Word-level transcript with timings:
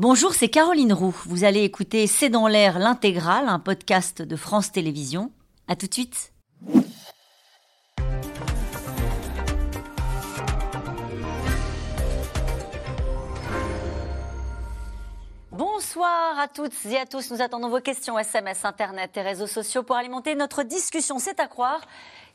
Bonjour, 0.00 0.32
c'est 0.32 0.48
Caroline 0.48 0.92
Roux. 0.92 1.16
Vous 1.26 1.42
allez 1.42 1.64
écouter 1.64 2.06
C'est 2.06 2.28
dans 2.28 2.46
l'air 2.46 2.78
l'intégrale, 2.78 3.48
un 3.48 3.58
podcast 3.58 4.22
de 4.22 4.36
France 4.36 4.70
Télévisions. 4.70 5.32
À 5.66 5.74
tout 5.74 5.88
de 5.88 5.92
suite. 5.92 6.32
Bonsoir 15.50 16.38
à 16.38 16.46
toutes 16.46 16.86
et 16.86 16.96
à 16.96 17.04
tous. 17.04 17.32
Nous 17.32 17.42
attendons 17.42 17.68
vos 17.68 17.80
questions 17.80 18.16
SMS, 18.16 18.64
Internet 18.64 19.16
et 19.16 19.22
réseaux 19.22 19.48
sociaux 19.48 19.82
pour 19.82 19.96
alimenter 19.96 20.36
notre 20.36 20.62
discussion. 20.62 21.18
C'est 21.18 21.40
à 21.40 21.48
croire 21.48 21.80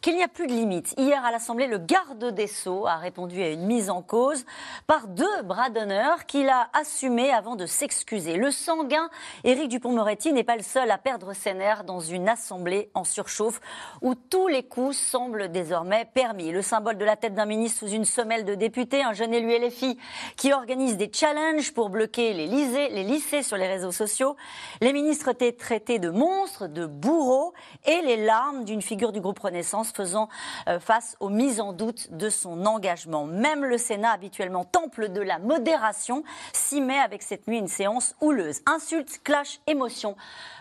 qu'il 0.04 0.18
n'y 0.18 0.24
a 0.24 0.28
plus 0.28 0.48
de 0.48 0.52
limite. 0.52 0.94
Hier 0.98 1.24
à 1.24 1.32
l'Assemblée, 1.32 1.66
le 1.66 1.78
garde 1.78 2.26
des 2.32 2.48
Sceaux 2.48 2.86
a 2.86 2.98
répondu 2.98 3.42
à 3.42 3.50
une 3.50 3.66
mise 3.66 3.90
en 3.90 4.02
cause 4.02 4.46
par 4.86 5.08
deux 5.08 5.42
bras 5.44 5.70
d'honneur 5.70 6.26
qu'il 6.26 6.50
a 6.50 6.68
assumés 6.74 7.32
avant 7.32 7.56
de 7.56 7.66
s'excuser. 7.66 8.36
Le 8.36 8.52
sanguin 8.52 9.10
Éric 9.46 9.70
Dupont-Moretti 9.70 10.34
n'est 10.34 10.44
pas 10.44 10.58
le 10.58 10.62
seul 10.62 10.92
à 10.92 10.98
perdre 10.98 11.32
ses 11.32 11.54
nerfs 11.54 11.86
dans 11.86 12.02
une 12.02 12.28
Assemblée 12.28 12.92
en 12.94 13.06
surchauffe 13.06 13.62
où 14.02 14.14
tous 14.14 14.50
les 14.50 14.64
coups 14.64 14.98
semblent 14.98 15.50
désormais 15.50 16.04
permis. 16.14 16.52
Le 16.52 16.62
symbole 16.62 16.98
de 16.98 17.06
la 17.06 17.16
tête 17.16 17.34
d'un 17.34 17.46
ministre 17.46 17.80
sous 17.80 17.94
une 17.94 18.04
semelle 18.04 18.44
de 18.44 18.56
député, 18.56 19.04
un 19.04 19.14
jeune 19.14 19.34
élu 19.34 19.58
LFI 19.58 19.98
qui 20.36 20.52
organise 20.52 20.98
des 20.98 21.10
challenges 21.14 21.74
pour 21.74 21.90
bloquer 21.90 22.34
les 22.34 22.48
lycées, 22.48 22.90
les 22.90 23.06
lycées 23.06 23.42
sur 23.42 23.56
les 23.56 23.68
réseaux 23.68 23.94
sociaux. 23.94 24.36
Les 24.82 24.92
ministres 24.92 25.30
étaient 25.30 25.54
traités 25.54 26.00
de 26.00 26.10
monstres, 26.10 26.68
de 26.68 26.86
bourreaux 26.86 27.54
et 27.86 28.02
les 28.02 28.18
larmes 28.18 28.66
d'une 28.66 28.82
figure 28.82 29.14
du 29.14 29.22
groupe 29.22 29.40
Renaissance 29.40 29.93
faisant 29.94 30.30
euh, 30.68 30.80
face 30.80 31.16
aux 31.20 31.30
mises 31.30 31.60
en 31.60 31.74
doute 31.74 32.12
de 32.12 32.30
son 32.30 32.66
engagement. 32.66 33.26
Même 33.26 33.64
le 33.64 33.78
Sénat, 33.78 34.12
habituellement 34.12 34.66
temple 34.66 35.10
de 35.10 35.22
la 35.22 35.40
modération, 35.40 36.24
s'y 36.52 36.82
met 36.82 37.00
avec 37.00 37.22
cette 37.22 37.48
nuit 37.48 37.60
une 37.60 37.68
séance 37.68 38.16
houleuse. 38.22 38.62
Insultes, 38.66 39.22
clash, 39.24 39.60
émotions, 39.68 40.16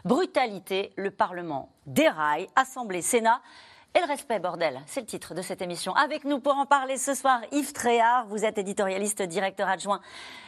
brutalité, 0.04 0.92
le 0.96 1.10
Parlement 1.10 1.70
déraille, 1.86 2.48
Assemblée, 2.56 3.02
Sénat. 3.02 3.40
Et 3.94 4.00
le 4.00 4.06
respect, 4.06 4.38
bordel, 4.38 4.80
c'est 4.86 5.00
le 5.00 5.06
titre 5.06 5.34
de 5.34 5.42
cette 5.42 5.60
émission. 5.60 5.94
Avec 5.94 6.24
nous 6.24 6.40
pour 6.40 6.56
en 6.56 6.64
parler 6.64 6.96
ce 6.96 7.12
soir, 7.12 7.40
Yves 7.52 7.74
Tréhard, 7.74 8.24
vous 8.26 8.42
êtes 8.42 8.56
éditorialiste, 8.56 9.20
directeur 9.20 9.68
adjoint 9.68 10.00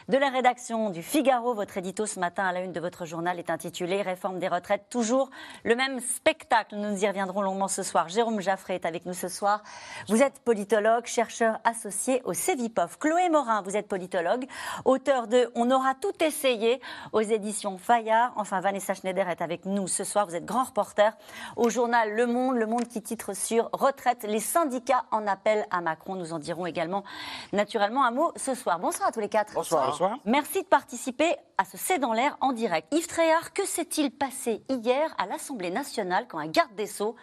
de 0.09 0.17
la 0.17 0.29
rédaction 0.29 0.89
du 0.89 1.03
Figaro. 1.03 1.53
Votre 1.53 1.77
édito 1.77 2.07
ce 2.07 2.19
matin 2.19 2.45
à 2.45 2.53
la 2.53 2.61
une 2.61 2.71
de 2.71 2.79
votre 2.79 3.05
journal 3.05 3.37
est 3.37 3.51
intitulé 3.51 4.01
Réforme 4.01 4.39
des 4.39 4.47
retraites, 4.47 4.85
toujours 4.89 5.29
le 5.63 5.75
même 5.75 5.99
spectacle. 5.99 6.75
Nous 6.75 7.03
y 7.03 7.07
reviendrons 7.07 7.43
longuement 7.43 7.67
ce 7.67 7.83
soir. 7.83 8.09
Jérôme 8.09 8.41
Jaffré 8.41 8.73
est 8.73 8.85
avec 8.87 9.05
nous 9.05 9.13
ce 9.13 9.27
soir. 9.27 9.61
Vous 10.07 10.23
êtes 10.23 10.39
politologue, 10.39 11.05
chercheur 11.05 11.59
associé 11.65 12.23
au 12.25 12.33
CEVIPOF. 12.33 12.97
Chloé 12.97 13.29
Morin, 13.29 13.61
vous 13.61 13.77
êtes 13.77 13.87
politologue, 13.87 14.47
auteur 14.85 15.27
de 15.27 15.51
On 15.53 15.69
aura 15.69 15.93
tout 15.93 16.23
essayé 16.23 16.81
aux 17.13 17.21
éditions 17.21 17.77
Fayard. 17.77 18.33
Enfin, 18.37 18.59
Vanessa 18.59 18.95
Schneider 18.95 19.29
est 19.29 19.43
avec 19.43 19.65
nous 19.65 19.87
ce 19.87 20.03
soir. 20.03 20.25
Vous 20.25 20.35
êtes 20.35 20.45
grand 20.45 20.63
reporter 20.63 21.15
au 21.57 21.69
journal 21.69 22.11
Le 22.11 22.25
Monde, 22.25 22.55
Le 22.55 22.65
Monde 22.65 22.87
qui 22.87 23.03
titre 23.03 23.34
sur 23.35 23.69
retraite. 23.73 24.23
Les 24.23 24.39
syndicats 24.39 25.05
en 25.11 25.27
appellent 25.27 25.67
à 25.69 25.81
Macron. 25.81 26.15
Nous 26.15 26.33
en 26.33 26.39
dirons 26.39 26.65
également 26.65 27.03
naturellement 27.53 28.03
un 28.05 28.11
mot 28.11 28.31
ce 28.35 28.55
soir. 28.55 28.79
Bonsoir 28.79 29.09
à 29.09 29.11
tous 29.11 29.19
les 29.19 29.29
quatre. 29.29 29.53
Bonsoir. 29.53 29.87
Bonsoir. 29.87 30.17
Merci 30.25 30.63
de 30.63 30.67
participer 30.67 31.35
à 31.57 31.65
ce 31.65 31.77
C'est 31.77 31.99
dans 31.99 32.13
l'air 32.13 32.37
en 32.41 32.51
direct. 32.51 32.87
Yves 32.93 33.07
Tréhard, 33.07 33.53
que 33.53 33.65
s'est-il 33.65 34.11
passé 34.11 34.63
hier 34.69 35.13
à 35.17 35.27
l'Assemblée 35.27 35.71
nationale 35.71 36.25
quand 36.27 36.39
un 36.39 36.47
garde 36.47 36.73
des 36.75 36.87
Sceaux 36.87 37.15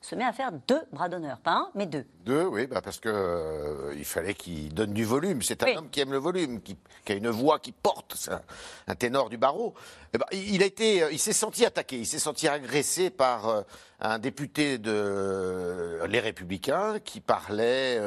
se 0.00 0.14
met 0.14 0.24
à 0.24 0.32
faire 0.32 0.52
deux 0.68 0.80
bras 0.92 1.08
d'honneur, 1.08 1.38
pas 1.38 1.52
un, 1.52 1.70
mais 1.74 1.86
deux. 1.86 2.04
Deux, 2.24 2.44
oui, 2.44 2.66
bah 2.66 2.80
parce 2.82 3.00
que 3.00 3.08
euh, 3.08 3.94
il 3.96 4.04
fallait 4.04 4.34
qu'il 4.34 4.72
donne 4.72 4.92
du 4.92 5.04
volume. 5.04 5.42
C'est 5.42 5.62
un 5.62 5.66
Oui. 5.66 5.76
homme 5.76 5.90
qui 5.90 6.00
aime 6.00 6.12
le 6.12 6.18
volume, 6.18 6.60
qui, 6.60 6.76
qui 7.04 7.12
a 7.12 7.14
une 7.16 7.28
voix 7.30 7.58
qui 7.58 7.72
porte, 7.72 8.14
c'est 8.16 8.30
un, 8.32 8.42
un 8.86 8.94
ténor 8.94 9.28
du 9.28 9.38
barreau. 9.38 9.74
Eh 10.14 10.18
ben, 10.18 10.26
il 10.32 10.62
a 10.62 10.66
été, 10.66 11.02
euh, 11.02 11.10
il 11.10 11.18
s'est 11.18 11.32
senti 11.32 11.64
attaqué, 11.66 11.98
il 11.98 12.06
s'est 12.06 12.18
senti 12.18 12.46
agressé 12.48 13.10
par 13.10 13.48
euh, 13.48 13.62
un 14.00 14.18
député 14.18 14.78
de 14.78 14.92
euh, 14.94 16.06
Les 16.06 16.20
Républicains 16.20 17.00
qui 17.00 17.20
parlait, 17.20 18.00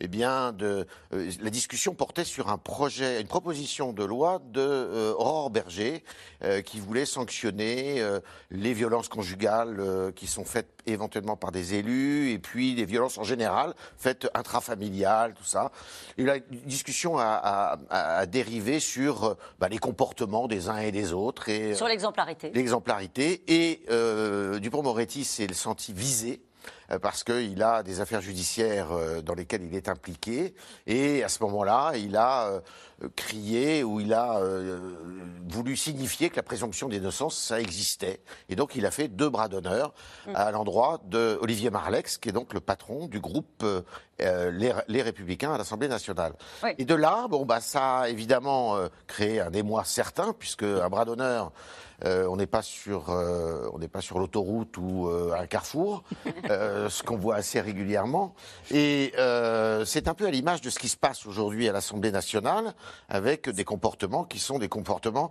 eh 0.00 0.08
bien, 0.08 0.52
de 0.52 0.86
la 1.12 1.50
discussion 1.50 1.94
portait 1.94 2.24
sur 2.24 2.48
un 2.48 2.56
projet, 2.58 3.20
une 3.20 3.26
proposition 3.26 3.92
de 3.92 4.04
loi 4.04 4.40
de 4.52 5.12
Aurore 5.18 5.50
Berger 5.50 6.02
qui 6.64 6.80
voulait 6.80 7.04
sanctionner 7.04 8.02
les 8.50 8.72
violences 8.72 9.08
conjugales 9.08 10.12
qui 10.16 10.26
sont 10.26 10.44
faites 10.44 10.75
éventuellement 10.86 11.36
par 11.36 11.52
des 11.52 11.74
élus 11.74 12.30
et 12.30 12.38
puis 12.38 12.74
les 12.74 12.84
violences 12.84 13.18
en 13.18 13.24
général 13.24 13.74
faites 13.96 14.28
intrafamiliales, 14.34 15.34
tout 15.34 15.44
ça. 15.44 15.70
Et 16.18 16.24
la 16.24 16.38
discussion 16.38 17.18
a, 17.18 17.24
a- 17.24 17.78
a- 18.20 18.26
dérivé 18.26 18.80
sur 18.80 19.24
euh, 19.24 19.34
bah, 19.58 19.68
les 19.68 19.78
comportements 19.78 20.48
des 20.48 20.68
uns 20.68 20.78
et 20.78 20.92
des 20.92 21.12
autres 21.12 21.48
et 21.48 21.72
euh, 21.72 21.74
Sur 21.74 21.88
l'exemplarité. 21.88 22.50
l'exemplarité. 22.54 23.42
Et 23.48 23.82
euh, 23.90 24.58
Dupont-Moretti 24.58 25.24
s'est 25.24 25.52
senti 25.52 25.92
visé 25.92 26.40
euh, 26.40 26.55
parce 27.00 27.24
qu'il 27.24 27.62
a 27.62 27.82
des 27.82 28.00
affaires 28.00 28.20
judiciaires 28.20 28.92
euh, 28.92 29.20
dans 29.22 29.34
lesquelles 29.34 29.64
il 29.64 29.74
est 29.74 29.88
impliqué. 29.88 30.54
Et 30.86 31.24
à 31.24 31.28
ce 31.28 31.42
moment-là, 31.42 31.92
il 31.96 32.16
a 32.16 32.46
euh, 32.46 32.60
crié 33.14 33.84
ou 33.84 34.00
il 34.00 34.14
a 34.14 34.38
euh, 34.38 34.78
voulu 35.48 35.76
signifier 35.76 36.30
que 36.30 36.36
la 36.36 36.42
présomption 36.42 36.88
d'innocence, 36.88 37.36
ça 37.36 37.60
existait. 37.60 38.20
Et 38.48 38.56
donc, 38.56 38.74
il 38.74 38.86
a 38.86 38.90
fait 38.90 39.08
deux 39.08 39.28
bras 39.28 39.48
d'honneur 39.48 39.92
à 40.34 40.50
l'endroit 40.50 41.00
de 41.04 41.38
Olivier 41.40 41.70
Marlex, 41.70 42.18
qui 42.18 42.28
est 42.28 42.32
donc 42.32 42.54
le 42.54 42.60
patron 42.60 43.06
du 43.06 43.20
groupe 43.20 43.62
euh, 43.62 43.82
euh, 44.22 44.50
les, 44.50 44.72
Les 44.88 45.02
Républicains 45.02 45.52
à 45.52 45.58
l'Assemblée 45.58 45.88
nationale. 45.88 46.32
Oui. 46.62 46.70
Et 46.78 46.84
de 46.84 46.94
là, 46.94 47.26
bon, 47.28 47.44
bah, 47.44 47.60
ça 47.60 47.98
a 47.98 48.08
évidemment 48.08 48.76
euh, 48.76 48.88
créé 49.06 49.40
un 49.40 49.52
émoi 49.52 49.84
certain, 49.84 50.32
puisque 50.32 50.62
un 50.62 50.88
bras 50.88 51.04
d'honneur, 51.04 51.52
euh, 52.04 52.26
on 52.28 52.36
n'est 52.36 52.46
pas 52.46 52.62
sur, 52.62 53.10
euh, 53.10 53.68
on 53.72 53.78
n'est 53.78 53.88
pas 53.88 54.00
sur 54.00 54.18
l'autoroute 54.18 54.76
ou 54.78 55.08
euh, 55.08 55.32
un 55.38 55.46
carrefour, 55.46 56.02
euh, 56.50 56.88
ce 56.88 57.02
qu'on 57.02 57.16
voit 57.16 57.36
assez 57.36 57.60
régulièrement. 57.60 58.34
Et 58.70 59.12
c'est 59.84 60.08
un 60.08 60.14
peu 60.14 60.26
à 60.26 60.30
l'image 60.30 60.60
de 60.60 60.70
ce 60.70 60.78
qui 60.78 60.88
se 60.88 60.96
passe 60.96 61.26
aujourd'hui 61.26 61.68
à 61.68 61.72
l'Assemblée 61.72 62.10
nationale, 62.12 62.74
avec 63.08 63.48
des 63.48 63.64
comportements 63.64 64.24
qui 64.24 64.38
sont 64.38 64.58
des 64.58 64.68
comportements. 64.68 65.30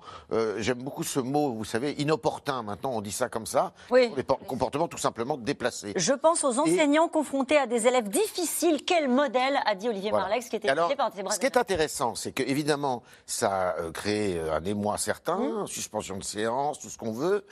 J'aime 0.58 0.82
beaucoup 0.84 1.04
ce 1.04 1.20
mot, 1.20 1.54
vous 1.54 1.66
savez, 1.66 1.94
inopportun. 2.02 2.64
Maintenant, 2.64 2.92
on 2.94 3.02
dit 3.02 3.12
ça 3.12 3.30
comme 3.30 3.46
ça. 3.46 3.74
Oui. 3.92 4.10
Des 4.16 4.24
por- 4.24 4.40
comportements 4.40 4.88
tout 4.88 4.98
simplement 4.98 5.38
déplacés. 5.38 5.94
Je 5.96 6.14
pense 6.14 6.44
aux 6.44 6.60
enseignants 6.60 7.08
confrontés 7.08 7.58
à 7.58 7.68
des 7.68 7.88
élèves 7.88 8.10
difficiles. 8.10 8.84
Quel 8.86 9.08
modèle 9.10 9.60
a 9.66 9.76
dit 9.76 9.90
Olivier 9.90 10.10
Voilà. 10.10 10.26
Marlex 10.28 10.50
qui 10.50 10.56
était 10.56 10.70
Alors, 10.70 10.94
par 10.96 11.12
ce 11.34 11.40
qui 11.40 11.46
est 11.46 11.58
intéressant, 11.58 12.16
c'est 12.16 12.32
que 12.32 12.44
évidemment, 12.44 13.04
ça 13.26 13.70
a 13.78 13.92
créé 13.92 14.38
euh, 14.38 14.54
un 14.56 14.64
émoi 14.64 14.98
certain, 14.98 15.36
Mmh. 15.36 15.68
suspension 15.68 16.18
de 16.18 16.24
séance, 16.24 16.55
tout 16.80 16.90
ce 16.90 16.98
qu'on 16.98 17.12
veut, 17.12 17.46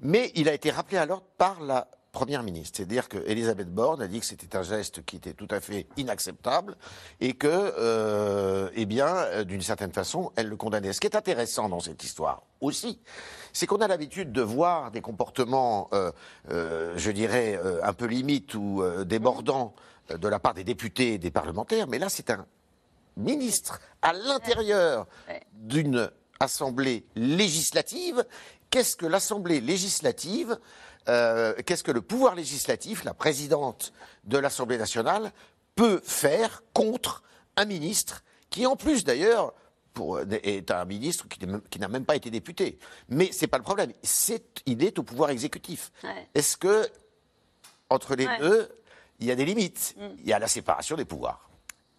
mais 0.00 0.32
il 0.34 0.48
a 0.48 0.54
été 0.54 0.70
rappelé 0.70 0.98
à 0.98 1.06
l'ordre 1.06 1.26
par 1.36 1.60
la 1.60 1.88
Première 2.16 2.42
ministre. 2.42 2.78
C'est-à-dire 2.78 3.10
qu'Elisabeth 3.10 3.68
Borne 3.68 4.00
a 4.00 4.08
dit 4.08 4.20
que 4.20 4.24
c'était 4.24 4.56
un 4.56 4.62
geste 4.62 5.04
qui 5.04 5.16
était 5.16 5.34
tout 5.34 5.48
à 5.50 5.60
fait 5.60 5.86
inacceptable 5.98 6.74
et 7.20 7.34
que, 7.34 7.46
euh, 7.46 8.70
eh 8.74 8.86
bien, 8.86 9.14
euh, 9.14 9.44
d'une 9.44 9.60
certaine 9.60 9.92
façon, 9.92 10.32
elle 10.34 10.48
le 10.48 10.56
condamnait. 10.56 10.94
Ce 10.94 11.00
qui 11.02 11.06
est 11.06 11.14
intéressant 11.14 11.68
dans 11.68 11.80
cette 11.80 12.02
histoire 12.02 12.44
aussi, 12.62 13.02
c'est 13.52 13.66
qu'on 13.66 13.82
a 13.82 13.86
l'habitude 13.86 14.32
de 14.32 14.40
voir 14.40 14.92
des 14.92 15.02
comportements, 15.02 15.90
euh, 15.92 16.10
euh, 16.48 16.94
je 16.96 17.10
dirais, 17.10 17.60
un 17.82 17.92
peu 17.92 18.06
limites 18.06 18.54
ou 18.54 18.82
débordants 19.04 19.74
de 20.08 20.28
la 20.28 20.38
part 20.38 20.54
des 20.54 20.64
députés 20.64 21.12
et 21.14 21.18
des 21.18 21.30
parlementaires, 21.30 21.86
mais 21.86 21.98
là, 21.98 22.08
c'est 22.08 22.30
un 22.30 22.46
ministre 23.18 23.78
à 24.00 24.14
l'intérieur 24.14 25.06
d'une 25.52 26.10
assemblée 26.40 27.04
législative. 27.14 28.24
Qu'est-ce 28.70 28.96
que 28.96 29.06
l'assemblée 29.06 29.60
législative, 29.60 30.58
euh, 31.08 31.54
qu'est-ce 31.64 31.84
que 31.84 31.92
le 31.92 32.02
pouvoir 32.02 32.34
législatif, 32.34 33.04
la 33.04 33.14
présidente 33.14 33.92
de 34.24 34.38
l'Assemblée 34.38 34.78
nationale, 34.78 35.32
peut 35.74 36.00
faire 36.04 36.62
contre 36.72 37.22
un 37.56 37.64
ministre 37.64 38.22
qui, 38.50 38.66
en 38.66 38.76
plus 38.76 39.04
d'ailleurs, 39.04 39.52
pour- 39.94 40.20
est 40.20 40.70
un 40.70 40.84
ministre 40.84 41.26
qui 41.28 41.46
n'est 41.46 41.78
n'a 41.78 41.88
même 41.88 42.04
pas 42.04 42.16
été 42.16 42.30
député. 42.30 42.78
Mais 43.08 43.30
c'est 43.32 43.46
pas 43.46 43.56
le 43.58 43.62
problème. 43.64 43.92
C'est, 44.02 44.44
il 44.66 44.82
est 44.84 44.98
au 44.98 45.02
pouvoir 45.02 45.30
exécutif. 45.30 45.90
Ouais. 46.02 46.28
Est-ce 46.34 46.56
que 46.56 46.86
entre 47.88 48.14
les 48.14 48.26
Ouais. 48.26 48.38
deux, 48.38 48.68
il 49.20 49.26
y 49.26 49.30
a 49.30 49.34
des 49.36 49.44
limites? 49.44 49.94
Il 50.18 50.26
y 50.28 50.32
a 50.32 50.38
la 50.38 50.48
séparation 50.48 50.96
des 50.96 51.04
pouvoirs. 51.04 51.48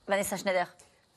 Vanessa 0.07 0.37
Schneider. 0.37 0.67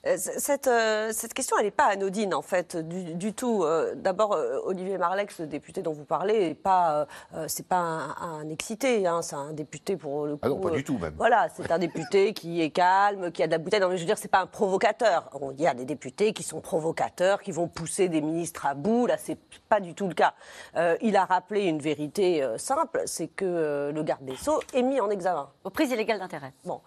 Euh, 0.07 0.17
Cette, 0.17 0.67
euh, 0.67 1.11
cette 1.13 1.35
question, 1.35 1.57
elle 1.59 1.67
n'est 1.67 1.71
pas 1.71 1.85
anodine, 1.85 2.33
en 2.33 2.41
fait, 2.41 2.75
du, 2.77 3.15
du 3.15 3.35
tout. 3.35 3.65
Euh, 3.65 3.95
D'abord, 3.95 4.33
euh, 4.33 4.59
Olivier 4.65 4.97
Marlex, 4.97 5.39
le 5.41 5.47
député 5.47 5.83
dont 5.83 5.93
vous 5.93 6.05
parlez, 6.07 6.49
n'est 6.49 6.55
pas, 6.55 7.07
c'est 7.49 7.67
pas 7.67 7.77
un, 7.77 8.17
un 8.23 8.49
excité, 8.49 9.07
hein, 9.07 9.21
c'est 9.21 9.37
un 9.37 9.53
député 9.53 9.97
pour 9.97 10.25
le 10.25 10.37
coup. 10.37 10.41
Ah 10.43 10.49
non, 10.49 10.59
pas 10.59 10.71
du 10.71 10.85
tout, 10.85 10.97
même. 10.99 11.13
Voilà, 11.19 11.49
c'est 11.55 11.71
un 11.71 11.79
député 11.79 12.33
qui 12.33 12.63
est 12.63 12.71
calme, 12.71 13.31
qui 13.31 13.43
a 13.43 13.47
de 13.47 13.53
la 13.53 13.59
bouteille. 13.59 13.81
Non, 13.81 13.89
mais 13.91 13.97
je 13.97 14.03
veux 14.03 14.07
dire, 14.07 14.17
c'est 14.17 14.29
pas 14.29 14.41
un 14.41 14.47
provocateur. 14.47 15.29
On- 15.39 15.51
Il 15.53 15.61
y 15.61 15.67
a 15.67 15.75
des 15.75 15.85
députés 15.85 16.33
qui 16.33 16.43
sont 16.45 16.61
provocateurs, 16.63 17.43
qui 17.43 17.53
vont 17.53 17.69
pousser 17.69 18.09
des 18.09 18.23
ministres 18.23 18.65
à 18.65 18.73
bout. 18.75 19.07
Là, 19.07 19.17
c'est 19.19 19.39
pas 19.69 19.81
du 19.81 19.93
tout 19.95 20.09
le 20.09 20.15
cas. 20.15 20.33
Euh, 20.77 20.97
il 21.03 21.15
a 21.17 21.27
rappelé 21.27 21.65
une 21.65 21.81
vérité 21.81 22.43
euh, 22.43 22.57
simple, 22.57 23.03
c'est 23.05 23.29
que 23.29 23.45
euh, 23.45 23.93
le 23.93 24.03
garde 24.03 24.25
des 24.25 24.37
Sceaux 24.37 24.61
est 24.73 24.83
mis 24.83 24.99
en 25.01 25.11
examen. 25.11 25.51
Aux 25.65 25.71
prises 25.71 25.91
illégales 25.91 26.21
d'intérêt. 26.21 26.53
Bon. 26.65 26.81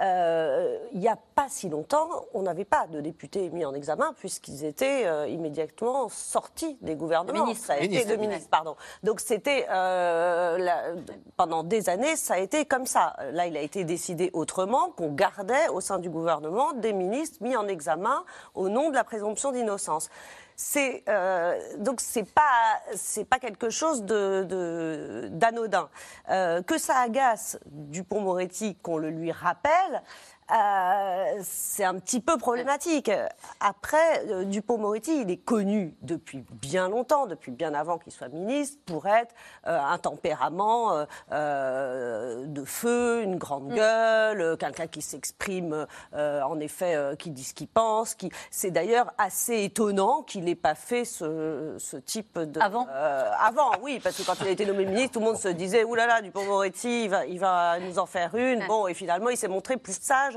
Euh, 0.00 0.78
il 0.92 1.00
n'y 1.00 1.08
a 1.08 1.16
pas 1.34 1.46
si 1.48 1.68
longtemps, 1.68 2.08
on 2.34 2.42
n'avait 2.42 2.64
pas 2.64 2.86
de 2.86 3.00
députés 3.00 3.50
mis 3.50 3.64
en 3.64 3.74
examen 3.74 4.12
puisqu'ils 4.18 4.64
étaient 4.64 5.06
euh, 5.06 5.26
immédiatement 5.28 6.08
sortis 6.08 6.76
des 6.80 6.94
gouvernements. 6.94 7.40
De 7.40 7.44
ministres. 7.44 7.66
Ça 7.66 7.72
a 7.74 7.76
été 7.78 7.88
Ministres, 7.88 8.10
de 8.12 8.16
ministres, 8.16 8.48
pardon. 8.50 8.76
Donc 9.02 9.20
c'était 9.20 9.66
euh, 9.70 10.58
la- 10.58 10.82
pendant 11.36 11.62
des 11.64 11.88
années, 11.88 12.16
ça 12.16 12.34
a 12.34 12.38
été 12.38 12.64
comme 12.64 12.86
ça. 12.86 13.16
Là, 13.32 13.46
il 13.46 13.56
a 13.56 13.60
été 13.60 13.84
décidé 13.84 14.30
autrement 14.32 14.90
qu'on 14.90 15.12
gardait 15.12 15.68
au 15.68 15.80
sein 15.80 15.98
du 15.98 16.08
gouvernement 16.10 16.72
des 16.72 16.92
ministres 16.92 17.38
mis 17.42 17.56
en 17.56 17.66
examen 17.68 18.24
au 18.54 18.68
nom 18.68 18.90
de 18.90 18.94
la 18.94 19.04
présomption 19.04 19.52
d'innocence. 19.52 20.08
C'est 20.62 21.04
euh, 21.08 21.58
donc 21.78 22.02
c'est 22.02 22.30
pas 22.30 22.82
c'est 22.94 23.24
pas 23.24 23.38
quelque 23.38 23.70
chose 23.70 24.04
de 24.04 25.26
d'anodin. 25.32 25.88
Euh, 26.28 26.60
que 26.60 26.76
ça 26.76 26.98
agace 26.98 27.58
Dupont-Moretti 27.64 28.76
qu'on 28.82 28.98
le 28.98 29.08
lui 29.08 29.32
rappelle. 29.32 30.02
Euh, 30.52 31.40
c'est 31.42 31.84
un 31.84 31.94
petit 31.98 32.20
peu 32.20 32.36
problématique. 32.36 33.10
Après, 33.60 34.24
euh, 34.28 34.44
Dupont-Moretti, 34.44 35.22
il 35.22 35.30
est 35.30 35.36
connu 35.36 35.94
depuis 36.02 36.44
bien 36.50 36.88
longtemps, 36.88 37.26
depuis 37.26 37.52
bien 37.52 37.74
avant 37.74 37.98
qu'il 37.98 38.12
soit 38.12 38.28
ministre, 38.28 38.78
pour 38.86 39.06
être 39.06 39.34
euh, 39.66 39.78
un 39.78 39.98
tempérament 39.98 41.06
de 41.30 42.64
feu, 42.64 43.22
une 43.22 43.36
grande 43.36 43.72
gueule, 43.72 44.40
euh, 44.40 44.56
quelqu'un 44.56 44.86
qui 44.86 45.02
s'exprime, 45.02 45.86
euh, 46.14 46.42
en 46.42 46.58
effet, 46.60 46.96
qui 47.18 47.30
dit 47.30 47.44
ce 47.44 47.54
qu'il 47.54 47.68
pense. 47.68 48.14
Qui... 48.14 48.30
C'est 48.50 48.70
d'ailleurs 48.70 49.12
assez 49.18 49.64
étonnant 49.64 50.22
qu'il 50.22 50.44
n'ait 50.44 50.54
pas 50.54 50.74
fait 50.74 51.04
ce, 51.04 51.76
ce 51.78 51.96
type 51.96 52.38
de... 52.38 52.60
Avant 52.60 52.86
Euh, 52.90 53.30
Avant, 53.38 53.70
oui, 53.82 54.00
parce 54.02 54.16
que 54.16 54.22
quand 54.22 54.34
il 54.40 54.48
a 54.48 54.50
été 54.50 54.66
nommé 54.66 54.84
ministre, 54.84 55.12
tout 55.12 55.20
le 55.20 55.26
monde 55.26 55.36
se 55.36 55.48
disait, 55.48 55.84
oulala, 55.84 56.22
Dupont-Moretti, 56.22 57.04
il 57.04 57.10
va, 57.10 57.26
il 57.26 57.38
va 57.38 57.78
nous 57.78 57.98
en 57.98 58.06
faire 58.06 58.34
une. 58.34 58.66
Bon, 58.66 58.86
et 58.86 58.94
finalement, 58.94 59.30
il 59.30 59.36
s'est 59.36 59.48
montré 59.48 59.76
plus 59.76 60.00
sage 60.00 60.36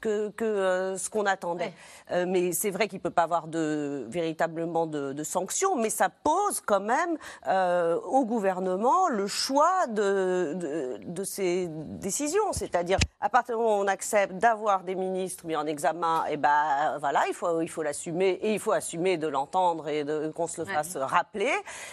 que, 0.00 0.30
que 0.30 0.44
euh, 0.44 0.96
ce 0.96 1.10
qu'on 1.10 1.26
attendait. 1.26 1.64
Ouais. 1.66 1.74
Euh, 2.12 2.24
mais 2.28 2.52
c'est 2.52 2.70
vrai 2.70 2.88
qu'il 2.88 2.98
ne 2.98 3.02
peut 3.02 3.10
pas 3.10 3.22
avoir 3.24 3.46
de, 3.46 4.06
véritablement 4.08 4.86
de, 4.86 5.12
de 5.12 5.24
sanctions, 5.24 5.76
mais 5.76 5.90
ça 5.90 6.08
pose 6.08 6.60
quand 6.60 6.80
même 6.80 7.16
euh, 7.46 7.98
au 8.00 8.24
gouvernement 8.24 9.08
le 9.08 9.26
choix 9.26 9.86
de, 9.88 10.54
de, 10.56 10.98
de 11.04 11.24
ses 11.24 11.68
décisions. 11.68 12.52
C'est-à-dire, 12.52 12.98
à 13.20 13.28
partir 13.28 13.56
du 13.56 13.62
moment 13.62 13.78
où 13.78 13.82
on 13.82 13.86
accepte 13.88 14.34
d'avoir 14.34 14.82
des 14.82 14.94
ministres 14.94 15.46
mis 15.46 15.56
en 15.56 15.66
examen, 15.66 16.24
et 16.30 16.36
ben 16.36 16.96
voilà, 17.00 17.22
il 17.28 17.34
faut, 17.34 17.60
il 17.60 17.68
faut 17.68 17.82
l'assumer 17.82 18.38
et 18.42 18.52
il 18.54 18.58
faut 18.58 18.72
assumer 18.72 19.16
de 19.18 19.28
l'entendre 19.28 19.88
et 19.88 20.04
qu'on 20.34 20.46
se 20.46 20.60
le 20.62 20.66
Ouais. 20.66 20.74
fasse 20.74 20.96
rappeler. 20.96 21.52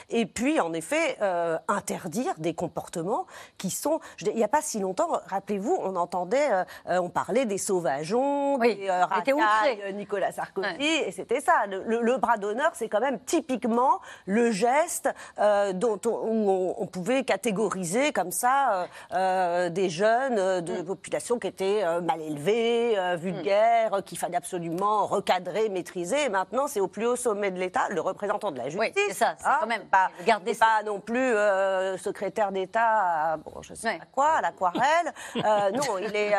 Et 0.10 0.26
puis, 0.26 0.60
en 0.60 0.74
effet, 0.74 1.18
euh, 1.22 1.58
interdire 1.68 2.34
des 2.38 2.54
comportements 2.54 3.26
qui 3.58 3.70
sont. 3.70 4.00
je 4.18 4.26
Il 4.28 4.36
n'y 4.36 4.44
a 4.44 4.48
pas 4.48 4.62
si 4.62 4.80
longtemps, 4.80 5.08
rappelez-vous, 5.28 5.78
on 5.82 5.96
entendait, 5.96 6.50
euh, 6.52 6.64
on 7.02 7.10
parlait 7.10 7.46
des 7.46 7.58
Oui, 8.60 8.76
des 8.76 8.90
euh, 8.90 9.04
euh, 9.88 9.92
Nicolas 9.92 10.32
Sarkozy, 10.32 10.68
Ouais. 10.68 11.08
et 11.08 11.12
c'était 11.12 11.40
ça. 11.42 11.66
Le, 11.70 11.84
le- 11.84 12.02
le 12.02 12.18
bras 12.18 12.38
d'honneur, 12.38 12.72
c'est 12.74 12.90
quand 12.90 13.00
même 13.00 13.20
typiquement 13.20 14.00
le 14.26 14.52
geste 14.52 15.10
euh, 15.40 15.74
dont 15.74 16.00
on, 16.06 16.10
où 16.10 16.50
on, 16.50 16.76
on 16.80 16.88
pouvait 16.88 17.24
catégoriser 17.24 18.12
comme 18.14 18.32
ça 18.32 18.88
euh, 19.14 19.70
des 19.70 19.90
jeunes 19.90 20.38
euh, 20.40 20.58
Mm. 20.62 20.62
de 20.66 20.82
population 20.82 21.40
qui 21.40 21.48
étaient 21.48 21.84
mal 22.02 22.22
élevés, 22.22 22.98
vulgaires, 23.18 23.94
euh, 23.94 24.02
qu'il 24.02 24.18
fallait 24.18 24.38
absolument 24.38 25.06
recadrer, 25.06 25.70
maîtriser. 25.70 26.24
Et 26.26 26.30
maintenant, 26.30 26.68
c'est 26.68 26.80
au 26.80 26.88
plus 26.88 27.06
haut 27.06 27.16
sommet 27.16 27.52
de 27.52 27.60
l'État, 27.60 27.88
le 27.90 28.02
représentant 28.02 28.52
de 28.52 28.58
la 28.58 28.70
justice. 28.70 28.80
Oui, 28.96 29.04
c'est 29.08 29.14
ça, 29.14 29.36
c'est 29.38 29.46
hein, 29.48 29.58
quand 29.60 29.68
même 29.68 29.86
pas, 29.86 30.10
pas 30.60 30.84
non 30.86 31.00
plus 31.00 31.32
secrétaire 31.98 32.52
d'État, 32.52 33.34
à, 33.34 33.38
bon, 33.38 33.62
je 33.62 33.74
sais 33.74 33.88
Ouais. 33.88 33.98
pas 34.00 34.06
quoi, 34.12 34.28
à 34.38 34.42
l'aquarelle. 34.42 35.14
Non, 35.74 35.98
il 36.00 36.16
est, 36.16 36.34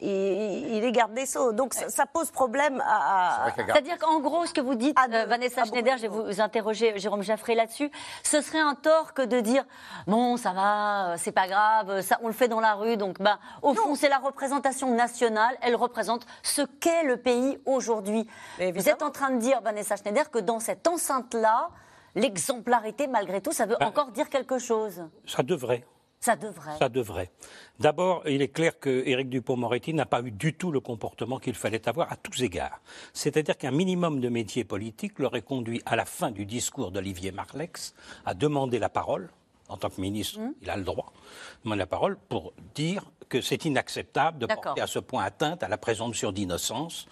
il, 0.00 0.76
il 0.76 0.84
est 0.84 0.92
garde 0.96 1.14
des 1.14 1.26
sceaux. 1.26 1.52
Donc 1.52 1.74
ça, 1.74 1.88
ça 1.88 2.06
pose 2.06 2.30
problème 2.30 2.82
à. 2.86 3.46
C'est-à-dire 3.54 3.98
qu'en 3.98 4.18
gros, 4.20 4.46
ce 4.46 4.52
que 4.52 4.60
vous 4.60 4.74
dites, 4.74 4.96
Ah, 5.00 5.08
de- 5.08 5.14
euh, 5.14 5.26
Vanessa 5.26 5.64
Schneider, 5.64 5.96
je 5.98 6.02
vais 6.02 6.08
vous 6.08 6.40
interroger 6.40 6.98
Jérôme 6.98 7.22
Jaffré 7.22 7.54
là-dessus, 7.54 7.90
ce 8.22 8.40
serait 8.40 8.60
un 8.60 8.74
tort 8.74 9.14
que 9.14 9.22
de 9.22 9.40
dire 9.40 9.64
bon, 10.06 10.36
ça 10.36 10.52
va, 10.52 11.10
euh, 11.12 11.14
c'est 11.18 11.32
pas 11.32 11.46
grave, 11.46 11.90
euh, 11.90 12.02
ça, 12.02 12.18
on 12.22 12.26
le 12.28 12.32
fait 12.32 12.48
dans 12.48 12.60
la 12.60 12.74
rue, 12.74 12.96
donc 12.96 13.20
ben, 13.20 13.38
au 13.62 13.74
fond, 13.74 13.94
c'est 13.94 14.08
la 14.08 14.18
représentation 14.18 14.90
nationale, 14.94 15.56
elle 15.62 15.76
représente 15.76 16.26
ce 16.42 16.62
qu'est 16.62 17.04
le 17.04 17.16
pays 17.18 17.58
aujourd'hui. 17.66 18.26
Vous 18.58 18.88
êtes 18.88 19.02
en 19.02 19.10
train 19.10 19.30
de 19.30 19.38
dire, 19.38 19.60
Vanessa 19.62 19.96
Schneider, 19.96 20.30
que 20.30 20.38
dans 20.38 20.60
cette 20.60 20.86
enceinte-là, 20.88 21.68
l'exemplarité, 22.14 23.06
malgré 23.06 23.40
tout, 23.40 23.52
ça 23.52 23.66
veut 23.66 23.76
Ben, 23.78 23.86
encore 23.88 24.10
dire 24.10 24.28
quelque 24.30 24.58
chose. 24.58 25.02
Ça 25.26 25.42
devrait. 25.42 25.84
Ça 26.20 26.34
devrait. 26.34 26.78
Ça 26.78 26.88
devrait. 26.88 27.30
D'abord, 27.78 28.22
il 28.26 28.42
est 28.42 28.48
clair 28.48 28.78
que 28.80 29.02
Éric 29.06 29.28
Dupond-Moretti 29.28 29.94
n'a 29.94 30.06
pas 30.06 30.22
eu 30.22 30.30
du 30.32 30.54
tout 30.54 30.72
le 30.72 30.80
comportement 30.80 31.38
qu'il 31.38 31.54
fallait 31.54 31.88
avoir 31.88 32.10
à 32.10 32.16
tous 32.16 32.42
égards. 32.42 32.80
C'est-à-dire 33.12 33.56
qu'un 33.56 33.70
minimum 33.70 34.20
de 34.20 34.28
métier 34.28 34.64
politique 34.64 35.18
l'aurait 35.18 35.42
conduit 35.42 35.82
à 35.86 35.94
la 35.94 36.04
fin 36.04 36.30
du 36.30 36.44
discours 36.46 36.90
d'Olivier 36.90 37.30
Marlex 37.32 37.94
à 38.24 38.34
demander 38.34 38.78
la 38.78 38.88
parole. 38.88 39.28
En 39.68 39.76
tant 39.76 39.90
que 39.90 40.00
ministre, 40.00 40.38
il 40.62 40.70
a 40.70 40.76
le 40.76 40.84
droit 40.84 41.12
de 41.12 41.64
demander 41.64 41.80
la 41.80 41.86
parole 41.86 42.16
pour 42.28 42.52
dire 42.74 43.02
que 43.28 43.40
c'est 43.40 43.64
inacceptable 43.64 44.38
de 44.38 44.46
porter 44.46 44.80
à 44.80 44.86
ce 44.86 45.00
point 45.00 45.24
atteinte 45.24 45.64
à 45.64 45.68
la 45.68 45.76
présomption 45.76 46.30
d'innocence. 46.30 47.06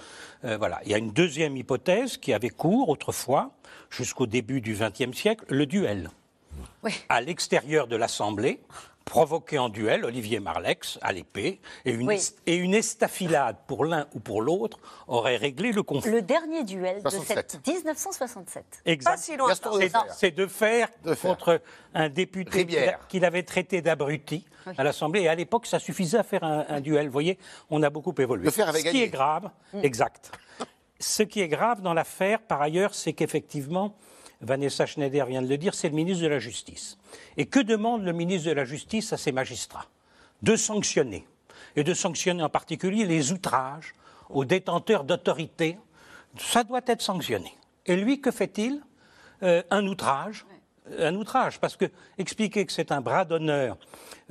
Euh, 0.45 0.57
voilà. 0.57 0.81
Il 0.85 0.91
y 0.91 0.95
a 0.95 0.99
une 0.99 1.11
deuxième 1.11 1.57
hypothèse 1.57 2.17
qui 2.17 2.33
avait 2.33 2.51
cours 2.51 2.89
autrefois, 2.89 3.51
jusqu'au 3.91 4.27
début 4.27 4.61
du 4.61 4.75
XXe 4.79 5.17
siècle, 5.17 5.45
le 5.49 5.67
duel 5.67 6.11
Oui. 6.85 6.93
à 7.09 7.21
l'extérieur 7.21 7.89
de 7.89 7.97
l'Assemblée, 7.97 8.61
provoqué 9.05 9.59
en 9.59 9.69
duel 9.69 10.05
Olivier 10.05 10.41
Marlex 10.41 10.99
à 11.03 11.13
l'épée, 11.13 11.61
et 11.85 11.93
une, 11.93 12.07
Oui. 12.09 12.15
est- 12.17 12.37
et 12.47 12.57
une 12.57 12.75
estafilade 12.75 13.57
pour 13.67 13.85
l'un 13.85 14.07
ou 14.15 14.21
pour 14.21 14.41
l'autre 14.41 14.79
aurait 15.09 15.37
réglé 15.37 15.73
le 15.73 15.83
conflit. 15.83 16.11
Le 16.11 16.23
dernier 16.23 16.65
duel 16.65 16.97
de 17.03 17.09
67. 17.11 17.51
cette 17.53 17.67
1967. 17.67 18.65
Exact. 18.87 19.19
Si. 19.19 19.33
C'est- 20.17 20.31
de 20.31 20.47
faire 20.47 20.89
De 21.05 21.15
contre 21.15 21.61
un 21.95 22.09
député 22.09 22.67
qu'il 23.09 23.25
avait 23.25 23.43
traité 23.43 23.83
d'abruti 23.83 24.47
à 24.79 24.83
l'Assemblée. 24.85 25.23
Et 25.23 25.29
à 25.29 25.35
l'époque, 25.35 25.67
ça 25.67 25.79
suffisait 25.79 26.19
à 26.19 26.23
faire 26.23 26.43
un, 26.45 26.65
un 26.69 26.81
duel. 26.81 27.07
Vous 27.07 27.13
voyez, 27.13 27.39
on 27.71 27.83
a 27.83 27.91
beaucoup 27.91 28.15
évolué. 28.19 28.47
Defferre 28.47 28.69
avait 28.71 28.79
Ce 28.79 28.85
qui 28.85 28.91
gagné. 28.93 29.05
est 29.05 29.09
grave, 29.09 29.51
exact. 29.83 30.33
Ce 30.99 31.23
qui 31.23 31.41
est 31.41 31.49
grave 31.49 31.83
dans 31.83 31.93
l'affaire, 31.93 32.41
par 32.41 32.63
ailleurs, 32.63 32.95
c'est 32.95 33.13
qu'effectivement, 33.13 33.97
Vanessa 34.45 34.87
Schneider 34.87 35.27
vient 35.27 35.43
de 35.43 35.49
le 35.49 35.59
dire, 35.59 35.75
c'est 35.75 35.89
le 35.89 35.95
ministre 35.95 36.23
de 36.23 36.29
la 36.29 36.39
Justice. 36.39 36.99
Et 37.37 37.47
que 37.47 37.61
demande 37.61 38.05
le 38.05 38.13
ministre 38.13 38.49
de 38.49 38.55
la 38.55 38.65
Justice 38.65 39.13
à 39.13 39.17
ses 39.17 39.33
magistrats? 39.33 39.87
De 40.43 40.57
sanctionner. 40.57 41.27
Et 41.77 41.85
de 41.85 41.95
sanctionner 41.95 42.43
en 42.43 42.49
particulier 42.49 43.05
les 43.05 43.33
outrages 43.33 43.95
aux 44.29 44.45
détenteurs 44.45 45.05
d'autorité. 45.05 45.79
Ça 46.39 46.65
doit 46.65 46.83
être 46.87 47.03
sanctionné. 47.03 47.57
Et 47.87 47.97
lui, 47.97 48.21
que 48.21 48.31
fait-il? 48.31 48.81
Euh, 49.43 49.63
Un 49.71 49.87
outrage. 49.87 50.47
Un 50.99 51.15
outrage, 51.15 51.61
parce 51.61 51.79
que 51.79 51.87
expliquer 52.19 52.67
que 52.67 52.73
c'est 52.73 52.93
un 52.93 53.01
bras 53.01 53.25
d'honneur 53.25 53.79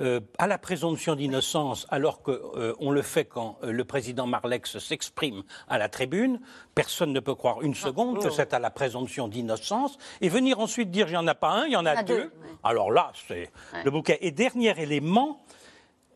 euh, 0.00 0.20
à 0.38 0.46
la 0.46 0.56
présomption 0.56 1.16
d'innocence, 1.16 1.84
alors 1.90 2.22
qu'on 2.22 2.90
le 2.92 3.02
fait 3.02 3.24
quand 3.24 3.58
euh, 3.64 3.72
le 3.72 3.84
président 3.84 4.28
Marlex 4.28 4.78
s'exprime 4.78 5.42
à 5.66 5.78
la 5.78 5.88
tribune, 5.88 6.38
personne 6.72 7.12
ne 7.12 7.18
peut 7.18 7.34
croire 7.34 7.62
une 7.62 7.74
seconde 7.74 8.22
que 8.22 8.30
c'est 8.30 8.54
à 8.54 8.60
la 8.60 8.70
présomption 8.70 9.26
d'innocence, 9.26 9.98
et 10.20 10.28
venir 10.28 10.60
ensuite 10.60 10.92
dire 10.92 11.08
il 11.08 11.12
n'y 11.12 11.16
en 11.16 11.26
a 11.26 11.34
pas 11.34 11.50
un, 11.50 11.66
il 11.66 11.72
y 11.72 11.76
en 11.76 11.86
a, 11.86 11.98
a 11.98 12.02
deux. 12.04 12.30
Alors 12.62 12.92
là, 12.92 13.10
c'est 13.26 13.50
le 13.84 13.90
bouquet. 13.90 14.18
Et 14.20 14.30
dernier 14.30 14.80
élément, 14.80 15.42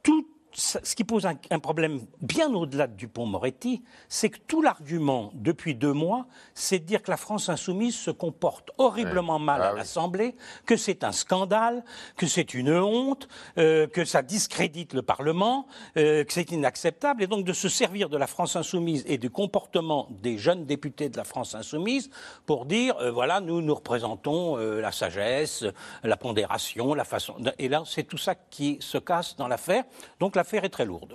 tout 0.04 0.25
ce 0.52 0.95
qui 0.95 1.05
pose 1.05 1.26
un, 1.26 1.35
un 1.50 1.59
problème 1.59 2.00
bien 2.21 2.52
au-delà 2.55 2.87
de 2.87 2.95
Dupont-Moretti, 2.97 3.83
c'est 4.09 4.31
que 4.31 4.38
tout 4.47 4.62
l'argument 4.62 5.31
depuis 5.35 5.75
deux 5.75 5.93
mois, 5.93 6.26
c'est 6.55 6.78
de 6.78 6.85
dire 6.85 7.02
que 7.02 7.11
la 7.11 7.17
France 7.17 7.49
insoumise 7.49 7.95
se 7.97 8.11
comporte 8.11 8.71
horriblement 8.78 9.38
mal 9.38 9.61
Ah 9.62 9.69
à 9.69 9.73
oui. 9.73 9.78
l'Assemblée, 9.78 10.37
que 10.67 10.76
c'est 10.76 11.05
un 11.05 11.12
scandale, 11.12 11.85
que 12.17 12.26
c'est 12.26 12.55
une 12.55 12.73
honte, 12.73 13.28
euh, 13.59 13.87
que 13.87 14.05
ça 14.05 14.23
discrédite 14.23 14.95
le 14.95 15.02
Parlement, 15.02 15.67
euh, 15.97 16.25
que 16.25 16.33
c'est 16.33 16.50
inacceptable, 16.50 17.23
et 17.23 17.26
donc 17.26 17.45
de 17.45 17.52
se 17.52 17.69
servir 17.69 18.09
de 18.09 18.17
la 18.17 18.26
France 18.26 18.57
insoumise 18.57 19.05
et 19.07 19.19
du 19.19 19.31
comportement 19.31 20.09
des 20.11 20.38
jeunes 20.38 20.64
députés 20.64 21.09
de 21.09 21.17
la 21.17 21.25
France 21.25 21.55
insoumise 21.55 22.11
pour 22.47 22.64
dire, 22.64 22.97
euh, 22.99 23.11
voilà, 23.11 23.40
nous, 23.40 23.61
nous 23.61 23.75
représentons 23.75 24.57
la 24.57 24.93
sagesse, 24.93 25.64
la 26.02 26.17
pondération, 26.17 26.95
la 26.95 27.05
façon... 27.05 27.37
Et 27.59 27.69
là, 27.69 27.83
c'est 27.85 28.05
tout 28.05 28.19
ça 28.19 28.35
qui 28.35 28.78
se 28.81 28.99
casse 28.99 29.37
dans 29.37 29.49
l'affaire. 29.49 29.85
Donc 30.21 30.37
l'affaire 30.38 30.64
est 30.64 30.71
très 30.71 30.85
lourde. 30.87 31.14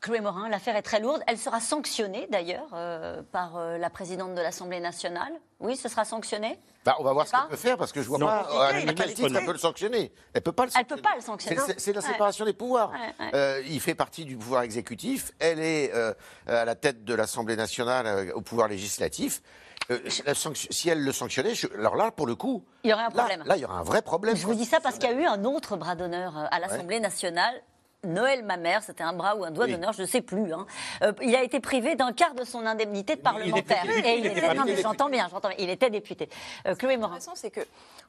Chloé 0.00 0.20
Morin, 0.20 0.48
l'affaire 0.48 0.76
est 0.76 0.82
très 0.82 0.98
lourde. 0.98 1.22
Elle 1.26 1.36
sera 1.36 1.60
sanctionnée 1.60 2.26
d'ailleurs 2.30 2.68
euh, 2.72 3.20
par 3.32 3.56
euh, 3.58 3.76
la 3.76 3.90
présidente 3.90 4.34
de 4.34 4.40
l'Assemblée 4.40 4.80
nationale. 4.80 5.30
Oui, 5.58 5.76
ce 5.76 5.90
sera 5.90 6.06
sanctionné? 6.06 6.58
Bah, 6.86 6.96
on 7.00 7.04
va 7.04 7.12
voir 7.12 7.26
ce 7.26 7.32
qu'elle 7.32 7.48
peut 7.50 7.56
faire 7.56 7.76
parce 7.76 7.92
que 7.92 8.00
je 8.02 8.08
vois 8.08 8.16
Non. 8.18 8.24
pas. 8.26 8.68
À 8.68 8.72
décidé. 8.72 9.24
elle 9.36 9.44
peut 9.44 9.52
le 9.52 9.58
sanctionner. 9.58 10.10
Elle 10.32 10.40
peut 10.40 10.52
pas 10.52 10.64
le 10.64 10.68
Elle 10.70 10.72
sanctionner. 10.72 11.02
peut 11.02 11.08
pas 11.10 11.16
le 11.16 11.20
sanctionner. 11.20 11.60
C'est- 11.76 11.92
la 11.92 12.00
Ouais. 12.00 12.06
séparation 12.06 12.46
des 12.46 12.54
pouvoirs. 12.54 12.92
Ouais, 12.92 13.26
ouais. 13.26 13.30
Euh, 13.34 13.62
il 13.68 13.78
fait 13.78 13.94
partie 13.94 14.24
du 14.24 14.38
pouvoir 14.38 14.62
exécutif. 14.62 15.32
Elle 15.38 15.60
est 15.60 15.92
euh, 15.94 16.14
à 16.46 16.64
la 16.64 16.74
tête 16.76 17.04
de 17.04 17.12
l'Assemblée 17.14 17.56
nationale 17.56 18.06
euh, 18.06 18.32
au 18.34 18.40
pouvoir 18.40 18.68
législatif. 18.68 19.42
Euh, 19.90 19.98
la 20.24 20.34
sanction- 20.34 20.68
si 20.70 20.88
elle 20.88 21.02
le 21.04 21.12
sanctionnait, 21.12 21.54
je- 21.54 21.66
alors 21.74 21.96
là, 21.96 22.10
pour 22.10 22.26
le 22.26 22.36
coup, 22.36 22.64
Il 22.84 22.90
y 22.90 22.92
aurait 22.94 23.02
un 23.02 23.08
là- 23.08 23.10
problème. 23.10 23.42
Là, 23.44 23.56
il 23.56 23.60
y 23.60 23.64
aura 23.66 23.76
un 23.78 23.82
vrai 23.82 24.00
problème. 24.00 24.34
Je 24.36 24.46
vous 24.46 24.54
dis 24.54 24.64
ça 24.64 24.80
parce 24.80 24.96
qu'il 24.98 25.10
y 25.10 25.12
a 25.12 25.16
eu 25.16 25.26
un 25.26 25.44
autre 25.44 25.76
bras 25.76 25.94
d'honneur 25.94 26.38
euh, 26.38 26.44
à 26.50 26.58
l'Assemblée 26.58 27.00
nationale. 27.00 27.60
Noël 28.04 28.44
Mamère, 28.44 28.82
c'était 28.82 29.02
un 29.02 29.12
bras 29.12 29.36
ou 29.36 29.44
un 29.44 29.50
doigt 29.50 29.66
d'honneur, 29.66 29.92
je 29.92 30.02
ne 30.02 30.06
sais 30.06 30.22
plus. 30.22 30.52
hein. 30.52 30.66
Euh, 31.02 31.12
il 31.22 31.34
a 31.36 31.42
été 31.42 31.60
privé 31.60 31.96
d'un 31.96 32.12
quart 32.12 32.34
de 32.34 32.44
son 32.44 32.64
indemnité 32.64 33.16
de 33.16 33.20
parlementaire. 33.20 33.84
Et 34.04 34.14
il 34.14 34.20
il 34.20 34.26
était 34.26 34.38
était, 34.38 34.54
non, 34.54 34.62
mais 34.62 34.70
député. 34.70 34.82
j'entends 34.82 35.08
bien, 35.10 35.28
j'entends 35.30 35.48
bien. 35.48 35.56
Il 35.60 35.70
était 35.70 35.90
député. 35.90 36.28
Euh, 36.66 36.74
Chloé 36.74 36.96
Morin. 36.96 37.16
intéressant, 37.16 37.34
c'est 37.34 37.50
que, 37.50 37.60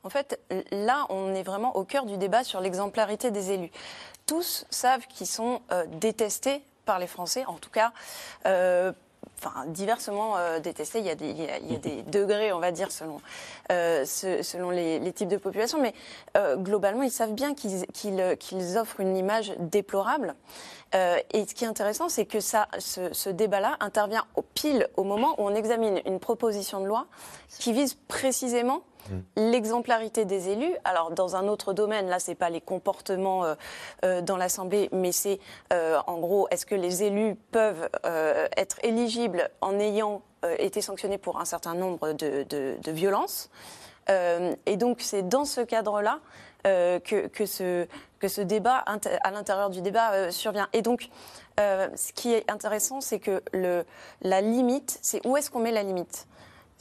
en 0.04 0.10
fait, 0.10 0.40
là, 0.72 1.06
on 1.10 1.34
est 1.36 1.44
vraiment 1.44 1.76
au 1.76 1.84
cœur 1.84 2.06
du 2.06 2.18
débat 2.18 2.44
sur 2.44 2.62
l'exemplarité 2.62 3.32
des 3.32 3.52
élus. 3.52 3.72
Tous 4.26 4.66
savent 4.70 5.06
qu'ils 5.08 5.28
sont 5.28 5.62
euh, 5.72 5.86
détestés 5.88 6.62
par 6.86 6.98
les 6.98 7.08
Français, 7.08 7.44
en 7.48 7.56
tout 7.56 7.70
cas. 7.70 7.92
Euh, 9.46 9.50
Enfin, 9.50 9.66
diversement 9.68 10.38
euh, 10.38 10.60
détestés. 10.60 11.00
Il 11.00 11.06
y, 11.06 11.10
a 11.10 11.16
des, 11.16 11.30
il, 11.30 11.42
y 11.42 11.50
a, 11.50 11.58
il 11.58 11.72
y 11.72 11.76
a 11.76 11.80
des 11.80 12.04
degrés, 12.08 12.54
on 12.54 12.60
va 12.60 12.72
dire, 12.72 12.92
selon, 12.92 13.20
euh, 13.72 14.06
ce- 14.06 14.44
selon 14.44 14.70
les, 14.70 15.00
les 15.00 15.14
types 15.14 15.30
de 15.30 15.38
population. 15.38 15.80
Mais 15.82 15.94
euh, 16.38 16.56
globalement, 16.58 17.02
ils 17.04 17.12
savent 17.12 17.34
bien 17.34 17.54
qu'ils 17.54 17.86
qu'ils 17.88 18.78
offrent 18.78 19.00
une 19.00 19.18
image 19.18 19.54
déplorable. 19.58 20.36
Euh, 20.94 21.18
et 21.32 21.46
ce 21.48 21.54
qui 21.56 21.64
est 21.64 21.68
intéressant, 21.68 22.10
c'est 22.10 22.26
que 22.26 22.40
ça, 22.40 22.68
ce, 22.80 23.14
ce 23.14 23.30
débat-là 23.30 23.78
intervient 23.80 24.26
au 24.36 24.42
pile 24.42 24.88
au 24.98 25.04
moment 25.04 25.30
où 25.38 25.46
on 25.48 25.56
examine 25.56 26.02
une 26.06 26.20
proposition 26.20 26.82
de 26.82 26.86
loi 26.86 27.08
qui 27.60 27.72
vise 27.74 27.96
précisément 28.08 28.82
l'exemplarité 29.36 30.25
des 30.25 30.50
élus. 30.50 30.75
Alors 30.84 31.12
dans 31.12 31.36
un 31.36 31.48
autre 31.48 31.74
domaine, 31.74 32.08
là 32.08 32.20
c'est 32.20 32.36
pas 32.36 32.50
les 32.50 32.62
comportements 32.62 33.46
euh, 33.46 33.55
euh, 34.05 34.22
dans 34.22 34.38
l'Assemblée, 34.38 34.89
mais 34.91 35.12
c'est 35.12 35.39
euh, 35.74 36.00
en 36.08 36.20
gros 36.20 36.48
est-ce 36.50 36.65
que 36.65 36.75
les 36.75 37.03
élus 37.03 37.36
peuvent 37.51 37.89
être 38.58 38.77
éligibles 38.84 39.50
en 39.62 39.79
ayant 39.79 40.22
été 40.58 40.81
sanctionnés 40.81 41.17
pour 41.17 41.39
un 41.39 41.46
certain 41.46 41.75
nombre 41.75 42.13
de, 42.13 42.91
violences? 42.91 43.50
Et 44.65 44.77
donc 44.77 44.98
c'est 45.01 45.27
dans 45.27 45.46
ce 45.46 45.62
cadre-là 45.62 46.20
que, 46.63 47.46
ce, 47.46 47.88
que 48.20 48.27
ce 48.27 48.41
débat 48.41 48.84
à 49.24 49.31
l'intérieur 49.31 49.70
du 49.70 49.81
débat 49.81 50.31
survient. 50.31 50.67
Et 50.74 50.81
donc 50.81 51.10
ce 51.58 52.13
qui 52.13 52.34
est 52.34 52.50
intéressant, 52.50 53.01
c'est 53.01 53.20
que 53.20 53.41
la 54.22 54.41
limite, 54.41 55.00
c'est 55.01 55.25
où 55.25 55.38
est-ce 55.38 55.50
qu'on 55.50 55.60
met 55.60 55.72
la 55.72 55.84
limite? 55.84 56.27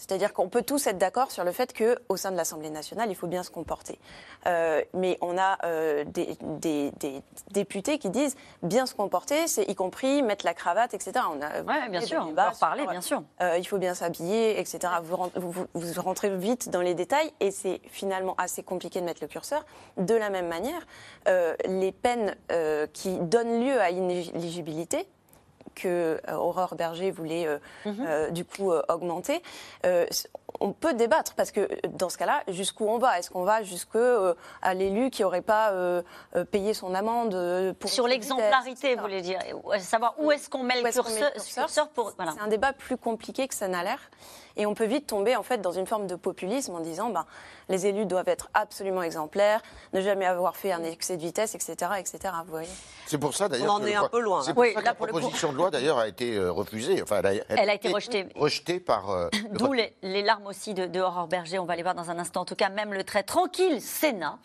C'est-à-dire 0.00 0.33
qu'on 0.33 0.49
peut 0.49 0.62
tous 0.62 0.87
être 0.87 0.97
d'accord 0.97 1.30
sur 1.30 1.45
le 1.45 1.52
fait 1.52 1.76
qu'au 1.76 2.16
sein 2.16 2.30
de 2.33 2.37
l'Assemblée 2.38 2.71
nationale, 2.71 3.11
il 3.11 3.14
faut 3.14 3.26
bien 3.26 3.42
se 3.42 3.50
comporter. 3.50 3.99
Euh, 4.47 4.80
mais 4.95 5.19
on 5.21 5.37
a 5.37 5.59
euh, 5.66 6.04
des, 6.07 6.38
des- 6.40 6.90
des 6.92 7.23
députés 7.50 7.99
qui 7.99 8.09
disent 8.09 8.35
bien 8.62 8.87
se 8.87 8.95
comporter, 8.95 9.47
c'est 9.47 9.64
y 9.64 9.75
compris 9.75 10.23
mettre 10.23 10.47
la 10.47 10.54
cravate, 10.54 10.95
etc. 10.95 11.12
On 11.30 11.42
a 11.42 11.61
bien 11.90 12.00
sûr, 12.07 12.16
on 12.30 12.33
va 12.33 12.49
en 12.50 12.54
bien 12.92 13.00
sûr. 13.02 13.23
euh, 13.42 13.59
il 13.59 13.64
faut 13.66 13.76
bien 13.76 13.92
s'habiller, 13.92 14.59
etc. 14.59 14.78
Vous, 15.02 15.16
vous- 15.37 15.66
vous- 15.75 16.00
rentrez 16.02 16.35
vite 16.35 16.71
dans 16.71 16.80
les 16.80 16.95
détails 16.95 17.30
et 17.40 17.50
c'est 17.50 17.83
finalement 17.90 18.35
assez 18.38 18.62
compliqué 18.62 19.00
de 19.02 19.04
mettre 19.04 19.21
le 19.21 19.28
curseur. 19.28 19.66
De 19.99 20.14
la 20.14 20.30
même 20.30 20.49
manière, 20.49 20.87
euh, 21.28 21.54
les 21.66 21.92
peines 21.92 22.35
qui 22.95 23.19
donnent 23.19 23.62
lieu 23.64 23.78
à 23.78 23.90
inéligibilité, 23.90 25.07
que 25.75 26.21
euh, 26.29 26.35
Aurore 26.35 26.75
Berger 26.75 27.11
voulait 27.11 27.47
euh, 27.47 27.59
euh, 27.87 28.31
du 28.31 28.45
coup 28.45 28.73
augmenter. 28.88 29.43
On 30.62 30.73
peut 30.73 30.93
débattre 30.95 31.35
parce 31.37 31.52
que 31.52 31.69
dans 31.88 32.09
ce 32.09 32.19
cas-là, 32.19 32.43
jusqu'où 32.49 32.85
on 32.85 32.99
va? 32.99 33.19
Est-ce 33.19 33.31
qu'on 33.31 33.45
va 33.45 33.62
jusque 33.62 33.95
euh, 33.95 34.35
à 34.62 34.75
l'élu 34.75 35.09
qui 35.11 35.23
n'aurait 35.23 35.40
pas 35.43 35.71
euh, 35.71 36.02
payé 36.50 36.75
son 36.75 36.93
amende 36.95 37.75
pour 37.79 37.88
Sur 37.88 38.09
l'exemplarité, 38.09 38.97
vous 38.97 39.02
voulez 39.02 39.23
dire 39.23 39.38
Savoir 39.79 40.14
où 40.19 40.31
est-ce 40.33 40.50
qu'on 40.50 40.62
met 40.64 40.76
le 40.76 40.83
met 40.83 40.90
curseur, 40.90 41.31
le 41.35 41.40
curseur? 41.40 41.64
curseur 41.64 41.88
pour. 41.90 42.12
Voilà. 42.17 42.33
C'est 42.37 42.43
un 42.43 42.49
débat 42.49 42.73
plus 42.73 42.97
compliqué 42.97 43.47
que 43.49 43.55
ça 43.55 43.69
n'a 43.69 43.85
l'air. 43.85 44.00
Et 44.61 44.67
on 44.67 44.75
peut 44.75 44.85
vite 44.85 45.07
tomber 45.07 45.37
en 45.37 45.43
fait 45.43 45.62
dans 45.62 45.73
une 45.73 45.87
forme 45.87 46.07
de 46.07 46.17
populisme 46.17 46.75
en 46.75 46.81
disant 46.81 47.09
ben, 47.09 47.25
les 47.71 47.87
élus 47.87 48.05
doivent 48.05 48.29
être 48.29 48.50
absolument 48.52 49.02
exemplaires, 49.02 49.62
ne 49.95 50.02
jamais 50.02 50.26
avoir 50.26 50.55
fait 50.55 50.71
un 50.71 50.85
excès 50.85 51.17
de 51.17 51.23
vitesse, 51.23 51.55
etc. 51.55 51.93
etc. 51.99 52.19
Vous 52.45 52.50
voyez 52.50 52.69
C'est 53.07 53.17
pour 53.17 53.35
ça 53.35 53.49
d'ailleurs. 53.49 53.69
On 53.73 53.76
en 53.76 53.81
que- 53.81 53.87
est 53.87 53.95
un 53.95 54.09
peu 54.09 54.21
loin, 54.21 54.43
C'est 54.43 54.49
là. 54.49 54.55
pour 54.55 54.61
Oui, 54.64 54.73
ça 54.75 54.81
que 54.81 54.85
là, 54.85 54.90
la 54.90 54.95
coup. 54.97 55.07
proposition 55.07 55.52
de 55.52 55.57
loi 55.57 55.71
d'ailleurs 55.71 55.97
a 55.99 56.07
été 56.09 56.37
euh, 56.37 56.52
refusée. 56.52 57.00
Enfin, 57.02 57.21
elle 57.25 57.26
a, 57.40 57.45
Elle 57.49 57.71
a 57.71 57.75
été 57.75 57.88
rejetée. 57.90 58.26
Rejetée 58.35 58.81
par. 58.81 59.09
euh, 59.09 59.31
D'où 59.52 59.73
les, 59.73 59.95
les 60.02 60.21
larmes 60.23 60.47
aussi 60.47 60.75
de, 60.75 60.85
de 60.85 61.00
Aurore 61.00 61.26
Berger, 61.29 61.59
on 61.59 61.64
va 61.64 61.75
les 61.75 61.83
voir 61.83 61.95
dans 61.95 62.11
un 62.11 62.19
instant. 62.19 62.43
En 62.43 62.45
tout 62.45 62.55
cas, 62.57 62.69
même 62.69 62.93
le 62.93 63.02
très 63.05 63.23
tranquille 63.23 63.81
Sénat, 63.81 64.38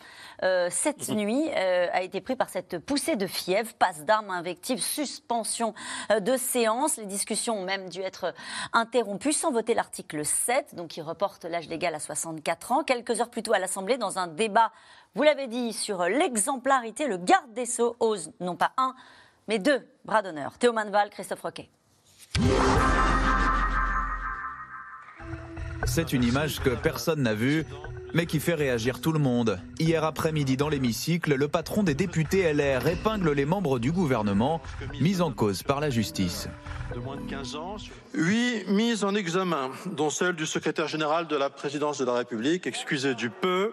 euh, 0.44 0.68
cette 0.70 1.10
nuit, 1.10 1.50
euh, 1.54 1.88
a 1.92 2.00
été 2.02 2.22
pris 2.22 2.36
par 2.36 2.48
cette 2.48 2.78
poussée 2.78 3.16
de 3.16 3.26
fièvre, 3.26 3.74
passe 3.74 4.04
d'armes, 4.04 4.30
invectives, 4.30 4.80
suspension 4.82 5.74
de 6.18 6.36
séance. 6.38 6.96
Les 6.96 7.04
discussions 7.06 7.58
ont 7.58 7.64
même 7.64 7.90
dû 7.90 8.00
être 8.00 8.32
interrompues 8.72 9.32
sans 9.34 9.50
voter 9.50 9.74
l'article 9.74 10.05
7, 10.24 10.74
donc 10.74 10.88
qui 10.88 11.02
reporte 11.02 11.44
l'âge 11.44 11.68
légal 11.68 11.94
à 11.94 12.00
64 12.00 12.72
ans. 12.72 12.84
Quelques 12.84 13.20
heures 13.20 13.30
plus 13.30 13.42
tôt 13.42 13.52
à 13.52 13.58
l'Assemblée, 13.58 13.98
dans 13.98 14.18
un 14.18 14.26
débat, 14.26 14.72
vous 15.14 15.22
l'avez 15.22 15.46
dit, 15.46 15.72
sur 15.72 16.04
l'exemplarité, 16.04 17.06
le 17.06 17.16
garde 17.16 17.52
des 17.52 17.66
Sceaux 17.66 17.96
ose 18.00 18.32
non 18.40 18.56
pas 18.56 18.72
un, 18.76 18.94
mais 19.48 19.58
deux 19.58 19.86
bras 20.04 20.22
d'honneur. 20.22 20.58
Théo 20.58 20.72
Manval, 20.72 21.10
Christophe 21.10 21.42
Roquet. 21.42 21.70
C'est 25.86 26.12
une 26.12 26.24
image 26.24 26.60
que 26.60 26.70
personne 26.70 27.22
n'a 27.22 27.34
vue, 27.34 27.64
mais 28.16 28.24
qui 28.24 28.40
fait 28.40 28.54
réagir 28.54 29.02
tout 29.02 29.12
le 29.12 29.18
monde. 29.18 29.60
Hier 29.78 30.02
après-midi 30.02 30.56
dans 30.56 30.70
l'hémicycle, 30.70 31.34
le 31.34 31.48
patron 31.48 31.82
des 31.82 31.92
députés 31.92 32.50
LR 32.50 32.86
épingle 32.88 33.30
les 33.32 33.44
membres 33.44 33.78
du 33.78 33.92
gouvernement, 33.92 34.62
mis 35.02 35.20
en 35.20 35.30
cause 35.30 35.62
par 35.62 35.80
la 35.80 35.90
justice. 35.90 36.48
de 36.94 36.98
moins 36.98 37.16
de 37.16 37.28
15 37.28 37.56
ans. 37.56 37.76
Huit 38.14 38.68
mises 38.68 39.04
en 39.04 39.14
examen, 39.14 39.70
dont 39.84 40.08
celle 40.08 40.34
du 40.34 40.46
secrétaire 40.46 40.88
général 40.88 41.26
de 41.26 41.36
la 41.36 41.50
présidence 41.50 41.98
de 41.98 42.06
la 42.06 42.14
République, 42.14 42.66
excusé 42.66 43.14
du 43.14 43.28
peu, 43.28 43.72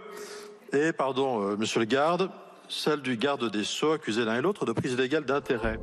et, 0.74 0.92
pardon, 0.92 1.42
euh, 1.42 1.56
monsieur 1.56 1.80
le 1.80 1.86
garde, 1.86 2.30
celle 2.68 3.02
du 3.02 3.16
garde 3.16 3.50
des 3.50 3.64
Sceaux, 3.64 3.94
accusé 3.94 4.26
l'un 4.26 4.40
et 4.40 4.42
l'autre 4.42 4.66
de 4.66 4.74
prise 4.74 4.92
illégale 4.92 5.24
d'intérêt. 5.24 5.80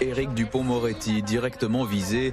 Éric 0.00 0.32
Dupont-Moretti, 0.32 1.22
directement 1.22 1.84
visé, 1.84 2.32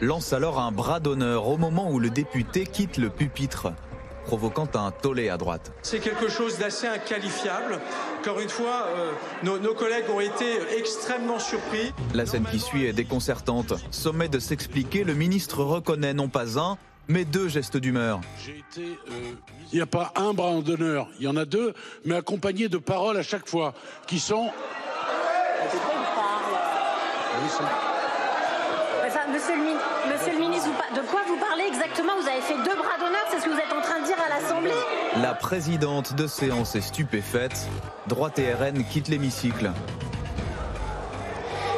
lance 0.00 0.32
alors 0.32 0.60
un 0.60 0.70
bras 0.70 1.00
d'honneur 1.00 1.48
au 1.48 1.56
moment 1.56 1.90
où 1.90 1.98
le 1.98 2.10
député 2.10 2.66
quitte 2.66 2.98
le 2.98 3.10
pupitre, 3.10 3.72
provoquant 4.24 4.68
un 4.74 4.90
tollé 4.90 5.28
à 5.28 5.36
droite. 5.36 5.72
C'est 5.82 5.98
quelque 5.98 6.28
chose 6.28 6.58
d'assez 6.58 6.86
inqualifiable. 6.86 7.78
Encore 8.20 8.40
une 8.40 8.48
fois, 8.48 8.86
euh, 8.96 9.12
nos, 9.42 9.58
nos 9.58 9.74
collègues 9.74 10.08
ont 10.10 10.20
été 10.20 10.58
extrêmement 10.76 11.38
surpris. 11.38 11.92
La 12.14 12.26
scène 12.26 12.44
qui 12.50 12.58
suit 12.60 12.86
est 12.86 12.92
déconcertante. 12.92 13.74
Sommet 13.90 14.28
de 14.28 14.38
s'expliquer, 14.38 15.04
le 15.04 15.14
ministre 15.14 15.62
reconnaît 15.62 16.14
non 16.14 16.28
pas 16.28 16.58
un, 16.58 16.78
mais 17.08 17.24
deux 17.24 17.48
gestes 17.48 17.76
d'humeur. 17.76 18.20
J'ai 18.44 18.58
été. 18.58 18.98
euh, 19.10 19.32
Il 19.72 19.76
n'y 19.76 19.82
a 19.82 19.86
pas 19.86 20.12
un 20.16 20.32
bras 20.32 20.52
d'honneur, 20.62 21.08
il 21.18 21.24
y 21.24 21.28
en 21.28 21.36
a 21.36 21.44
deux, 21.44 21.74
mais 22.04 22.16
accompagnés 22.16 22.68
de 22.68 22.78
paroles 22.78 23.16
à 23.16 23.22
chaque 23.22 23.48
fois, 23.48 23.74
qui 24.06 24.20
sont. 24.20 24.50
Enfin, 29.06 29.20
monsieur, 29.32 29.54
le, 29.56 30.12
monsieur 30.12 30.32
le 30.32 30.38
ministre, 30.38 30.68
de 30.94 31.00
quoi 31.10 31.20
vous 31.26 31.36
parlez 31.36 31.64
exactement? 31.64 32.12
Vous 32.20 32.28
avez 32.28 32.40
fait 32.40 32.54
deux 32.56 32.76
bras 32.76 32.96
d'honneur, 32.98 33.20
c'est 33.30 33.40
ce 33.40 33.44
que 33.44 33.50
vous 33.50 33.58
êtes 33.58 33.71
l'Assemblée 34.42 34.70
La 35.20 35.34
présidente 35.34 36.14
de 36.14 36.26
séance 36.26 36.74
est 36.74 36.80
stupéfaite. 36.80 37.68
Droite 38.08 38.38
et 38.38 38.52
RN 38.52 38.84
quittent 38.84 39.08
l'hémicycle. 39.08 39.70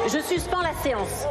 Je 0.05 0.19
suspends 0.19 0.61
la 0.61 0.73
séance. 0.81 1.25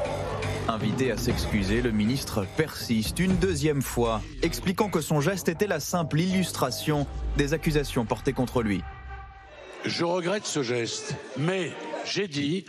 Invité 0.69 1.11
à 1.11 1.17
s'excuser, 1.17 1.83
le 1.83 1.91
ministre 1.91 2.47
persiste 2.57 3.19
une 3.19 3.37
deuxième 3.37 3.83
fois, 3.83 4.23
expliquant 4.43 4.88
que 4.88 5.00
son 5.00 5.21
geste 5.21 5.49
était 5.49 5.67
la 5.67 5.81
simple 5.81 6.21
illustration 6.21 7.07
des 7.37 7.53
accusations 7.53 8.05
portées 8.05 8.33
contre 8.33 8.62
lui. 8.62 8.83
Je 9.85 10.05
regrette 10.05 10.47
ce 10.47 10.62
geste, 10.62 11.14
mais 11.37 11.73
j'ai 12.07 12.29
dit, 12.29 12.64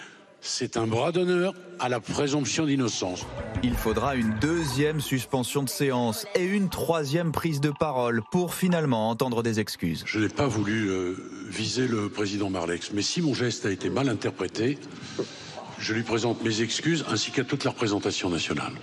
c'est 0.46 0.78
un 0.78 0.86
bras 0.86 1.12
d'honneur 1.12 1.54
à 1.80 1.90
la 1.90 2.00
présomption 2.00 2.66
d'innocence. 2.66 3.26
Il 3.64 3.74
faudra 3.74 4.16
une 4.16 4.30
deuxième 4.40 5.02
suspension 5.02 5.64
de 5.64 5.70
séance 5.70 6.28
et 6.36 6.44
une 6.46 6.70
troisième 6.70 7.32
prise 7.32 7.60
de 7.60 7.72
parole 7.72 8.22
pour 8.32 8.54
finalement 8.54 9.10
entendre 9.10 9.42
des 9.42 9.60
excuses. 9.60 10.04
Je 10.06 10.20
n'ai 10.20 10.30
pas 10.30 10.48
voulu 10.48 10.88
euh, 10.88 11.16
viser 11.50 11.88
le 11.88 12.10
président 12.10 12.50
Marlex, 12.50 12.92
mais 12.94 13.02
si 13.02 13.22
mon 13.22 13.34
geste 13.34 13.66
a 13.66 13.72
été 13.72 13.90
mal 13.90 14.08
interprété, 14.08 14.78
je 15.80 15.94
lui 15.94 16.04
présente 16.04 16.44
mes 16.44 16.62
excuses 16.62 17.04
ainsi 17.10 17.32
qu'à 17.32 17.44
toute 17.44 17.64
la 17.64 17.72
représentation 17.72 18.30
nationale. 18.30 18.74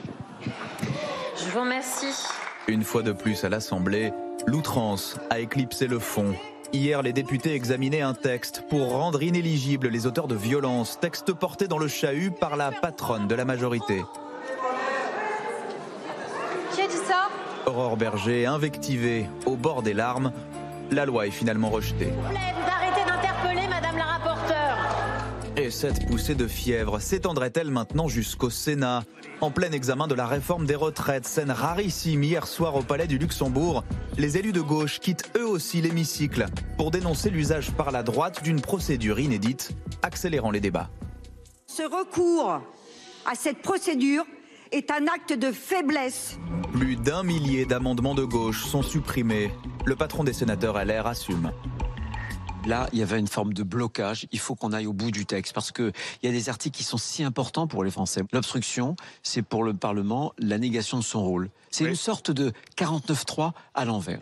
Je 1.37 1.50
vous 1.50 1.61
remercie. 1.61 2.26
Une 2.66 2.83
fois 2.83 3.02
de 3.02 3.12
plus 3.12 3.45
à 3.45 3.49
l'Assemblée, 3.49 4.12
l'outrance 4.47 5.16
a 5.31 5.38
éclipsé 5.38 5.87
le 5.87 6.00
fond. 6.00 6.35
Hier, 6.75 7.02
les 7.02 7.12
députés 7.12 7.55
examinaient 7.55 8.00
un 8.00 8.14
texte 8.14 8.64
pour 8.71 8.93
rendre 8.93 9.23
inéligibles 9.23 9.88
les 9.88 10.07
auteurs 10.07 10.26
de 10.26 10.35
violences, 10.35 10.99
texte 10.99 11.35
porté 11.35 11.69
dans 11.69 11.76
le 11.76 11.87
chahut 11.87 12.31
par 12.31 12.57
la 12.57 12.73
patronne 12.73 13.29
de 13.29 13.35
la 13.35 13.45
majorité. 13.45 14.02
Qui 16.75 16.81
a 16.81 16.87
dit 16.87 16.97
ça? 17.07 17.29
Aurore 17.67 17.99
Berger, 17.99 18.47
invectivée, 18.47 19.29
au 19.45 19.57
bord 19.57 19.83
des 19.83 19.93
larmes, 19.93 20.33
la 20.91 21.05
loi 21.05 21.26
est 21.26 21.31
finalement 21.31 21.69
rejetée. 21.69 22.07
Vous 22.07 22.71
arrêtez 22.71 23.05
d'interpeller 23.07 23.69
Madame 23.69 23.99
la 23.99 24.05
rapporteure. 24.05 24.32
Et 25.62 25.71
cette 25.71 26.09
poussée 26.09 26.35
de 26.35 26.49
fièvre 26.49 26.99
s'étendrait-elle 26.99 27.71
maintenant 27.71 28.09
jusqu'au 28.09 28.50
Sénat 28.50 29.04
En 29.40 29.52
plein 29.52 29.71
examen 29.71 30.09
de 30.09 30.14
la 30.16 30.26
réforme 30.26 30.66
des 30.66 30.75
retraites, 30.75 31.25
scène 31.25 31.52
rarissime 31.52 32.25
hier 32.25 32.49
soir 32.49 32.75
au 32.75 32.83
Palais 32.83 33.07
du 33.07 33.16
Luxembourg, 33.16 33.85
les 34.19 34.38
élus 34.38 34.50
de 34.50 34.61
gauche 34.61 34.99
quittent 34.99 35.31
eux 35.37 35.47
aussi 35.47 35.81
l'hémicycle 35.81 36.47
pour 36.76 36.90
dénoncer 36.90 37.31
l'usage 37.31 37.71
par 37.71 37.92
la 37.92 38.02
droite 38.02 38.42
d'une 38.42 38.61
procédure 38.61 39.21
inédite, 39.21 39.71
accélérant 40.02 40.50
les 40.50 40.59
débats. 40.59 40.90
Ce 41.69 41.85
recours 41.85 42.61
à 43.25 43.37
cette 43.37 43.62
procédure 43.62 44.25
est 44.73 44.90
un 44.90 45.07
acte 45.14 45.33
de 45.33 45.52
faiblesse. 45.52 46.40
Plus 46.73 46.97
d'un 46.97 47.23
millier 47.23 47.66
d'amendements 47.66 48.16
de 48.16 48.25
gauche 48.25 48.64
sont 48.64 48.83
supprimés. 48.83 49.52
Le 49.85 49.95
patron 49.95 50.25
des 50.25 50.33
sénateurs 50.33 50.85
LR 50.85 51.07
assume. 51.07 51.52
Là, 52.66 52.88
il 52.92 53.00
y 53.00 53.02
avait 53.02 53.19
une 53.19 53.26
forme 53.26 53.52
de 53.52 53.62
blocage. 53.64 54.26
Il 54.31 54.38
faut 54.38 54.54
qu'on 54.54 54.73
aille 54.73 54.87
au 54.87 54.92
bout 54.92 55.11
du 55.11 55.26
texte 55.26 55.52
parce 55.52 55.73
qu'il 55.73 55.92
y 56.23 56.28
a 56.28 56.31
des 56.31 56.49
articles 56.49 56.76
qui 56.76 56.85
sont 56.85 56.97
si 56.97 57.25
importants 57.25 57.66
pour 57.66 57.83
les 57.83 57.90
Français. 57.90 58.23
L'obstruction, 58.33 58.95
c'est 59.23 59.42
pour 59.42 59.64
le 59.64 59.75
Parlement 59.75 60.33
la 60.38 60.59
négation 60.59 60.99
de 60.99 61.02
son 61.02 61.25
rôle. 61.25 61.50
C'est 61.71 61.85
une 61.85 61.97
sorte 61.97 62.31
de 62.31 62.52
49-3 62.76 63.52
à 63.75 63.85
l'envers. 63.85 64.21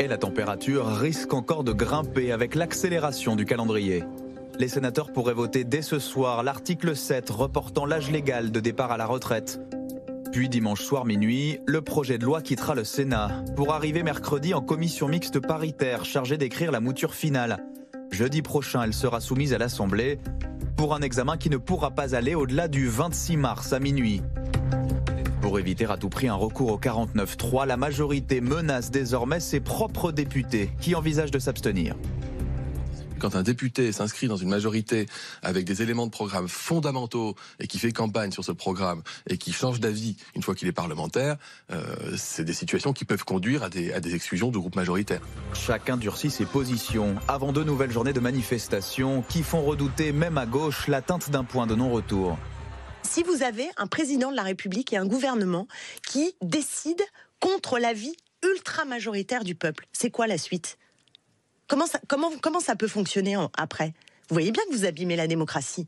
Et 0.00 0.08
la 0.08 0.18
température 0.18 0.86
risque 0.86 1.32
encore 1.34 1.64
de 1.64 1.72
grimper 1.72 2.32
avec 2.32 2.54
l'accélération 2.54 3.36
du 3.36 3.44
calendrier. 3.44 4.04
Les 4.58 4.68
sénateurs 4.68 5.12
pourraient 5.12 5.34
voter 5.34 5.62
dès 5.62 5.82
ce 5.82 6.00
soir 6.00 6.42
l'article 6.42 6.96
7 6.96 7.30
reportant 7.30 7.86
l'âge 7.86 8.10
légal 8.10 8.50
de 8.50 8.58
départ 8.58 8.90
à 8.90 8.96
la 8.96 9.06
retraite. 9.06 9.60
Puis 10.32 10.48
dimanche 10.48 10.82
soir 10.82 11.04
minuit, 11.04 11.58
le 11.66 11.80
projet 11.80 12.18
de 12.18 12.24
loi 12.24 12.42
quittera 12.42 12.74
le 12.74 12.84
Sénat 12.84 13.44
pour 13.56 13.72
arriver 13.72 14.02
mercredi 14.02 14.52
en 14.52 14.60
commission 14.60 15.08
mixte 15.08 15.40
paritaire 15.40 16.04
chargée 16.04 16.36
d'écrire 16.36 16.70
la 16.70 16.80
mouture 16.80 17.14
finale. 17.14 17.64
Jeudi 18.10 18.42
prochain, 18.42 18.82
elle 18.82 18.92
sera 18.92 19.20
soumise 19.20 19.54
à 19.54 19.58
l'Assemblée 19.58 20.18
pour 20.76 20.94
un 20.94 21.00
examen 21.00 21.36
qui 21.36 21.50
ne 21.50 21.56
pourra 21.56 21.90
pas 21.90 22.14
aller 22.14 22.34
au-delà 22.34 22.68
du 22.68 22.88
26 22.88 23.36
mars 23.38 23.72
à 23.72 23.80
minuit. 23.80 24.22
Pour 25.40 25.58
éviter 25.58 25.86
à 25.86 25.96
tout 25.96 26.10
prix 26.10 26.28
un 26.28 26.34
recours 26.34 26.72
au 26.72 26.78
49-3, 26.78 27.66
la 27.66 27.76
majorité 27.76 28.40
menace 28.40 28.90
désormais 28.90 29.40
ses 29.40 29.60
propres 29.60 30.12
députés 30.12 30.70
qui 30.78 30.94
envisagent 30.94 31.30
de 31.30 31.38
s'abstenir. 31.38 31.94
Quand 33.18 33.34
un 33.34 33.42
député 33.42 33.90
s'inscrit 33.90 34.28
dans 34.28 34.36
une 34.36 34.48
majorité 34.48 35.06
avec 35.42 35.64
des 35.64 35.82
éléments 35.82 36.06
de 36.06 36.10
programme 36.10 36.48
fondamentaux 36.48 37.34
et 37.58 37.66
qui 37.66 37.78
fait 37.78 37.92
campagne 37.92 38.30
sur 38.30 38.44
ce 38.44 38.52
programme 38.52 39.02
et 39.28 39.38
qui 39.38 39.52
change 39.52 39.80
d'avis 39.80 40.16
une 40.36 40.42
fois 40.42 40.54
qu'il 40.54 40.68
est 40.68 40.72
parlementaire, 40.72 41.36
euh, 41.72 42.16
c'est 42.16 42.44
des 42.44 42.52
situations 42.52 42.92
qui 42.92 43.04
peuvent 43.04 43.24
conduire 43.24 43.64
à 43.64 43.70
des, 43.70 43.92
à 43.92 44.00
des 44.00 44.14
exclusions 44.14 44.50
de 44.50 44.58
groupes 44.58 44.76
majoritaires. 44.76 45.20
Chacun 45.52 45.96
durcit 45.96 46.30
ses 46.30 46.44
positions 46.44 47.16
avant 47.26 47.52
deux 47.52 47.64
nouvelles 47.64 47.90
journées 47.90 48.12
de 48.12 48.20
manifestations 48.20 49.22
qui 49.22 49.42
font 49.42 49.62
redouter 49.62 50.12
même 50.12 50.38
à 50.38 50.46
gauche 50.46 50.86
l'atteinte 50.86 51.30
d'un 51.30 51.44
point 51.44 51.66
de 51.66 51.74
non-retour. 51.74 52.38
Si 53.02 53.22
vous 53.22 53.42
avez 53.42 53.66
un 53.78 53.86
président 53.86 54.30
de 54.30 54.36
la 54.36 54.42
République 54.42 54.92
et 54.92 54.96
un 54.96 55.06
gouvernement 55.06 55.66
qui 56.06 56.34
décident 56.42 57.04
contre 57.40 57.78
l'avis 57.78 58.14
ultra 58.44 58.84
majoritaire 58.84 59.44
du 59.44 59.54
peuple, 59.54 59.86
c'est 59.92 60.10
quoi 60.10 60.26
la 60.26 60.38
suite? 60.38 60.78
Comment 61.68 61.86
ça, 61.86 62.00
comment, 62.08 62.60
ça 62.60 62.76
peut 62.76 62.88
fonctionner 62.88 63.36
après? 63.56 63.92
Vous 64.28 64.34
voyez 64.34 64.50
bien 64.50 64.62
que 64.68 64.74
vous 64.74 64.84
abîmez 64.84 65.16
la 65.16 65.26
démocratie. 65.26 65.86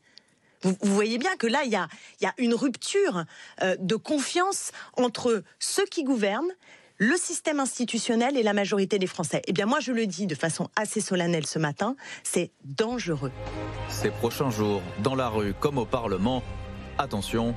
Vous, 0.62 0.76
voyez 0.82 1.16
bien 1.16 1.36
que 1.36 1.46
là, 1.46 1.60
il 1.64 1.70
y 1.70 1.76
a, 1.76 1.88
il 2.20 2.24
y 2.24 2.26
a 2.26 2.34
une 2.36 2.54
rupture 2.54 3.24
euh, 3.62 3.76
de 3.78 3.96
confiance 3.96 4.72
entre 4.98 5.42
ceux 5.58 5.86
qui 5.86 6.04
gouvernent, 6.04 6.52
le 6.98 7.16
système 7.16 7.60
institutionnel 7.60 8.36
et 8.36 8.42
la 8.42 8.52
majorité 8.52 8.98
des 8.98 9.06
Français. 9.06 9.40
Eh 9.46 9.54
bien, 9.54 9.64
moi, 9.64 9.80
je 9.80 9.90
le 9.90 10.06
dis 10.06 10.26
de 10.26 10.34
façon 10.34 10.68
assez 10.76 11.00
solennelle 11.00 11.46
ce 11.46 11.58
matin, 11.58 11.96
c'est 12.22 12.50
dangereux. 12.62 13.32
Ces 13.88 14.10
prochains 14.10 14.50
jours, 14.50 14.82
dans 15.02 15.14
la 15.14 15.30
rue 15.30 15.54
comme 15.54 15.78
au 15.78 15.86
Parlement, 15.86 16.42
attention, 16.98 17.54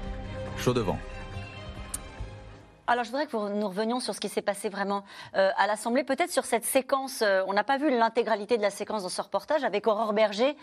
chaud 0.57 0.73
devant. 0.73 0.97
Alors, 2.85 3.05
je 3.05 3.11
voudrais 3.11 3.27
que 3.27 3.37
nous 3.37 3.67
revenions 3.67 3.99
sur 4.01 4.13
ce 4.13 4.19
qui 4.19 4.27
s'est 4.27 4.41
passé 4.41 4.67
vraiment 4.67 5.03
euh, 5.35 5.51
à 5.57 5.67
l'Assemblée, 5.67 6.03
peut-être 6.03 6.31
sur 6.31 6.43
cette 6.43 6.65
séquence. 6.65 7.21
euh, 7.21 7.41
on 7.47 7.53
n'a 7.53 7.63
pas 7.63 7.77
vu 7.77 7.89
l'intégralité 7.89 8.57
de 8.57 8.61
la 8.61 8.71
séquence 8.71 9.03
dans 9.03 9.09
ce 9.09 9.21
reportage 9.21 9.63
avec 9.63 9.87
Aurore 9.87 10.13
Berger. 10.13 10.57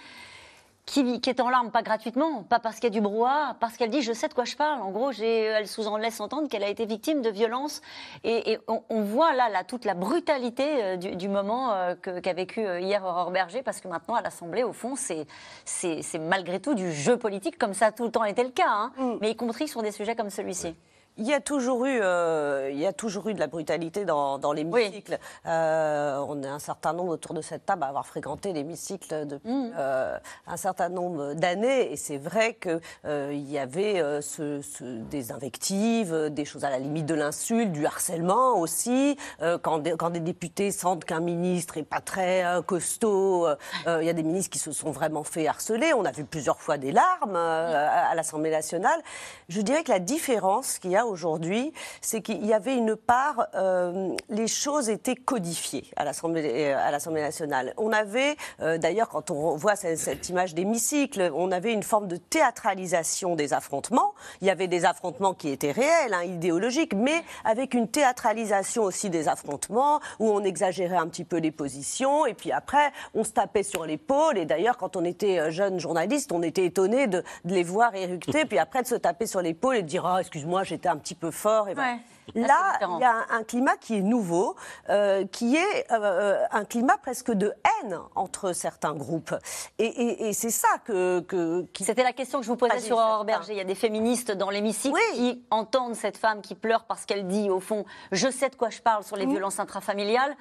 Qui, 0.87 1.21
qui 1.21 1.31
est 1.31 1.41
en 1.41 1.51
larmes, 1.51 1.71
pas 1.71 1.83
gratuitement, 1.83 2.43
pas 2.43 2.59
parce 2.59 2.77
qu'il 2.77 2.85
y 2.85 2.87
a 2.89 2.91
du 2.91 3.01
brouhaha, 3.01 3.55
parce 3.61 3.77
qu'elle 3.77 3.91
dit 3.91 4.03
je 4.03 4.13
sais 4.13 4.27
de 4.27 4.35
quoi 4.35 4.45
je 4.45 4.57
parle. 4.57 4.83
En 4.83 4.91
gros, 4.91 5.13
elle 5.13 5.69
sous-en 5.69 5.97
laisse 5.99 6.19
entendre 6.21 6.49
qu'elle 6.49 6.65
a 6.65 6.69
été 6.69 6.85
victime 6.85 7.23
de 7.23 7.31
violences. 7.31 7.81
Et, 8.25 8.53
et 8.53 8.59
on, 8.67 8.83
on 8.89 9.03
voit 9.03 9.33
là, 9.35 9.49
là 9.51 9.63
toute 9.63 9.85
la 9.85 9.95
brutalité 9.95 10.83
euh, 10.83 10.97
du, 10.97 11.15
du 11.15 11.29
moment 11.29 11.73
euh, 11.75 11.95
qu'a 11.95 12.33
vécu 12.33 12.63
hier 12.81 13.05
Aurore 13.05 13.31
Berger, 13.31 13.63
parce 13.63 13.81
que 13.81 13.87
maintenant 13.87 14.17
à 14.17 14.23
l'Assemblée, 14.23 14.65
au 14.65 14.73
fond, 14.73 14.95
c'est 14.97 16.19
malgré 16.19 16.61
tout 16.61 16.75
du 16.75 16.91
jeu 16.93 17.17
politique, 17.17 17.57
comme 17.57 17.75
ça 17.75 17.87
a 17.87 17.93
tout 17.93 18.05
le 18.05 18.11
temps 18.11 18.25
été 18.25 18.43
le 18.43 18.51
cas, 18.51 18.67
hein, 18.69 18.93
mais 19.21 19.31
y 19.31 19.37
compris 19.37 19.69
sur 19.69 19.83
des 19.83 19.93
sujets 19.93 20.17
comme 20.17 20.31
celui-ci. 20.31 20.75
Il 21.19 21.27
y 21.27 21.35
a 21.35 21.41
toujours 21.41 21.85
eu, 21.85 21.99
euh, 22.01 22.71
il 22.73 22.79
y 22.79 22.87
a 22.87 22.93
toujours 22.95 23.29
eu 23.29 23.35
de 23.35 23.41
la 23.41 23.47
brutalité 23.47 24.05
dans, 24.07 24.39
dans 24.39 24.53
l'hémicycle. 24.55 25.19
Euh, 25.45 26.25
on 26.27 26.43
est 26.43 26.49
un 26.49 26.59
certain 26.59 26.93
nombre 26.95 27.13
autour 27.13 27.35
de 27.35 27.43
cette 27.43 27.67
table 27.67 27.83
à 27.83 27.89
avoir 27.89 28.07
fréquenté 28.07 28.53
l'hémicycle 28.55 29.27
depuis 29.27 29.71
euh, 29.77 30.17
un 30.47 30.57
certain 30.57 30.89
nombre 30.89 31.35
d'années, 31.35 31.93
et 31.93 31.97
c'est 31.97 32.17
vrai 32.17 32.55
que 32.55 32.81
euh, 33.05 33.31
il 33.35 33.51
y 33.51 33.59
avait 33.59 34.03
ce- 34.23 34.63
ce- 34.63 34.85
des 34.85 35.31
invectives, 35.33 36.31
des 36.31 36.45
choses 36.47 36.65
à 36.65 36.71
la 36.71 36.79
limite 36.79 37.05
de 37.07 37.15
l'insulte, 37.15 37.73
du 37.73 37.85
harcèlement 37.85 38.59
aussi. 38.59 39.17
Quand, 39.63 39.79
des, 39.79 39.93
quand 39.93 40.11
des 40.11 40.21
députés 40.21 40.71
sentent 40.71 41.05
qu'un 41.05 41.21
ministre 41.21 41.77
est 41.77 41.83
pas 41.83 42.01
très 42.01 42.45
costaud, 42.67 43.47
il 43.87 44.05
y 44.05 44.09
a 44.09 44.13
des 44.13 44.23
ministres 44.23 44.51
qui 44.51 44.59
se 44.59 44.73
sont 44.73 44.91
vraiment 44.91 45.25
fait 45.25 45.47
harceler. 45.47 45.93
On 45.93 46.05
a 46.05 46.13
vu 46.13 46.25
plusieurs 46.25 46.61
fois 46.61 46.79
des 46.79 46.93
larmes 46.93 47.37
à, 47.37 48.09
à 48.11 48.15
l'Assemblée 48.15 48.51
nationale. 48.51 49.01
Je 49.49 49.61
dirais 49.61 49.83
que 49.83 49.91
la 49.91 49.99
différence 49.99 50.79
qu'il 50.79 50.93
y 50.93 50.97
a 50.97 51.00
aujourd'hui, 51.07 51.73
c'est 52.01 52.23
qu'il 52.23 52.45
y 52.47 52.53
avait 52.53 52.77
une 52.77 52.97
part, 52.97 53.47
euh, 53.55 54.15
les 54.29 54.47
choses 54.47 54.89
étaient 54.89 55.15
codifiées 55.15 55.91
à 55.97 56.05
l'Assemblée 56.05 56.75
euh, 56.75 57.21
nationale. 57.21 57.75
On 57.77 57.93
avait, 57.93 58.37
euh, 58.61 58.79
d'ailleurs, 58.79 59.09
quand 59.09 59.31
on 59.31 59.57
voit 59.57 59.77
cette, 59.77 59.99
cette 59.99 60.29
image 60.29 60.55
d'hémicycle, 60.55 61.31
on 61.35 61.53
avait 61.53 61.73
une 61.73 61.83
forme 61.83 62.09
de 62.09 62.17
théâtralisation 62.17 63.37
des 63.37 63.53
affrontements. 63.53 64.15
Il 64.41 64.47
y 64.47 64.51
avait 64.51 64.69
des 64.69 64.85
affrontements 64.85 65.35
qui 65.35 65.49
étaient 65.49 65.73
réels, 65.73 66.15
hein, 66.15 66.23
idéologiques, 66.23 66.95
mais 66.95 67.23
avec 67.45 67.75
une 67.75 67.89
théâtralisation 67.89 68.83
aussi 68.83 69.11
des 69.11 69.29
affrontements 69.29 70.01
où 70.19 70.31
on 70.31 70.43
exagérait 70.45 70.97
un 70.97 71.09
petit 71.09 71.25
peu 71.25 71.39
les 71.39 71.51
positions 71.51 72.27
et 72.27 72.35
puis 72.35 72.53
après 72.53 72.93
on 73.15 73.25
se 73.25 73.31
tapait 73.31 73.63
sur 73.63 73.85
l'épaule. 73.87 74.39
Et 74.39 74.45
d'ailleurs, 74.45 74.77
quand 74.77 74.97
on 74.97 75.05
était 75.05 75.51
jeune 75.51 75.79
journaliste, 75.79 76.33
on 76.33 76.43
était 76.43 76.65
étonné 76.65 77.07
de, 77.07 77.23
de 77.45 77.55
les 77.55 77.63
voir 77.63 77.95
éructer, 77.95 78.45
puis 78.45 78.59
après 78.59 78.83
de 78.83 78.87
se 78.87 78.95
taper 78.95 79.27
sur 79.27 79.41
l'épaule 79.41 79.77
et 79.77 79.83
de 79.83 79.89
dire 79.89 80.07
ah 80.07 80.21
excuse-moi 80.21 80.65
j'étais 80.65 80.89
un 80.91 80.97
petit 80.97 81.15
peu 81.15 81.31
fort. 81.31 81.69
Et 81.69 81.75
voilà. 81.75 81.93
Ouais. 81.93 81.99
Là, 82.37 82.79
il 82.97 83.01
y 83.01 83.05
a 83.05 83.11
un, 83.13 83.39
un 83.39 83.43
climat 83.43 83.77
qui 83.77 83.97
est 83.97 84.03
nouveau, 84.03 84.55
euh, 84.89 85.27
qui 85.33 85.57
est 85.57 85.91
euh, 85.91 86.45
un 86.53 86.65
climat 86.65 86.97
presque 86.99 87.33
de 87.33 87.53
haine 87.83 87.99
entre 88.15 88.53
certains 88.53 88.93
groupes. 88.95 89.35
Et, 89.81 89.87
et- 89.87 90.29
et 90.29 90.33
c'est 90.33 90.51
ça 90.51 90.69
que. 90.85 91.21
que 91.21 91.63
qui- 91.73 91.83
C'était 91.83 92.05
la 92.05 92.13
question 92.13 92.39
que 92.39 92.45
je 92.45 92.51
vous 92.51 92.57
posais 92.57 92.75
Pas 92.75 92.81
sur 92.81 92.99
Aurore. 92.99 93.25
Berger. 93.25 93.55
Il 93.55 93.57
y 93.59 93.61
a 93.61 93.65
des 93.65 93.75
féministes 93.75 94.31
dans 94.31 94.51
l'hémicycle 94.51 94.95
Oui. 94.95 95.17
qui 95.17 95.45
entendent 95.51 95.97
cette 95.97 96.19
femme 96.19 96.41
qui 96.41 96.55
pleure 96.55 96.85
parce 96.85 97.05
qu'elle 97.05 97.27
dit, 97.27 97.51
au 97.51 97.59
fond, 97.59 97.85
je 98.13 98.31
sais 98.31 98.49
de 98.49 98.55
quoi 98.55 98.71
je 98.71 98.81
parle 98.81 99.03
sur 99.03 99.17
les 99.17 99.27
violences 99.27 99.59
intrafamiliales. 99.59 100.37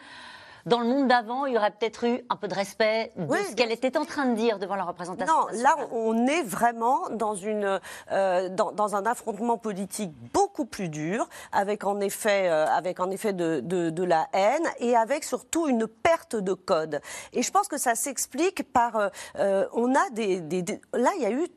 Dans 0.66 0.80
le 0.80 0.86
monde 0.88 1.08
d'avant, 1.08 1.46
il 1.46 1.54
y 1.54 1.58
aurait 1.58 1.72
peut-être 1.72 2.06
eu 2.06 2.22
un 2.30 2.36
peu 2.36 2.48
de 2.48 2.54
respect 2.56 3.12
de 3.16 3.26
Oui, 3.26 3.38
ce 3.50 3.56
qu'elle 3.56 3.72
était 3.72 3.98
en 3.98 4.06
train 4.06 4.26
de 4.26 4.36
dire 4.36 4.60
devant 4.60 4.76
la 4.76 4.84
représentation. 4.84 5.34
Non, 5.34 5.48
là, 5.62 5.76
on 5.92 6.28
est 6.28 6.44
vraiment 6.44 7.10
dans, 7.12 7.36
une, 7.36 7.80
euh, 8.12 8.50
dans, 8.50 8.72
dans 8.72 8.96
un 8.96 9.06
affrontement 9.06 9.58
politique 9.58 10.12
beaucoup 10.34 10.66
plus 10.66 10.90
dur, 10.90 11.28
avec 11.52 11.84
en 11.86 12.00
effet, 12.00 12.50
euh, 12.50 12.66
avec 12.68 13.00
en 13.00 13.10
effet 13.12 13.34
de, 13.34 13.60
de- 13.62 13.90
de 13.90 14.04
la 14.04 14.28
haine 14.34 14.68
et 14.80 14.96
avec 14.96 15.24
surtout 15.24 15.68
une 15.68 15.88
perte 15.88 16.36
de 16.36 16.54
code. 16.54 17.02
Et 17.34 17.42
je 17.42 17.52
pense 17.52 17.68
que 17.68 17.78
ça 17.78 17.96
s'explique 17.96 18.72
par. 18.74 18.96
euh, 18.98 19.10
euh, 19.38 19.66
on 19.74 19.94
a 19.96 20.10
des, 20.12 20.42
des- 20.42 20.62
des- 20.62 20.82
Là, 20.94 21.12
il 21.18 21.22
y 21.24 21.26
a 21.26 21.32
eu. 21.32 21.48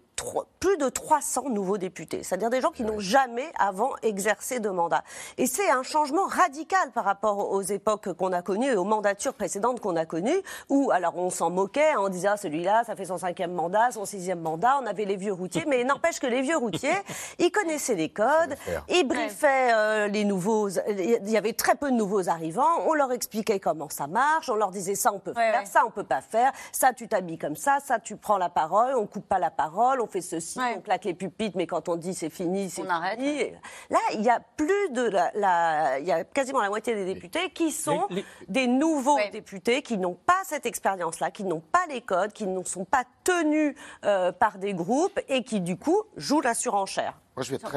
Plus 0.61 0.77
de 0.77 0.89
300 0.89 1.49
nouveaux 1.51 1.79
députés, 1.79 2.23
c'est-à-dire 2.23 2.51
des 2.51 2.61
gens 2.61 2.71
qui 2.71 2.85
n'ont 2.85 3.01
jamais 3.01 3.51
avant 3.59 3.91
exercé 4.03 4.61
de 4.61 4.69
mandat. 4.69 5.03
Et 5.39 5.47
c'est 5.47 5.71
un 5.71 5.83
changement 5.83 6.27
radical 6.27 6.91
par 6.93 7.05
rapport 7.05 7.51
aux 7.51 7.63
époques 7.63 8.13
qu'on 8.13 8.33
a 8.33 8.43
connues 8.43 8.73
et 8.73 8.77
aux 8.77 8.85
mandatures 8.85 9.35
précédentes 9.35 9.81
qu'on 9.81 9.97
a 9.97 10.07
connues, 10.07 10.41
où 10.69 10.91
alors 10.93 11.17
on 11.17 11.31
s'en 11.31 11.51
moquait, 11.51 11.97
on 11.97 12.09
disait 12.09 12.29
ah, 12.29 12.37
celui-là, 12.37 12.85
ça 12.85 12.95
fait 12.95 13.07
son 13.07 13.19
cinquième 13.19 13.53
mandat, 13.53 13.91
son 13.91 14.05
sixième 14.05 14.41
mandat, 14.41 14.79
on 14.81 14.87
avait 14.87 15.05
les 15.05 15.17
vieux 15.17 15.33
routiers, 15.33 15.65
mais 15.67 15.85
n'empêche 15.85 16.21
que 16.21 16.27
les 16.27 16.43
vieux 16.43 16.57
routiers, 16.57 16.91
ils 17.39 17.51
connaissaient 17.51 17.95
les 17.95 18.11
codes, 18.11 18.55
ils 18.89 19.05
briefaient 19.05 19.73
euh, 19.73 20.09
les 20.09 20.25
nouveaux, 20.25 20.69
il 20.69 21.31
y 21.31 21.37
avait 21.37 21.55
très 21.55 21.75
peu 21.75 21.91
de 21.91 21.97
nouveaux 21.97 22.29
arrivants, 22.29 22.87
on 22.87 22.95
leur 22.95 23.13
expliquait 23.13 23.59
comment 23.59 23.89
ça 23.89 24.07
marche, 24.07 24.49
on 24.49 24.57
leur 24.57 24.71
disait 24.71 24.95
ça 24.95 25.13
on 25.13 25.19
peut 25.19 25.35
faire, 25.35 25.67
ça 25.67 25.83
on 25.87 25.91
peut 25.91 26.05
pas 26.05 26.21
faire, 26.21 26.53
ça 26.71 26.93
tu 26.93 27.09
t'habilles 27.09 27.39
comme 27.39 27.57
ça, 27.57 27.79
ça 27.85 27.99
tu 27.99 28.17
prends 28.17 28.39
la 28.39 28.49
parole, 28.49 28.95
on 28.97 29.07
coupe 29.07 29.27
pas 29.27 29.39
la 29.39 29.51
parole, 29.51 30.01
on 30.03 30.07
fait 30.07 30.21
ceci, 30.21 30.59
on 30.77 30.81
claque 30.81 31.05
les 31.05 31.15
pupitres, 31.15 31.57
mais 31.57 31.67
quand 31.67 31.89
on 31.89 31.97
dit 31.97 32.15
c'est 32.15 32.29
fini, 32.31 32.69
c'est 32.69 32.83
On 32.83 32.89
arrête. 32.91 33.19
fini. 33.19 33.41
Et 33.41 33.55
Là, 33.91 33.99
il 34.15 34.23
y 34.23 34.29
a 34.31 34.41
plus 34.41 34.91
de 34.91 35.03
la, 35.03 35.31
la- 35.35 35.99
il 36.01 36.07
y 36.07 36.13
a 36.13 36.25
quasiment 36.25 36.61
la 36.61 36.69
moitié 36.69 36.95
des 36.95 37.05
députés 37.05 37.51
qui 37.51 37.71
sont 37.73 38.07
Les- 38.11 38.17
les- 38.17 38.25
des 38.49 38.67
nouveaux 38.67 39.19
députés 39.33 39.83
qui 39.83 39.97
n'ont 39.99 40.15
pas 40.27 40.41
cette 40.45 40.67
expérience-là, 40.67 41.31
qui 41.31 41.45
n'ont 41.45 41.61
pas 41.61 41.87
les 41.89 42.01
codes, 42.01 42.33
qui 42.33 42.47
ne 42.47 42.63
sont 42.65 42.85
pas 42.85 43.05
tenus 43.25 43.75
euh, 44.05 44.33
par 44.33 44.59
des 44.59 44.75
groupes 44.75 45.19
et 45.29 45.43
qui 45.45 45.61
du 45.61 45.77
coup 45.77 46.03
jouent 46.17 46.41
la 46.41 46.55
surenchère. 46.55 47.19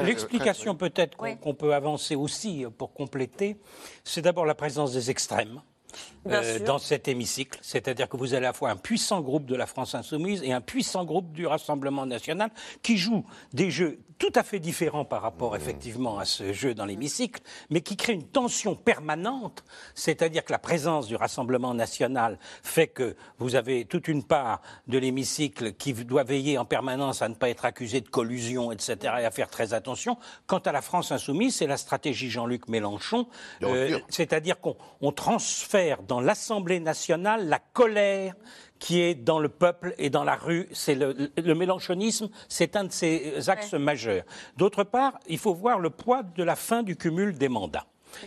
L'explication 0.02 0.74
peut-être 0.74 1.16
qu'on 1.16 1.24
Oui. 1.24 1.36
qu'on 1.38 1.54
peut 1.54 1.74
avancer 1.74 2.14
aussi 2.14 2.64
euh, 2.64 2.70
pour 2.70 2.92
compléter, 2.92 3.56
c'est 4.04 4.20
d'abord 4.22 4.44
la 4.44 4.54
présence 4.54 4.92
des 4.92 5.10
extrêmes. 5.10 5.62
Euh, 6.28 6.58
dans 6.60 6.78
cet 6.78 7.08
hémicycle, 7.08 7.58
c'est-à-dire 7.62 8.08
que 8.08 8.16
vous 8.16 8.34
avez 8.34 8.46
à 8.46 8.50
la 8.50 8.52
fois 8.52 8.70
un 8.70 8.76
puissant 8.76 9.20
groupe 9.20 9.46
de 9.46 9.54
la 9.54 9.66
France 9.66 9.94
insoumise 9.94 10.42
et 10.42 10.52
un 10.52 10.60
puissant 10.60 11.04
groupe 11.04 11.32
du 11.32 11.46
Rassemblement 11.46 12.06
national 12.06 12.50
qui 12.82 12.96
jouent 12.96 13.24
des 13.52 13.70
jeux 13.70 14.00
tout 14.18 14.32
à 14.34 14.42
fait 14.42 14.58
différents 14.58 15.04
par 15.04 15.22
rapport 15.22 15.56
effectivement 15.56 16.18
à 16.18 16.24
ce 16.24 16.52
jeu 16.52 16.74
dans 16.74 16.86
l'hémicycle, 16.86 17.42
mais 17.70 17.82
qui 17.82 17.96
créent 17.96 18.14
une 18.14 18.26
tension 18.26 18.74
permanente, 18.74 19.62
c'est-à-dire 19.94 20.44
que 20.44 20.52
la 20.52 20.58
présence 20.58 21.06
du 21.06 21.16
Rassemblement 21.16 21.74
national 21.74 22.38
fait 22.62 22.86
que 22.86 23.14
vous 23.38 23.56
avez 23.56 23.84
toute 23.84 24.08
une 24.08 24.24
part 24.24 24.62
de 24.86 24.98
l'hémicycle 24.98 25.74
qui 25.74 25.92
doit 25.92 26.24
veiller 26.24 26.56
en 26.56 26.64
permanence 26.64 27.20
à 27.20 27.28
ne 27.28 27.34
pas 27.34 27.50
être 27.50 27.64
accusé 27.64 28.00
de 28.00 28.08
collusion, 28.08 28.72
etc., 28.72 28.96
et 29.20 29.24
à 29.26 29.30
faire 29.30 29.50
très 29.50 29.74
attention. 29.74 30.16
Quant 30.46 30.58
à 30.58 30.72
la 30.72 30.80
France 30.80 31.12
insoumise, 31.12 31.56
c'est 31.56 31.66
la 31.66 31.76
stratégie 31.76 32.30
Jean-Luc 32.30 32.68
Mélenchon, 32.68 33.28
euh, 33.62 33.98
c'est-à-dire 34.08 34.60
qu'on 34.60 34.76
on 35.00 35.12
dans 36.06 36.20
l'Assemblée 36.20 36.80
nationale 36.80 37.48
la 37.48 37.58
colère 37.58 38.34
qui 38.78 39.00
est 39.00 39.14
dans 39.14 39.38
le 39.38 39.48
peuple 39.48 39.94
et 39.98 40.10
dans 40.10 40.24
la 40.24 40.36
rue. 40.36 40.68
C'est 40.72 40.94
le, 40.94 41.30
le 41.36 41.54
mélanchonisme, 41.54 42.28
c'est 42.48 42.76
un 42.76 42.84
de 42.84 42.92
ses 42.92 43.48
axes 43.48 43.74
majeurs. 43.74 44.24
D'autre 44.56 44.84
part, 44.84 45.18
il 45.28 45.38
faut 45.38 45.54
voir 45.54 45.78
le 45.78 45.90
poids 45.90 46.22
de 46.22 46.42
la 46.42 46.56
fin 46.56 46.82
du 46.82 46.96
cumul 46.96 47.38
des 47.38 47.48
mandats. 47.48 47.86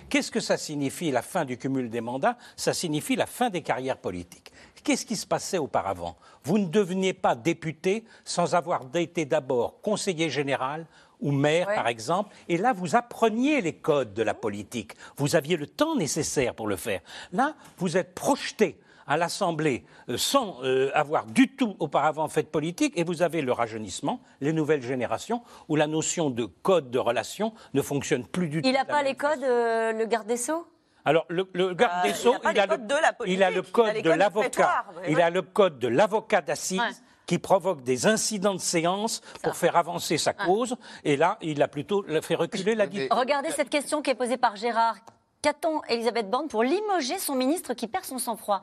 Qu'est-ce 0.10 0.32
que 0.32 0.40
ça 0.40 0.58
signifie 0.58 1.12
la 1.12 1.22
fin 1.22 1.46
du 1.46 1.58
cumul 1.58 1.90
des 1.90 2.02
mandats? 2.02 2.38
Ça 2.56 2.74
signifie 2.74 3.16
la 3.16 3.26
fin 3.26 3.50
des 3.50 3.62
carrières 3.62 3.98
politiques. 3.98 4.52
Qu'est-ce 4.84 5.06
qui 5.06 5.16
se 5.16 5.28
passait 5.28 5.58
auparavant? 5.58 6.16
Vous 6.44 6.58
ne 6.58 6.68
deveniez 6.68 7.14
pas 7.14 7.36
député 7.36 8.06
sans 8.24 8.56
avoir 8.56 8.84
été 8.94 9.26
d'abord 9.26 9.82
conseiller 9.82 10.30
général 10.30 10.86
ou 11.20 11.32
maire, 11.32 11.68
Ouais. 11.68 11.76
par 11.76 11.88
exemple, 11.88 12.34
et 12.48 12.58
là, 12.58 12.74
vous 12.74 12.96
appreniez 12.96 13.62
les 13.62 13.74
codes 13.74 14.14
de 14.14 14.24
la 14.24 14.34
politique. 14.34 14.94
Vous 15.18 15.36
aviez 15.36 15.58
le 15.58 15.68
temps 15.68 15.96
nécessaire 15.96 16.54
pour 16.56 16.68
le 16.68 16.76
faire. 16.78 17.02
Là, 17.34 17.56
vous 17.78 17.98
êtes 17.98 18.14
projeté 18.16 18.80
à 19.06 19.18
l'Assemblée 19.18 19.84
euh, 20.10 20.18
sans 20.18 20.64
euh, 20.64 20.92
avoir 20.94 21.26
du 21.26 21.56
tout 21.56 21.76
auparavant 21.80 22.28
fait 22.28 22.44
de 22.44 22.48
politique, 22.48 22.94
et 22.96 23.04
vous 23.04 23.22
avez 23.24 23.42
le 23.42 23.52
rajeunissement, 23.52 24.22
les 24.40 24.54
nouvelles 24.54 24.84
générations, 24.84 25.42
où 25.68 25.76
la 25.76 25.88
notion 25.88 26.30
de 26.30 26.46
code 26.46 26.92
de 26.92 27.00
relation 27.00 27.54
ne 27.74 27.82
fonctionne 27.82 28.26
plus 28.26 28.48
du 28.50 28.62
tout. 28.62 28.68
Il 28.70 28.74
n'a 28.74 28.86
pas 28.86 29.02
les 29.04 29.16
codes, 29.16 29.44
euh, 29.44 29.92
le 29.94 30.06
garde 30.06 30.28
des 30.28 30.38
Sceaux? 30.38 30.68
Alors, 31.06 31.26
le, 31.30 31.50
le 31.54 31.74
garde 31.74 32.06
Euh, 32.06 32.10
des 32.10 32.14
Sceaux, 32.14 32.36
il 32.44 32.60
a 32.60 32.66
il, 32.66 32.70
le, 32.70 32.78
de 32.78 32.94
la 33.02 33.14
politique, 33.14 33.38
il 33.38 33.44
a 33.44 33.50
le 33.50 33.56
il 33.56 33.60
a 33.60 33.72
code 33.72 34.02
de 34.04 34.10
l'avocat. 34.12 34.86
Il 35.08 35.22
a 35.22 35.30
le 35.32 35.42
code 35.42 35.80
de 35.80 35.88
l'avocat 35.88 36.42
d'assises 36.42 36.80
Ouais. 36.80 36.86
Qui 37.30 37.38
provoque 37.38 37.84
des 37.84 38.08
incidents 38.08 38.56
de 38.56 38.60
séance 38.60 39.22
pour 39.44 39.56
faire 39.56 39.76
avancer 39.76 40.18
sa 40.18 40.34
cause. 40.34 40.76
Et 41.04 41.16
là, 41.16 41.38
il 41.44 41.62
a 41.62 41.68
plutôt 41.68 42.04
fait 42.24 42.34
reculer 42.34 42.74
la 42.74 42.88
Mais- 42.88 43.08
Regardez 43.12 43.52
cette 43.52 43.70
question 43.70 44.02
qui 44.02 44.10
est 44.10 44.16
posée 44.16 44.38
par 44.38 44.56
Gérard. 44.56 44.96
Qu'attend 45.44 45.84
Elisabeth 45.88 46.28
Borne 46.28 46.48
pour 46.48 46.64
limoger 46.64 47.20
son 47.20 47.36
ministre 47.36 47.76
qui 47.76 47.88
perd 47.88 48.04
son 48.04 48.18
sang-froid 48.18 48.62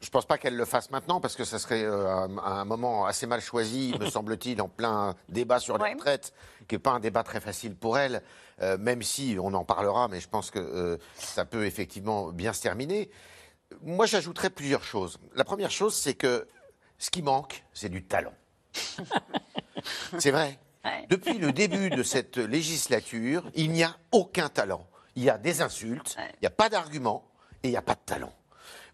Je 0.00 0.06
ne 0.06 0.10
pense 0.10 0.24
pas 0.24 0.38
qu'elle 0.38 0.56
le 0.56 0.64
fasse 0.64 0.90
maintenant 0.90 1.20
parce 1.20 1.36
que 1.36 1.44
ça 1.44 1.58
serait 1.58 1.82
euh, 1.84 2.08
un, 2.08 2.38
un 2.38 2.64
moment 2.64 3.04
assez 3.04 3.26
mal 3.26 3.42
choisi, 3.42 3.94
me 4.00 4.06
semble-t-il, 4.10 4.62
en 4.62 4.68
plein 4.70 5.14
débat 5.28 5.58
sur 5.58 5.76
les 5.76 5.82
Ouais. 5.84 5.92
retraites, 5.92 6.32
qui 6.66 6.76
n'est 6.76 6.78
pas 6.78 6.92
un 6.92 7.00
débat 7.00 7.24
très 7.24 7.40
facile 7.40 7.76
pour 7.76 7.98
elle, 7.98 8.22
euh, 8.62 8.78
même 8.78 9.02
si 9.02 9.36
on 9.38 9.52
en 9.52 9.64
parlera, 9.66 10.08
mais 10.08 10.20
je 10.20 10.28
pense 10.30 10.50
que 10.50 10.58
euh, 10.58 10.96
ça 11.18 11.44
peut 11.44 11.66
effectivement 11.66 12.28
bien 12.32 12.54
se 12.54 12.62
terminer. 12.62 13.10
Moi, 13.82 14.06
j'ajouterais 14.06 14.48
plusieurs 14.48 14.82
choses. 14.82 15.18
La 15.34 15.44
première 15.44 15.70
chose, 15.70 15.94
c'est 15.94 16.14
que 16.14 16.48
ce 16.98 17.10
qui 17.10 17.22
manque, 17.22 17.64
c'est 17.72 17.88
du 17.88 18.04
talent. 18.04 18.34
c'est 20.18 20.30
vrai. 20.30 20.58
Ouais. 20.84 21.06
Depuis 21.08 21.38
le 21.38 21.52
début 21.52 21.90
de 21.90 22.02
cette 22.02 22.36
législature, 22.36 23.44
il 23.54 23.70
n'y 23.70 23.82
a 23.82 23.96
aucun 24.12 24.48
talent. 24.48 24.86
Il 25.16 25.24
y 25.24 25.30
a 25.30 25.38
des 25.38 25.62
insultes, 25.62 26.14
Ouais. 26.18 26.30
il 26.34 26.40
n'y 26.42 26.46
a 26.46 26.50
pas 26.50 26.68
d'arguments 26.68 27.24
et 27.62 27.68
il 27.68 27.70
n'y 27.70 27.76
a 27.76 27.82
pas 27.82 27.94
de 27.94 28.00
talent. 28.04 28.32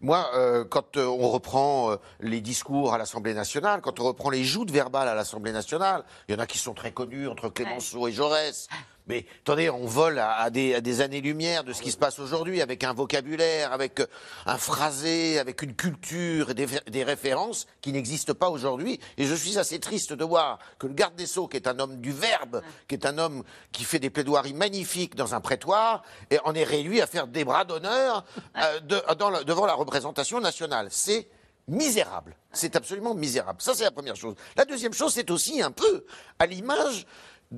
Moi, 0.01 0.29
euh, 0.35 0.65
quand 0.65 0.97
euh, 0.97 1.05
on 1.05 1.29
reprend 1.29 1.91
euh, 1.91 1.95
les 2.19 2.41
discours 2.41 2.93
à 2.93 2.97
l'Assemblée 2.97 3.33
nationale, 3.33 3.81
quand 3.81 3.99
on 3.99 4.03
reprend 4.03 4.29
les 4.29 4.43
joutes 4.43 4.71
verbales 4.71 5.07
à 5.07 5.15
l'Assemblée 5.15 5.51
nationale, 5.51 6.03
il 6.27 6.35
y 6.35 6.37
en 6.37 6.41
a 6.41 6.47
qui 6.47 6.57
sont 6.57 6.73
très 6.73 6.91
connus 6.91 7.27
entre 7.27 7.49
Clémenceau 7.49 8.07
et 8.07 8.11
Jaurès. 8.11 8.67
Mais 9.07 9.25
attendez, 9.41 9.69
on 9.69 9.85
vole 9.85 10.19
à, 10.19 10.49
des, 10.49 11.01
années-lumière 11.01 11.63
de 11.63 11.73
ce 11.73 11.81
qui 11.81 11.91
se 11.91 11.97
passe 11.97 12.17
aujourd'hui, 12.19 12.61
avec 12.61 12.83
un 12.83 12.93
vocabulaire, 12.93 13.71
avec 13.71 13.99
euh, 13.99 14.07
un 14.45 14.57
phrasé, 14.57 15.37
avec 15.37 15.61
une 15.61 15.75
culture 15.75 16.49
et 16.49 16.53
des, 16.53 17.03
références 17.03 17.67
qui 17.81 17.91
n'existent 17.91 18.33
pas 18.33 18.49
aujourd'hui. 18.49 18.99
Et 19.17 19.25
je 19.25 19.35
suis 19.35 19.59
assez 19.59 19.79
triste 19.79 20.13
de 20.13 20.23
voir 20.23 20.57
que 20.79 20.87
le 20.87 20.93
garde 20.93 21.15
des 21.15 21.27
Sceaux, 21.27 21.47
qui 21.47 21.57
est 21.57 21.67
un 21.67 21.79
homme 21.79 22.01
du 22.01 22.11
verbe, 22.11 22.61
qui 22.87 22.95
est 22.95 23.05
un 23.05 23.17
homme 23.19 23.43
qui 23.71 23.83
fait 23.83 23.99
des 23.99 24.09
plaidoiries 24.09 24.53
magnifiques 24.53 25.15
dans 25.15 25.35
un 25.35 25.41
prétoire, 25.41 26.03
et 26.31 26.39
en 26.43 26.55
est 26.55 26.63
réduit 26.63 27.01
à 27.01 27.07
faire 27.07 27.27
des 27.27 27.43
bras 27.43 27.63
d'honneur 27.63 28.25
euh, 28.57 28.79
devant 28.79 29.65
la 29.67 29.73
représentation 29.73 30.39
nationale. 30.39 30.87
C'est 30.89 31.27
misérable. 31.67 32.35
C'est 32.51 32.75
absolument 32.75 33.13
misérable. 33.13 33.61
Ça, 33.61 33.73
c'est 33.73 33.83
la 33.83 33.91
première 33.91 34.15
chose. 34.15 34.35
La 34.55 34.65
deuxième 34.65 34.93
chose, 34.93 35.13
c'est 35.13 35.29
aussi 35.31 35.61
un 35.61 35.71
peu 35.71 36.05
à 36.39 36.45
l'image 36.45 37.05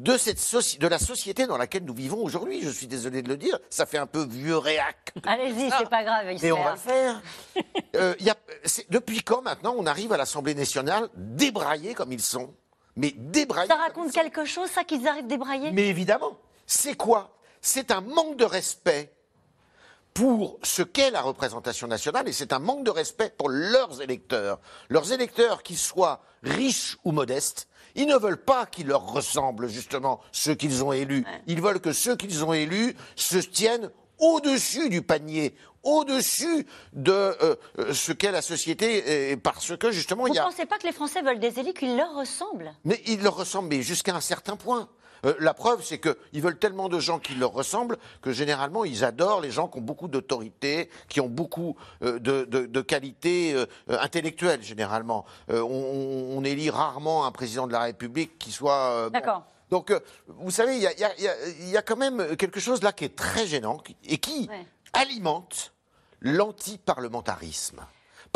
de, 0.03 0.17
cette 0.17 0.39
soci- 0.39 0.77
de 0.79 0.87
la 0.87 0.99
société 0.99 1.47
dans 1.47 1.57
laquelle 1.57 1.83
nous 1.83 1.93
vivons 1.93 2.23
aujourd'hui. 2.23 2.61
Je 2.61 2.69
suis 2.69 2.87
désolé 2.87 3.21
de 3.21 3.29
le 3.29 3.37
dire, 3.37 3.57
ça 3.69 3.85
fait 3.85 3.97
un 3.97 4.05
peu 4.07 4.25
vieux 4.25 4.57
réac. 4.57 5.13
Allez-y, 5.25 5.69
c'est 5.77 5.89
pas 5.89 6.03
grave. 6.03 6.25
Mais 6.41 6.51
on 6.51 6.63
va 6.63 6.71
le 6.73 6.77
faire. 6.77 7.21
Euh, 7.95 8.13
y 8.19 8.29
a- 8.29 8.35
depuis 8.89 9.23
quand 9.23 9.41
maintenant 9.41 9.73
on 9.75 9.87
arrive 9.87 10.13
à 10.13 10.17
l'Assemblée 10.17 10.53
nationale 10.53 11.09
débraillés 11.15 11.95
comme 11.95 12.11
ils 12.11 12.21
sont? 12.21 12.53
Mais 12.95 13.11
débraillés. 13.15 13.69
Ça 13.69 13.75
raconte 13.77 14.11
quelque 14.11 14.45
chose, 14.45 14.69
ça, 14.69 14.83
qu'ils 14.83 15.07
arrivent 15.07 15.25
débraillés? 15.25 15.71
Mais 15.71 15.87
évidemment, 15.87 16.37
c'est 16.67 16.95
quoi? 16.95 17.35
C'est 17.61 17.89
un 17.89 18.01
manque 18.01 18.37
de 18.37 18.45
respect 18.45 19.11
pour 20.13 20.59
ce 20.63 20.81
qu'est 20.83 21.09
la 21.11 21.21
représentation 21.21 21.87
nationale 21.87 22.27
et 22.27 22.33
c'est 22.33 22.53
un 22.53 22.59
manque 22.59 22.83
de 22.83 22.91
respect 22.91 23.33
pour 23.35 23.49
leurs 23.49 24.01
électeurs. 24.01 24.59
Leurs 24.89 25.11
électeurs, 25.11 25.63
qu'ils 25.63 25.77
soient 25.77 26.21
riches 26.43 26.97
ou 27.03 27.11
modestes, 27.11 27.67
ils 27.97 28.05
ne 28.07 28.15
veulent 28.15 28.41
pas 28.41 28.65
qu'ils 28.65 28.87
leur 28.87 29.05
ressemblent 29.11 29.67
justement 29.67 30.21
ceux 30.31 30.55
qu'ils 30.55 30.83
ont 30.83 30.93
élus. 30.93 31.25
Ils 31.47 31.61
veulent 31.61 31.81
que 31.81 31.91
ceux 31.91 32.15
qu'ils 32.15 32.45
ont 32.45 32.53
élus 32.53 32.95
se 33.15 33.37
tiennent 33.37 33.91
au-dessus 34.19 34.89
du 34.89 35.01
panier, 35.01 35.53
au-dessus 35.83 36.65
de 36.93 37.11
euh, 37.11 37.55
euh, 37.79 37.93
ce 37.93 38.11
qu'est 38.11 38.31
la 38.31 38.41
société, 38.41 39.31
et 39.31 39.37
parce 39.37 39.75
que 39.77 39.91
justement 39.91 40.23
Vous 40.23 40.29
il 40.29 40.31
ne 40.31 40.35
y 40.35 40.39
a... 40.39 40.43
pensez 40.43 40.65
pas 40.65 40.77
que 40.77 40.87
les 40.87 40.93
Français 40.93 41.21
veulent 41.21 41.39
des 41.39 41.59
élus 41.59 41.73
qui 41.73 41.95
leur 41.95 42.15
ressemblent? 42.15 42.73
Mais 42.83 43.01
ils 43.05 43.21
leur 43.21 43.35
ressemblent, 43.35 43.69
mais 43.69 43.81
jusqu'à 43.81 44.15
un 44.15 44.21
certain 44.21 44.55
point. 44.55 44.89
Euh, 45.25 45.33
la 45.39 45.53
preuve, 45.53 45.83
c'est 45.83 45.99
qu'ils 45.99 46.41
veulent 46.41 46.57
tellement 46.59 46.89
de 46.89 46.99
gens 46.99 47.19
qui 47.19 47.35
leur 47.35 47.51
ressemblent 47.53 47.97
que 48.21 48.31
généralement, 48.31 48.85
ils 48.85 49.03
adorent 49.03 49.41
les 49.41 49.51
gens 49.51 49.67
qui 49.67 49.77
ont 49.79 49.81
beaucoup 49.81 50.07
d'autorité, 50.07 50.89
qui 51.09 51.21
ont 51.21 51.29
beaucoup 51.29 51.75
euh, 52.03 52.19
de, 52.19 52.45
de, 52.45 52.65
de 52.65 52.81
qualités 52.81 53.53
euh, 53.53 53.65
intellectuelles, 53.87 54.61
généralement. 54.63 55.25
On, 55.49 55.61
on 56.37 56.43
élit 56.43 56.69
rarement 56.69 57.25
un 57.25 57.31
président 57.31 57.67
de 57.67 57.73
la 57.73 57.81
République 57.81 58.37
qui 58.37 58.51
soit... 58.51 59.05
bon. 59.05 59.11
D'accord. 59.11 59.43
Donc, 59.69 59.91
vous 60.27 60.51
savez, 60.51 60.75
il 60.77 60.81
y 60.81 60.83
y 60.83 61.03
a- 61.03 61.15
y 61.67 61.71
y 61.75 61.83
quand 61.85 61.97
même 61.97 62.37
quelque 62.37 62.59
chose 62.61 62.81
là 62.83 62.93
qui 62.93 63.03
est 63.03 63.15
très 63.15 63.45
gênant 63.45 63.81
et 64.05 64.17
qui 64.17 64.47
Ouais. 64.49 64.65
alimente 64.93 65.73
l'antiparlementarisme. 66.21 67.81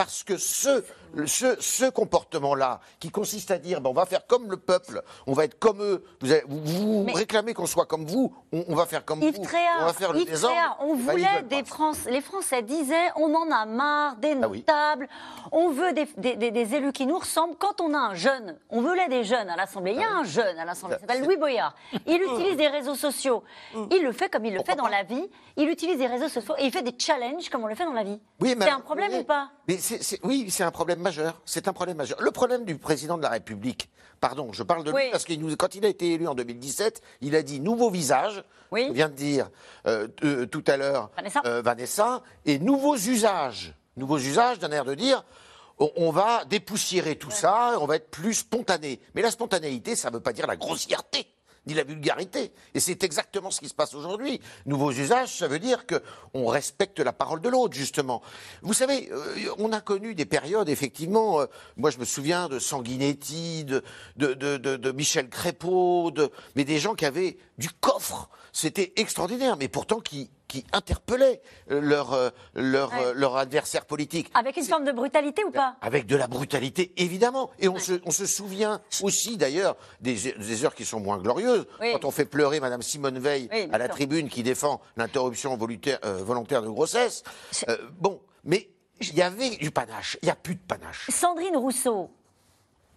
Parce 0.03 0.23
que 0.23 0.37
ce, 0.37 0.83
ce, 1.27 1.55
ce 1.59 1.87
comportement-là, 1.91 2.79
qui 2.99 3.11
consiste 3.11 3.51
à 3.51 3.59
dire, 3.59 3.81
ben, 3.81 3.91
on 3.91 3.93
va 3.93 4.07
faire 4.07 4.25
comme 4.25 4.49
le 4.49 4.57
peuple, 4.57 5.03
on 5.27 5.33
va 5.33 5.45
être 5.45 5.59
comme 5.59 5.79
eux, 5.79 6.03
vous, 6.21 6.31
avez- 6.31 6.43
vous, 6.47 6.59
vous 6.65 7.03
Mais- 7.03 7.13
réclamez 7.13 7.53
qu'on 7.53 7.67
soit 7.67 7.85
comme 7.85 8.05
vous, 8.05 8.33
on, 8.51 8.65
on 8.67 8.73
va 8.75 8.87
faire 8.87 9.05
comme 9.05 9.21
Yves 9.21 9.35
vous, 9.35 9.43
on 9.79 9.85
va 9.85 9.93
faire 9.93 10.11
le 10.11 10.21
Yves 10.21 10.25
désordre. 10.31 10.57
On 10.79 10.95
Ben, 10.95 11.11
voulait 11.11 11.43
des. 11.47 11.63
Français. 11.63 12.09
Les 12.09 12.21
Français 12.21 12.63
disaient 12.63 13.11
on 13.15 13.31
en 13.35 13.51
a 13.51 13.65
marre 13.67 14.15
des 14.15 14.35
Ah 14.41 14.47
oui. 14.47 14.57
notables, 14.65 15.07
on 15.51 15.69
veut 15.69 15.93
des, 15.93 16.07
des- 16.17 16.35
des- 16.35 16.49
des 16.49 16.73
élus 16.75 16.93
qui 16.93 17.05
nous 17.05 17.19
ressemblent. 17.19 17.55
Quand 17.59 17.79
on 17.79 17.93
a 17.93 17.99
un 17.99 18.15
jeune, 18.15 18.57
on 18.71 18.81
voulait 18.81 19.07
des 19.07 19.23
jeunes 19.23 19.49
à 19.49 19.55
l'Assemblée. 19.55 19.91
Il 19.91 20.01
y 20.01 20.03
a 20.03 20.11
un 20.11 20.23
jeune 20.23 20.57
à 20.57 20.65
l'Assemblée, 20.65 20.95
il 20.97 21.01
s'appelle 21.01 21.23
Louis 21.23 21.37
Boyard. 21.37 21.75
Il 22.07 22.19
utilise 22.23 22.57
des 22.57 22.67
réseaux 22.69 22.95
sociaux. 22.95 23.43
Il 23.91 24.01
le 24.01 24.13
fait 24.13 24.29
comme 24.29 24.45
il 24.45 24.53
le 24.55 24.63
fait 24.63 24.75
dans 24.75 24.87
la 24.87 25.03
vie. 25.03 25.29
Il 25.57 25.69
utilise 25.69 25.99
des 25.99 26.07
réseaux 26.07 26.29
sociaux 26.29 26.55
et 26.57 26.65
il 26.65 26.71
fait 26.71 26.81
des 26.81 26.95
challenges 26.97 27.49
comme 27.49 27.63
on 27.63 27.67
le 27.67 27.75
fait 27.75 27.85
dans 27.85 27.93
la 27.93 28.03
vie. 28.03 28.19
Oui, 28.39 28.55
C'est 28.59 28.69
un 28.69 28.79
problème 28.79 29.11
oui, 29.11 29.19
ou 29.19 29.23
pas? 29.25 29.49
C'est- 30.01 30.19
Oui, 30.23 30.47
c'est 30.49 30.63
un 30.63 30.71
problème 30.71 30.99
majeur. 30.99 31.41
C'est 31.45 31.67
un 31.67 31.73
problème 31.73 31.97
majeur. 31.97 32.21
Le 32.21 32.31
problème 32.31 32.65
du 32.65 32.77
président 32.77 33.17
de 33.17 33.23
la 33.23 33.29
République, 33.29 33.89
pardon, 34.19 34.53
je 34.53 34.63
parle 34.63 34.83
de 34.83 34.91
lui 34.91 35.11
parce 35.11 35.25
que 35.25 35.33
nous, 35.33 35.55
quand 35.55 35.75
il 35.75 35.85
a 35.85 35.89
été 35.89 36.13
élu 36.13 36.27
en 36.27 36.35
2017, 36.35 37.01
il 37.21 37.35
a 37.35 37.41
dit 37.41 37.59
nouveau 37.59 37.89
visage. 37.89 38.43
Oui. 38.71 38.87
On 38.89 38.93
vient 38.93 39.09
de 39.09 39.13
dire 39.15 39.49
euh, 39.87 40.07
euh, 40.23 40.45
tout 40.45 40.63
à 40.67 40.77
l'heure 40.77 41.09
Vanessa. 41.15 41.41
euh, 41.45 41.61
Vanessa, 41.61 42.23
et 42.45 42.59
nouveaux 42.59 42.95
usages. 42.95 43.73
Nouveaux 43.97 44.19
usages 44.19 44.59
d'un 44.59 44.71
air 44.71 44.85
de 44.85 44.95
dire. 44.95 45.25
on, 45.79 45.91
on 45.97 46.11
va 46.11 46.45
dépoussiérer 46.45 47.15
tout 47.17 47.31
ça, 47.31 47.75
on 47.79 47.85
va 47.85 47.95
être 47.97 48.09
plus 48.11 48.35
spontané. 48.35 48.99
Mais 49.15 49.21
la 49.21 49.31
spontanéité, 49.31 49.95
ça 49.95 50.09
ne 50.09 50.15
veut 50.15 50.21
pas 50.21 50.31
dire 50.31 50.47
la 50.47 50.55
grossièreté 50.55 51.27
ni 51.67 51.73
la 51.73 51.83
vulgarité. 51.83 52.51
Et 52.73 52.79
c'est 52.79 53.03
exactement 53.03 53.51
ce 53.51 53.59
qui 53.59 53.69
se 53.69 53.73
passe 53.73 53.93
aujourd'hui. 53.93 54.41
Nouveaux 54.65 54.91
usages, 54.91 55.37
ça 55.37 55.47
veut 55.47 55.59
dire 55.59 55.85
que 55.85 56.01
on 56.33 56.47
respecte 56.47 56.99
la 56.99 57.13
parole 57.13 57.41
de 57.41 57.49
l'autre, 57.49 57.75
justement. 57.75 58.21
Vous 58.61 58.73
savez, 58.73 59.09
euh, 59.11 59.53
on 59.57 59.71
a 59.71 59.81
connu 59.81 60.15
des 60.15 60.25
périodes, 60.25 60.69
effectivement. 60.69 61.41
euh, 61.41 61.45
moi, 61.77 61.91
je 61.91 61.99
me 61.99 62.05
souviens 62.05 62.49
de 62.49 62.59
Sanguinetti, 62.59 63.65
de, 63.65 63.83
de, 64.15 64.33
de, 64.33 64.91
Michel 64.91 65.29
Crépeau, 65.29 66.11
mais 66.55 66.63
des 66.63 66.79
gens 66.79 66.95
qui 66.95 67.05
avaient 67.05 67.37
du 67.57 67.69
coffre. 67.69 68.29
C'était 68.51 68.93
extraordinaire, 68.95 69.55
mais 69.57 69.67
pourtant 69.67 69.99
qui, 69.99 70.29
qui 70.51 70.65
interpellaient 70.73 71.41
euh, 71.71 71.79
leur, 71.79 72.11
euh, 72.11 72.29
leur, 72.55 72.91
Ouais. 72.91 73.05
euh, 73.05 73.13
leur 73.15 73.37
adversaire 73.37 73.85
politique. 73.85 74.29
Avec 74.33 74.57
une 74.57 74.65
forme 74.65 74.83
de 74.83 74.91
brutalité 74.91 75.45
ou 75.45 75.51
pas? 75.51 75.77
Avec 75.81 76.05
de 76.05 76.17
la 76.17 76.27
brutalité, 76.27 76.91
évidemment. 76.97 77.51
Et 77.57 77.69
on, 77.69 77.79
se, 77.79 77.93
on 78.05 78.11
se 78.11 78.25
souvient 78.25 78.81
aussi, 79.01 79.37
d'ailleurs, 79.37 79.77
des, 80.01 80.33
des 80.33 80.65
heures 80.65 80.75
qui 80.75 80.83
sont 80.83 80.99
moins 80.99 81.17
glorieuses. 81.19 81.65
Oui. 81.79 81.93
Quand 81.93 82.03
on 82.03 82.11
fait 82.11 82.25
pleurer 82.25 82.59
Madame 82.59 82.81
Simone 82.81 83.17
Veil 83.17 83.47
Oui, 83.51 83.69
à 83.71 83.77
la 83.77 83.87
tribune 83.87 84.27
qui 84.27 84.43
défend 84.43 84.81
l'interruption 84.97 85.55
volontaire, 85.55 85.99
euh, 86.03 86.17
volontaire 86.21 86.61
de 86.61 86.69
grossesse. 86.69 87.23
Euh, 87.69 87.77
bon, 87.97 88.19
mais 88.43 88.69
il 88.99 89.15
y 89.15 89.21
avait 89.21 89.51
du 89.51 89.71
panache. 89.71 90.17
Il 90.21 90.25
n'y 90.25 90.31
a 90.31 90.35
plus 90.35 90.55
de 90.55 90.61
panache. 90.67 91.07
Sandrine 91.09 91.55
Rousseau, 91.55 92.09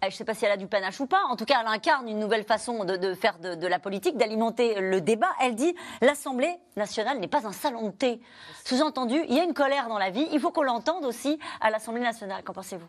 je 0.09 0.15
ne 0.15 0.17
sais 0.17 0.25
pas 0.25 0.33
si 0.33 0.45
elle 0.45 0.51
a 0.51 0.57
du 0.57 0.67
panache 0.67 0.99
ou 0.99 1.07
pas, 1.07 1.21
en 1.29 1.35
tout 1.35 1.45
cas 1.45 1.59
elle 1.61 1.67
incarne 1.67 2.07
une 2.07 2.19
nouvelle 2.19 2.43
façon 2.43 2.83
de, 2.83 2.95
de 2.97 3.13
faire 3.13 3.37
de, 3.39 3.55
de 3.55 3.67
la 3.67 3.79
politique, 3.79 4.17
d'alimenter 4.17 4.79
le 4.79 5.01
débat. 5.01 5.29
Elle 5.41 5.55
dit 5.55 5.75
l'Assemblée 6.01 6.55
nationale 6.75 7.19
n'est 7.19 7.27
pas 7.27 7.45
un 7.47 7.51
salon 7.53 7.87
de 7.87 7.91
thé. 7.91 8.19
Sous-entendu, 8.63 9.21
il 9.27 9.35
y 9.35 9.39
a 9.39 9.43
une 9.43 9.53
colère 9.53 9.87
dans 9.87 9.97
la 9.97 10.09
vie, 10.09 10.27
il 10.31 10.39
faut 10.39 10.51
qu'on 10.51 10.63
l'entende 10.63 11.05
aussi 11.05 11.39
à 11.61 11.69
l'Assemblée 11.69 12.01
nationale. 12.01 12.43
Qu'en 12.43 12.53
pensez-vous? 12.53 12.87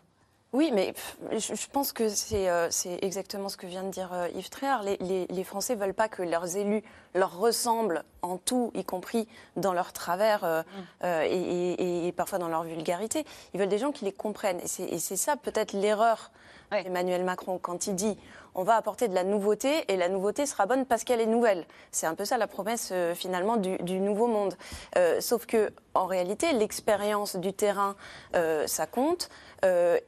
Oui, 0.53 0.71
mais 0.73 0.93
je, 1.33 1.67
pense 1.67 1.91
que 1.91 2.07
c'est 2.07 2.49
euh, 2.49 2.69
c'est 2.71 2.99
exactement 3.03 3.49
ce 3.49 3.57
que 3.57 3.67
vient 3.67 3.83
de 3.83 3.89
dire 3.89 4.13
euh, 4.13 4.29
Yves 4.33 4.49
Tréhard. 4.49 4.81
Les, 4.81 4.95
les, 5.01 5.27
les 5.27 5.43
Français 5.43 5.75
veulent 5.75 5.93
pas 5.93 6.07
que 6.07 6.23
leurs 6.23 6.55
élus 6.55 6.83
leur 7.13 7.37
ressemblent 7.37 8.03
en 8.21 8.37
tout, 8.37 8.71
y 8.73 8.85
compris 8.85 9.27
dans 9.57 9.73
leur 9.73 9.91
travers 9.91 10.45
euh, 10.45 10.63
euh, 11.03 11.23
et, 11.29 11.73
et- 11.73 12.07
et 12.07 12.11
parfois 12.13 12.39
dans 12.39 12.47
leur 12.47 12.63
vulgarité. 12.63 13.25
Ils 13.53 13.59
veulent 13.59 13.67
des 13.67 13.77
gens 13.77 13.91
qui 13.91 14.05
les 14.05 14.13
comprennent. 14.13 14.61
Et 14.61 14.99
c'est 14.99 15.17
ça 15.17 15.35
peut-être 15.35 15.73
l'erreur 15.73 16.31
d'Emmanuel 16.71 17.23
Macron 17.23 17.59
quand 17.61 17.87
il 17.87 17.95
dit 17.95 18.17
on 18.59 18.63
va 18.63 18.75
apporter 18.75 19.07
de 19.07 19.13
la 19.13 19.23
nouveauté 19.23 19.85
et 19.87 19.97
la 19.97 20.09
nouveauté 20.09 20.47
sera 20.47 20.65
bonne 20.65 20.85
parce 20.87 21.03
qu'elle 21.03 21.21
est 21.21 21.27
nouvelle. 21.27 21.65
C'est 21.91 22.07
un 22.07 22.15
peu 22.15 22.25
ça 22.25 22.39
la 22.39 22.47
promesse 22.47 22.89
euh, 22.91 23.13
finalement 23.13 23.55
du, 23.55 23.77
du 23.77 23.99
nouveau 23.99 24.25
monde. 24.25 24.55
Euh, 24.97 25.21
sauf 25.21 25.45
que 25.45 25.71
en 25.93 26.07
réalité, 26.07 26.51
l'expérience 26.53 27.35
du 27.35 27.53
terrain, 27.53 27.95
euh, 28.35 28.65
ça 28.67 28.85
compte. 28.87 29.29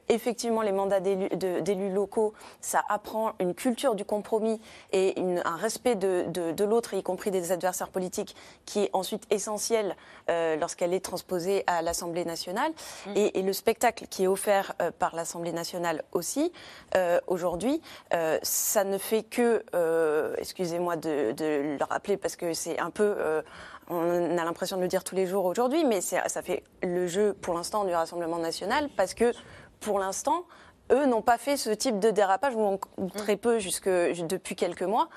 Effectivement, 0.08 0.62
les 0.62 0.70
mandats 0.72 1.00
d'élus 1.00 1.90
locaux, 1.92 2.32
ça 2.60 2.82
apprend 2.88 3.32
une 3.40 3.54
culture 3.54 3.94
du 3.96 4.04
compromis 4.04 4.60
et 4.92 5.18
une- 5.20 5.42
un 5.44 5.56
respect 5.56 5.96
de, 5.96 6.24
de- 6.28 6.52
de 6.52 6.64
l'autre, 6.64 6.94
y 6.94 7.02
compris 7.02 7.30
des 7.32 7.50
adversaires 7.52 7.88
politiques, 7.88 8.36
qui 8.64 8.84
est 8.84 8.90
ensuite 8.92 9.24
essentiel 9.30 9.96
euh, 10.28 10.54
lorsqu'elle 10.56 10.94
est 10.94 11.04
transposée 11.04 11.64
à 11.66 11.82
l'Assemblée 11.82 12.24
nationale. 12.24 12.70
Et, 13.16 13.38
et 13.40 13.42
le 13.42 13.52
spectacle 13.52 14.06
qui 14.08 14.24
est 14.24 14.28
offert 14.28 14.74
par 15.00 15.14
l'Assemblée 15.16 15.52
nationale 15.52 16.04
aussi, 16.12 16.49
euh, 16.96 17.20
aujourd'hui, 17.26 17.80
euh, 18.14 18.38
ça 18.42 18.84
ne 18.84 18.98
fait 18.98 19.22
que, 19.22 19.64
euh, 19.74 20.34
excusez-moi 20.38 20.96
de, 20.96 21.32
de 21.32 21.76
le 21.78 21.84
rappeler 21.84 22.16
parce 22.16 22.36
que 22.36 22.52
c'est 22.52 22.78
un 22.78 22.90
peu... 22.90 23.42
on 23.88 24.38
a 24.38 24.44
l'impression 24.44 24.76
de 24.76 24.82
le 24.82 24.88
dire 24.88 25.04
tous 25.04 25.14
les 25.14 25.26
jours 25.26 25.44
aujourd'hui, 25.44 25.84
mais 25.84 26.00
ça 26.00 26.42
fait 26.42 26.62
le 26.82 27.06
jeu 27.06 27.34
pour 27.34 27.54
l'instant 27.54 27.84
du 27.84 27.92
Rassemblement 27.92 28.38
national 28.38 28.88
parce 28.96 29.14
que 29.14 29.32
pour 29.80 29.98
l'instant, 29.98 30.44
eux 30.92 31.06
n'ont 31.06 31.22
pas 31.22 31.38
fait 31.38 31.56
ce 31.56 31.70
type 31.70 31.98
de 31.98 32.10
dérapage 32.10 32.54
ou, 32.54 32.78
ou 32.98 33.08
très 33.08 33.36
peu 33.36 33.58
jusque 33.58 33.88
depuis 33.88 34.56
quelques 34.56 34.82
mois 34.82 35.08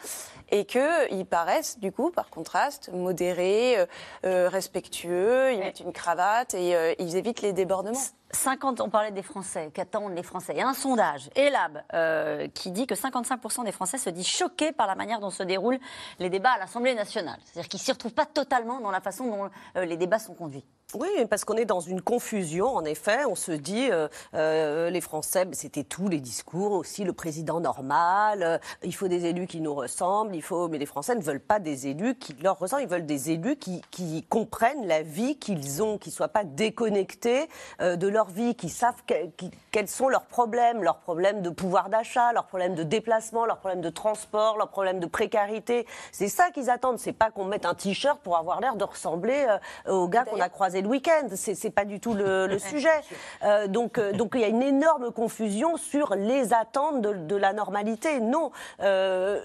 et 0.52 0.66
qu'ils 0.66 1.26
paraissent 1.26 1.80
du 1.80 1.92
coup 1.92 2.12
par 2.12 2.30
contraste 2.30 2.92
modérés, 2.94 3.78
euh, 4.26 4.50
respectueux, 4.50 5.54
ils 5.54 5.60
mettent 5.60 5.80
une 5.80 5.94
cravate 5.94 6.54
et 6.54 6.76
euh, 6.76 6.94
ils 7.00 7.16
évitent 7.16 7.42
les 7.42 7.54
débordements. 7.54 8.00
50, 8.36 8.82
on 8.82 8.90
parlait 8.90 9.12
des 9.12 9.22
Français, 9.22 9.70
qu'attendent 9.74 10.16
les 10.16 10.24
Français. 10.24 10.54
Il 10.56 10.60
y 10.60 10.62
a 10.62 10.68
un 10.68 10.74
sondage, 10.74 11.30
ELAB, 11.36 11.84
euh, 11.94 12.48
qui 12.54 12.72
dit 12.72 12.88
que 12.88 12.96
55% 12.96 13.64
des 13.64 13.72
Français 13.72 13.98
se 13.98 14.10
disent 14.10 14.28
choqués 14.28 14.72
par 14.72 14.88
la 14.88 14.96
manière 14.96 15.20
dont 15.20 15.30
se 15.30 15.44
déroulent 15.44 15.80
les 16.20 16.30
débats 16.30 16.54
à 16.54 16.60
l'Assemblée 16.60 16.96
nationale. 16.96 17.38
C'est-à-dire 17.46 17.70
qu'ils 17.70 17.80
ne 17.80 17.84
s'y 17.84 17.92
retrouvent 17.92 18.14
pas 18.14 18.26
totalement 18.26 18.80
dans 18.80 18.92
la 18.92 19.02
façon 19.02 19.28
dont 19.28 19.50
euh, 19.78 19.86
les 19.86 19.98
débats 19.98 20.20
sont 20.20 20.34
conduits. 20.34 20.66
Oui, 20.96 21.10
parce 21.28 21.44
qu'on 21.44 21.56
est 21.56 21.66
dans 21.66 21.80
une 21.80 22.02
confusion, 22.02 22.68
en 22.68 22.86
effet. 22.86 23.26
On 23.26 23.36
se 23.36 23.52
dit, 23.52 23.90
euh, 23.92 24.90
les 24.90 25.02
Français, 25.02 25.46
ben, 25.46 25.54
c'était 25.54 25.84
tous 25.84 26.08
les 26.08 26.20
discours, 26.20 26.74
aussi 26.74 27.04
le 27.04 27.14
président 27.14 27.60
normal, 27.60 28.60
il 28.84 28.94
faut 28.94 29.08
des 29.08 29.26
élus 29.26 29.48
qui 29.48 29.60
nous 29.60 29.74
ressemblent, 29.74 30.36
il 30.36 30.44
faut... 30.44 30.68
mais 30.68 30.78
les 30.78 30.86
Français 30.86 31.16
ne 31.16 31.22
veulent 31.22 31.40
pas 31.40 31.60
des 31.60 31.88
élus 31.88 32.16
qui 32.16 32.34
leur 32.34 32.60
ressemblent, 32.60 32.84
ils 32.84 32.90
veulent 32.90 33.08
des 33.08 33.32
élus 33.32 33.56
qui, 33.56 33.82
qui 33.90 34.24
comprennent 34.30 34.86
la 34.86 35.02
vie 35.02 35.38
qu'ils 35.38 35.82
ont, 35.82 35.98
qui 35.98 36.10
ne 36.10 36.14
soient 36.14 36.28
pas 36.28 36.44
déconnectés 36.44 37.48
de 37.80 38.08
leur 38.08 38.23
vie, 38.26 38.56
qui 38.56 38.70
savent 38.70 39.02
que- 39.08 39.28
qui- 39.38 39.52
quels 39.72 39.88
sont 39.88 40.08
leurs 40.10 40.26
problèmes, 40.26 40.84
leurs 40.84 40.98
problèmes 41.00 41.42
de 41.42 41.50
pouvoir 41.50 41.90
d'achat, 41.90 42.34
leurs 42.34 42.46
problèmes 42.46 42.76
de 42.76 42.84
déplacement, 42.84 43.46
leurs 43.46 43.58
problèmes 43.58 43.82
de 43.82 43.90
transport, 43.90 44.58
leurs 44.58 44.70
problèmes 44.70 45.00
de 45.00 45.06
précarité. 45.08 45.86
C'est 46.12 46.28
ça 46.28 46.52
qu'ils 46.52 46.70
attendent, 46.70 47.00
c'est 47.00 47.14
pas 47.14 47.32
qu'on 47.32 47.46
mette 47.46 47.66
un 47.66 47.74
t-shirt 47.74 48.20
pour 48.22 48.38
avoir 48.38 48.60
l'air 48.62 48.76
de 48.76 48.84
ressembler 48.84 49.46
euh, 49.88 49.92
au 49.94 50.08
gars 50.08 50.24
qu'on 50.26 50.40
a 50.40 50.50
croisé 50.50 50.82
le 50.82 50.88
week-end. 50.88 51.28
C'est 51.36 51.56
c'est 51.56 51.70
pas 51.72 51.86
du 51.86 52.00
tout 52.00 52.14
le, 52.14 52.48
le 52.48 52.60
sujet. 52.74 53.02
Euh, 53.44 53.68
donc, 53.68 53.98
euh, 53.98 54.12
donc 54.12 54.32
il 54.36 54.42
y 54.42 54.46
a 54.46 54.48
une 54.48 54.64
énorme 54.64 55.12
confusion 55.12 55.78
sur 55.78 56.16
les 56.16 56.54
attentes 56.54 57.02
de, 57.02 57.14
de 57.14 57.36
la 57.36 57.54
normalité. 57.54 58.20
Non. 58.20 58.52
Euh, 58.82 59.40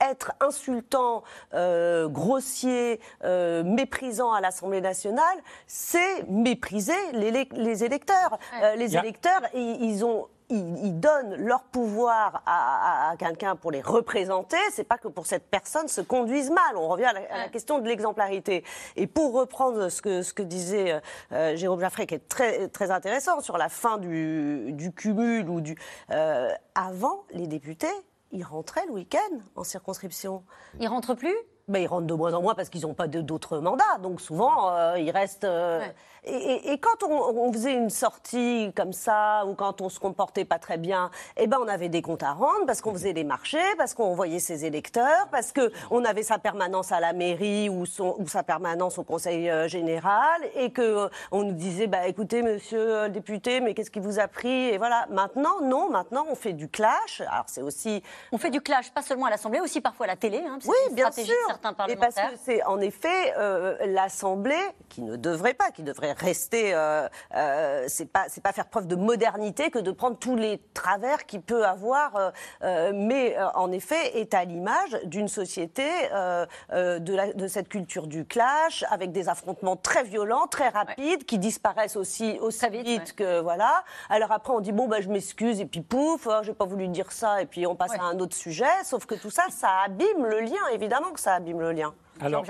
être 0.00 0.32
insultant, 0.40 1.22
euh, 1.54 2.08
grossier, 2.08 3.00
euh, 3.24 3.62
méprisant 3.64 4.32
à 4.32 4.40
l'Assemblée 4.40 4.80
nationale, 4.80 5.38
c'est 5.66 6.24
mépriser 6.28 6.94
les, 7.12 7.30
lé- 7.30 7.48
les 7.52 7.84
électeurs. 7.84 8.38
Euh, 8.62 8.74
les 8.76 8.92
Yeah. 8.92 9.02
électeurs, 9.02 9.42
ils, 9.54 9.82
ils 9.84 10.04
ont 10.04 10.28
ils, 10.48 10.78
ils 10.86 11.00
donnent 11.00 11.34
leur 11.34 11.64
pouvoir 11.64 12.44
à, 12.46 13.08
à- 13.08 13.10
à 13.10 13.16
quelqu'un 13.16 13.56
pour 13.56 13.72
les 13.72 13.80
représenter, 13.82 14.56
c'est 14.70 14.84
pas 14.84 14.96
que 14.96 15.08
pour 15.08 15.26
cette 15.26 15.50
personne 15.50 15.88
se 15.88 16.00
conduise 16.00 16.50
mal. 16.50 16.76
On 16.76 16.86
revient 16.86 17.06
à 17.06 17.12
la, 17.14 17.20
à 17.32 17.38
la 17.38 17.48
question 17.48 17.80
de 17.80 17.88
l'exemplarité. 17.88 18.62
Et 18.94 19.08
pour 19.08 19.32
reprendre 19.32 19.88
ce 19.88 20.00
que, 20.00 20.22
ce 20.22 20.32
que 20.32 20.42
disait 20.44 21.00
euh, 21.32 21.56
Jérôme 21.56 21.80
Jaffray, 21.80 22.06
qui 22.06 22.14
est 22.14 22.28
très, 22.28 22.68
très 22.68 22.92
intéressant 22.92 23.40
sur 23.40 23.58
la 23.58 23.68
fin 23.68 23.98
du, 23.98 24.72
du 24.72 24.92
cumul 24.92 25.48
ou 25.50 25.60
du. 25.60 25.76
euh, 26.12 26.48
avant, 26.76 27.24
les 27.32 27.48
députés, 27.48 27.88
ils 28.32 28.44
rentraient 28.44 28.86
le 28.86 28.92
week-end 28.92 29.38
en 29.54 29.64
circonscription. 29.64 30.42
Ils 30.80 30.88
rentrent 30.88 31.14
plus? 31.14 31.34
Ben, 31.68 31.82
Ils 31.82 31.86
rentrent 31.86 32.06
de 32.06 32.14
moins 32.14 32.32
en 32.34 32.42
moins 32.42 32.54
parce 32.54 32.68
qu'ils 32.68 32.82
n'ont 32.82 32.94
pas 32.94 33.08
d'autres 33.08 33.58
mandats. 33.58 33.98
Donc 34.02 34.20
souvent, 34.20 34.70
euh, 34.72 34.98
ils 34.98 35.10
restent. 35.10 35.44
euh, 35.44 35.84
et, 36.26 36.34
et- 36.70 36.72
et 36.72 36.78
quand 36.78 37.02
on, 37.02 37.10
on 37.12 37.52
faisait 37.52 37.74
une 37.74 37.90
sortie 37.90 38.72
comme 38.76 38.92
ça, 38.92 39.44
ou 39.46 39.54
quand 39.54 39.80
on 39.80 39.88
se 39.88 39.98
comportait 40.00 40.44
pas 40.44 40.58
très 40.58 40.76
bien, 40.78 41.10
eh 41.36 41.46
ben, 41.46 41.58
on 41.62 41.68
avait 41.68 41.88
des 41.88 42.02
comptes 42.02 42.22
à 42.22 42.32
rendre 42.32 42.66
parce 42.66 42.80
qu'on 42.80 42.92
faisait 42.92 43.12
des 43.12 43.24
marchés, 43.24 43.58
parce 43.78 43.94
qu'on 43.94 44.14
voyait 44.14 44.38
ses 44.38 44.64
électeurs, 44.64 45.28
parce 45.30 45.52
qu'on 45.52 46.04
avait 46.04 46.22
sa 46.22 46.38
permanence 46.38 46.92
à 46.92 47.00
la 47.00 47.12
mairie 47.12 47.68
ou, 47.68 47.86
son, 47.86 48.16
ou 48.18 48.26
sa 48.28 48.42
permanence 48.42 48.98
au 48.98 49.04
conseil 49.04 49.48
euh, 49.50 49.68
général, 49.68 50.40
et 50.54 50.70
que 50.70 50.82
euh, 50.82 51.08
on 51.32 51.44
nous 51.44 51.52
disait 51.52 51.86
bah, 51.86 52.06
écoutez, 52.06 52.42
monsieur 52.42 53.04
le 53.04 53.08
député, 53.10 53.60
mais 53.60 53.74
qu'est-ce 53.74 53.90
qui 53.90 54.00
vous 54.00 54.18
a 54.18 54.28
pris? 54.28 54.68
Et 54.70 54.78
voilà. 54.78 55.06
Maintenant, 55.10 55.60
non, 55.62 55.90
maintenant, 55.90 56.26
on 56.30 56.34
fait 56.34 56.52
du 56.52 56.68
clash. 56.68 57.20
Alors, 57.30 57.44
c'est 57.46 57.62
aussi. 57.62 58.02
On 58.32 58.38
fait 58.38 58.50
du 58.50 58.60
clash, 58.60 58.90
pas 58.92 59.02
seulement 59.02 59.26
à 59.26 59.30
l'Assemblée, 59.30 59.60
aussi 59.60 59.80
parfois 59.80 60.06
à 60.06 60.08
la 60.08 60.16
télé. 60.16 60.38
Hein, 60.46 60.58
que 60.60 60.66
Oui, 60.68 60.74
bien 60.94 61.10
sûr. 61.12 61.24
de 61.24 61.30
certains 61.48 61.70
Et 61.88 61.96
parce 61.96 62.14
parlementaires. 62.14 62.30
que 62.32 62.38
c'est 62.44 62.62
en 62.64 62.80
effet 62.80 63.34
euh, 63.38 63.76
l'Assemblée 63.86 64.54
qui 64.88 65.02
ne 65.02 65.16
devrait 65.16 65.54
pas, 65.54 65.70
qui 65.70 65.82
devrait 65.82 66.12
rester. 66.18 66.74
Euh, 66.74 67.08
euh, 67.34 67.84
c'est 67.88 68.06
pas, 68.10 68.24
c'est 68.28 68.42
pas 68.42 68.52
faire 68.52 68.66
preuve 68.66 68.86
de 68.86 68.96
modernité 68.96 69.70
que 69.70 69.78
de 69.78 69.90
prendre 69.90 70.18
tous 70.18 70.36
les 70.36 70.58
travers 70.74 71.26
qu'il 71.26 71.42
peut 71.42 71.64
avoir, 71.66 72.32
euh, 72.62 72.92
mais 72.94 73.36
euh, 73.38 73.46
en 73.54 73.70
effet 73.72 74.18
est 74.18 74.34
à 74.34 74.44
l'image 74.44 74.98
d'une 75.04 75.28
société 75.28 75.86
euh, 76.12 76.46
euh, 76.72 76.98
de, 76.98 77.14
la- 77.14 77.32
de 77.32 77.46
cette 77.48 77.68
culture 77.68 78.06
du 78.06 78.24
clash, 78.24 78.84
avec 78.90 79.12
des 79.12 79.28
affrontements 79.28 79.76
très 79.76 80.04
violents, 80.04 80.46
très 80.46 80.68
rapides, 80.68 81.24
qui 81.24 81.38
disparaissent 81.38 81.96
aussi 81.96 82.38
aussi 82.40 82.68
vite, 82.68 83.14
que 83.14 83.40
voilà. 83.40 83.84
Alors 84.08 84.32
après 84.32 84.52
on 84.52 84.60
dit 84.60 84.72
bon 84.72 84.88
bah 84.88 85.00
je 85.00 85.08
m'excuse 85.08 85.60
et 85.60 85.66
puis 85.66 85.80
pouf, 85.80 86.26
oh, 86.26 86.40
j'ai 86.42 86.52
pas 86.54 86.64
voulu 86.64 86.88
dire 86.88 87.12
ça 87.12 87.42
et 87.42 87.46
puis 87.46 87.66
on 87.66 87.74
passe 87.76 87.92
à 87.92 88.02
un 88.04 88.18
autre 88.18 88.36
sujet. 88.36 88.64
Sauf 88.84 89.06
que 89.06 89.14
tout 89.14 89.30
ça, 89.30 89.44
ça 89.50 89.68
abîme 89.84 90.24
le 90.24 90.40
lien, 90.40 90.66
évidemment 90.72 91.10
que 91.12 91.20
ça 91.20 91.34
abîme 91.34 91.60
le 91.60 91.72
lien. 91.72 91.94
Alors, 92.20 92.44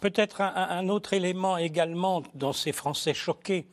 peut-être 0.00 0.40
un, 0.40 0.88
autre 0.88 1.12
élément 1.12 1.56
également 1.56 2.22
dans 2.34 2.52
ces 2.52 2.72
Français 2.72 3.14
choqués, 3.14 3.66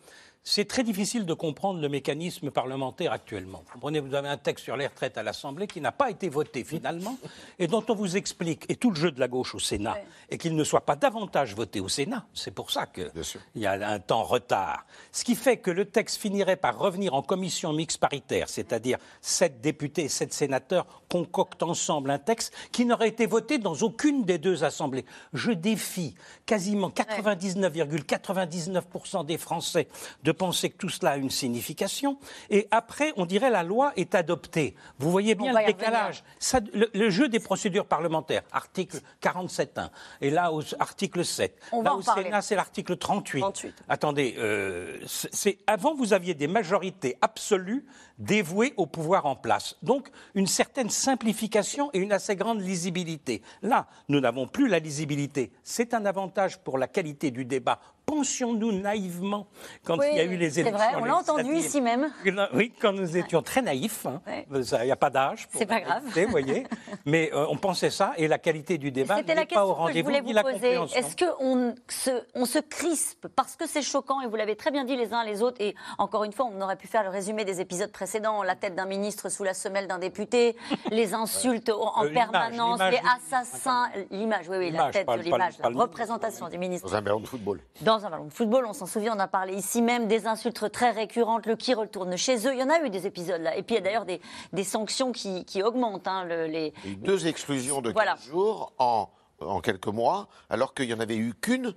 C'est 0.46 0.66
très 0.66 0.84
difficile 0.84 1.26
de 1.26 1.34
comprendre 1.34 1.80
le 1.80 1.88
mécanisme 1.88 2.52
parlementaire 2.52 3.14
actuellement. 3.14 3.64
Vous 3.66 3.76
comprenez, 3.76 4.02
vous 4.02 4.14
avez 4.14 4.28
un 4.28 4.36
texte 4.36 4.66
sur 4.66 4.76
les 4.76 4.88
retraites 4.88 5.18
à 5.18 5.24
l'Assemblée 5.24 5.68
qui 5.68 5.80
n'a 5.80 5.94
pas 5.94 6.10
été 6.10 6.28
voté 6.28 6.66
finalement 6.66 7.18
et 7.60 7.68
dont 7.68 7.86
on 7.88 7.96
vous 7.96 8.18
explique, 8.18 8.70
et 8.70 8.76
tout 8.76 8.90
le 8.90 8.98
jeu 8.98 9.12
de 9.12 9.22
la 9.22 9.30
gauche 9.30 9.56
au 9.56 9.60
Sénat, 9.60 9.96
et 10.30 10.38
qu'il 10.38 10.58
ne 10.58 10.66
soit 10.66 10.86
pas 10.86 10.98
davantage 10.98 11.56
voté 11.56 11.80
au 11.80 11.88
Sénat. 11.88 12.26
C'est 12.34 12.52
pour 12.52 12.72
ça 12.72 12.88
qu'il 12.88 13.10
y 13.56 13.66
a 13.66 13.90
un 13.90 14.00
temps 14.00 14.24
retard. 14.24 14.86
Ce 15.14 15.24
qui 15.24 15.36
fait 15.36 15.60
que 15.60 15.72
le 15.72 15.86
texte 15.86 16.18
finirait 16.18 16.58
par 16.58 16.78
revenir 16.78 17.14
en 17.14 17.22
commission 17.22 17.72
mixte 17.72 18.00
paritaire, 18.00 18.50
c'est-à-dire 18.50 18.98
sept 19.22 19.62
députés 19.62 20.04
et 20.04 20.10
sept 20.10 20.34
sénateurs 20.34 20.86
concoctent 21.08 21.64
ensemble 21.64 22.12
un 22.12 22.20
texte 22.20 22.54
qui 22.74 22.84
n'aurait 22.84 23.08
été 23.08 23.28
voté 23.28 23.60
dans 23.60 23.76
aucune 23.76 24.26
des 24.26 24.40
deux 24.40 24.66
assemblées. 24.66 25.06
Je 25.32 25.52
défie 25.52 26.16
quasiment 26.46 26.90
99,99% 26.90 29.26
des 29.26 29.38
Français 29.38 29.88
de 30.24 30.33
penser 30.34 30.70
que 30.70 30.78
tout 30.78 30.90
cela 30.90 31.12
a 31.12 31.18
une 31.18 31.30
signification. 31.30 32.18
Et 32.50 32.68
après, 32.72 33.14
on 33.18 33.26
dirait 33.26 33.50
la 33.50 33.64
loi 33.64 33.94
est 33.96 34.16
adoptée. 34.16 34.76
Vous 35.00 35.12
voyez 35.12 35.36
bien 35.36 35.54
le 35.54 35.66
décalage. 35.66 36.24
Ça, 36.40 36.60
le, 36.74 36.90
le 36.94 37.10
jeu 37.10 37.30
des 37.30 37.40
procédures 37.40 37.86
parlementaires, 37.86 38.44
article 38.52 39.00
47.1, 39.22 39.90
et 40.22 40.30
là, 40.30 40.52
au 40.52 40.62
article 40.80 41.26
7. 41.26 41.60
On 41.72 41.82
là, 41.82 41.96
au. 41.96 42.02
Sénat, 42.02 42.42
c'est 42.42 42.56
l'article 42.56 42.98
38. 42.98 43.44
Attendez, 43.90 44.36
euh, 44.38 44.98
c'est 45.06 45.58
avant, 45.68 45.96
vous 45.96 46.14
aviez 46.14 46.34
des 46.34 46.48
majorités 46.48 47.18
absolues 47.22 47.86
dévouées 48.20 48.74
au 48.78 48.86
pouvoir 48.86 49.26
en 49.26 49.36
place. 49.36 49.76
Donc, 49.82 50.10
une 50.36 50.48
certaine 50.48 50.90
simplification 50.90 51.90
et 51.94 52.00
une 52.00 52.12
assez 52.12 52.36
grande 52.36 52.62
lisibilité. 52.62 53.42
Là, 53.62 53.88
nous 54.10 54.20
n'avons 54.20 54.48
plus 54.48 54.68
la 54.68 54.80
lisibilité. 54.80 55.52
C'est 55.64 55.94
un 55.94 56.06
avantage 56.06 56.60
pour 56.60 56.78
la 56.78 56.88
qualité 56.88 57.32
du 57.32 57.46
débat. 57.46 57.80
Pensions-nous 58.06 58.72
naïvement 58.74 59.48
quand 59.86 59.98
Oui, 59.98 60.06
il 60.12 60.18
y 60.18 60.20
a 60.20 60.24
eu 60.26 60.36
les 60.38 60.50
c'est 60.52 60.60
élections 60.62 60.78
vrai, 60.92 61.02
on 61.02 61.06
l'a 61.06 61.16
entendu 61.16 61.54
ici 61.56 61.82
même. 61.82 62.12
Oui, 62.54 62.72
quand 62.80 62.92
nous 62.92 63.18
étions 63.18 63.42
très 63.42 63.62
naïfs. 63.62 64.06
hein. 64.06 64.22
Ça, 64.64 64.84
Il 64.84 64.88
n'y 64.88 64.92
a 64.92 64.96
pas 64.96 65.10
d'âge. 65.10 65.48
pour 65.48 65.60
C'est 65.60 65.66
pas 65.66 65.80
grave. 65.82 66.04
Vous 66.06 66.28
voyez. 66.30 66.66
Mais 67.06 67.32
euh, 67.34 67.46
on 67.50 67.56
pensait 67.58 67.90
ça 67.90 68.14
et 68.18 68.28
la 68.28 68.38
qualité 68.38 68.78
du 68.78 68.92
débat 68.92 69.16
C'était 69.18 69.34
n'est 69.36 69.42
la 69.42 69.46
pas 69.46 69.66
au 69.66 69.70
question 69.70 69.74
que 69.74 69.78
je 69.78 69.82
rendez-vous 69.88 70.08
voulais 70.10 70.22
ni 70.22 70.28
vous 70.28 70.34
la 70.36 70.42
poser. 70.44 70.54
compréhension. 70.56 71.00
Est-ce 71.00 71.16
qu'on 71.18 71.76
se, 71.90 72.12
on 72.36 72.46
se 72.46 72.60
crispe 72.60 73.28
parce 73.36 73.56
que 73.56 73.68
c'est 73.68 73.82
choquant 73.82 74.22
et 74.22 74.28
vous 74.28 74.36
l'avez 74.36 74.56
très 74.56 74.72
bien 74.72 74.84
dit 74.84 74.96
les 74.96 75.14
uns 75.14 75.24
les 75.24 75.42
autres 75.42 75.62
et 75.62 75.74
encore 75.98 76.24
une 76.24 76.34
fois 76.34 76.50
on 76.54 76.62
aurait 76.62 76.76
pu 76.76 76.88
faire 76.88 77.04
le 77.04 77.10
résumé 77.10 77.46
des 77.46 77.62
épisodes 77.62 77.92
précédents 77.92 78.44
la 78.44 78.56
tête 78.56 78.76
d'un 78.76 78.86
ministre 78.86 79.30
sous 79.30 79.44
la 79.44 79.54
semelle 79.54 79.88
d'un 79.88 80.00
député, 80.00 80.56
les 80.92 81.14
insultes 81.14 81.70
en 81.70 82.04
Euh, 82.06 82.10
permanence, 82.14 82.80
les 82.92 83.00
assassins, 83.16 83.90
l'image, 84.12 84.48
oui 84.50 84.58
oui 84.58 84.72
la 84.72 84.92
tête 84.92 85.08
de 85.08 85.22
l'image, 85.22 85.54
la 85.60 85.70
représentation 85.70 86.48
du 86.50 86.58
ministre 86.58 86.88
Dans 86.90 86.96
un 86.96 87.02
ballon 87.02 87.20
de 87.22 87.28
football. 87.28 87.60
dans 87.82 87.93
un 88.06 88.10
ballon 88.10 88.26
de 88.26 88.34
football. 88.34 88.66
On 88.66 88.74
s'en 88.74 88.86
souvient, 88.86 89.16
on 89.16 89.20
a 89.20 89.28
parlé 89.28 89.54
ici 89.56 89.82
même 89.82 90.08
des 90.08 90.28
insultes 90.28 90.72
très 90.72 90.92
récurrentes, 90.92 91.46
le 91.46 91.56
qui 91.56 91.74
retourne 91.74 92.16
chez 92.18 92.38
eux. 92.48 92.54
Il 92.54 92.60
y 92.60 92.64
en 92.64 92.70
a 92.70 92.80
eu 92.82 92.90
des 92.90 93.06
épisodes 93.08 93.42
là. 93.42 93.56
Et 93.56 93.64
puis 93.64 93.76
il 93.76 93.80
y 93.80 93.82
a 93.82 93.84
d'ailleurs 93.84 94.06
des, 94.06 94.20
des 94.54 94.64
sanctions 94.64 95.12
qui, 95.12 95.46
qui 95.46 95.62
augmentent. 95.64 96.08
hein, 96.08 96.26
le- 96.26 96.46
les... 96.48 96.74
Deux 96.98 97.28
exclusions 97.28 97.82
de 97.82 97.90
15 97.92 97.94
Voilà. 97.94 98.16
jours 98.30 98.74
en, 98.80 99.10
en 99.42 99.60
quelques 99.62 99.88
mois, 99.88 100.28
alors 100.50 100.74
qu'il 100.74 100.88
n'y 100.88 100.94
en 100.94 101.00
avait 101.00 101.18
eu 101.18 101.34
qu'une 101.34 101.74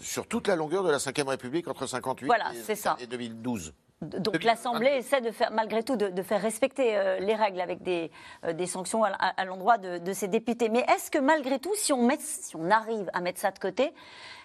sur 0.00 0.26
toute 0.26 0.46
la 0.48 0.56
longueur 0.56 0.84
de 0.84 0.90
la 0.90 0.98
Ve 0.98 1.26
République 1.28 1.66
entre 1.68 1.86
58 1.86 2.26
Voilà, 2.26 2.52
et, 2.54 2.58
c'est 2.62 2.76
ça. 2.76 2.96
et 3.00 3.06
2012. 3.06 3.74
Donc 4.00 4.44
l'Assemblée 4.44 4.90
essaie 4.90 5.20
de 5.20 5.32
faire, 5.32 5.50
malgré 5.50 5.82
tout, 5.82 5.96
de, 5.96 6.06
de 6.10 6.22
faire 6.22 6.40
respecter 6.40 6.96
euh, 6.96 7.18
les 7.18 7.34
règles 7.34 7.60
avec 7.60 7.82
des, 7.82 8.12
euh, 8.44 8.52
des 8.52 8.66
sanctions 8.68 9.02
à, 9.02 9.08
à- 9.08 9.40
à 9.40 9.44
l'endroit 9.44 9.76
de, 9.76 9.98
de 9.98 10.12
ces 10.12 10.28
députés. 10.28 10.68
Mais 10.68 10.86
est-ce 10.94 11.10
que 11.10 11.18
malgré 11.18 11.58
tout, 11.58 11.74
si 11.74 11.92
on, 11.92 12.06
met, 12.06 12.16
si 12.20 12.54
on 12.54 12.70
arrive 12.70 13.10
à 13.12 13.20
mettre 13.20 13.40
ça 13.40 13.50
de 13.50 13.58
côté, 13.58 13.92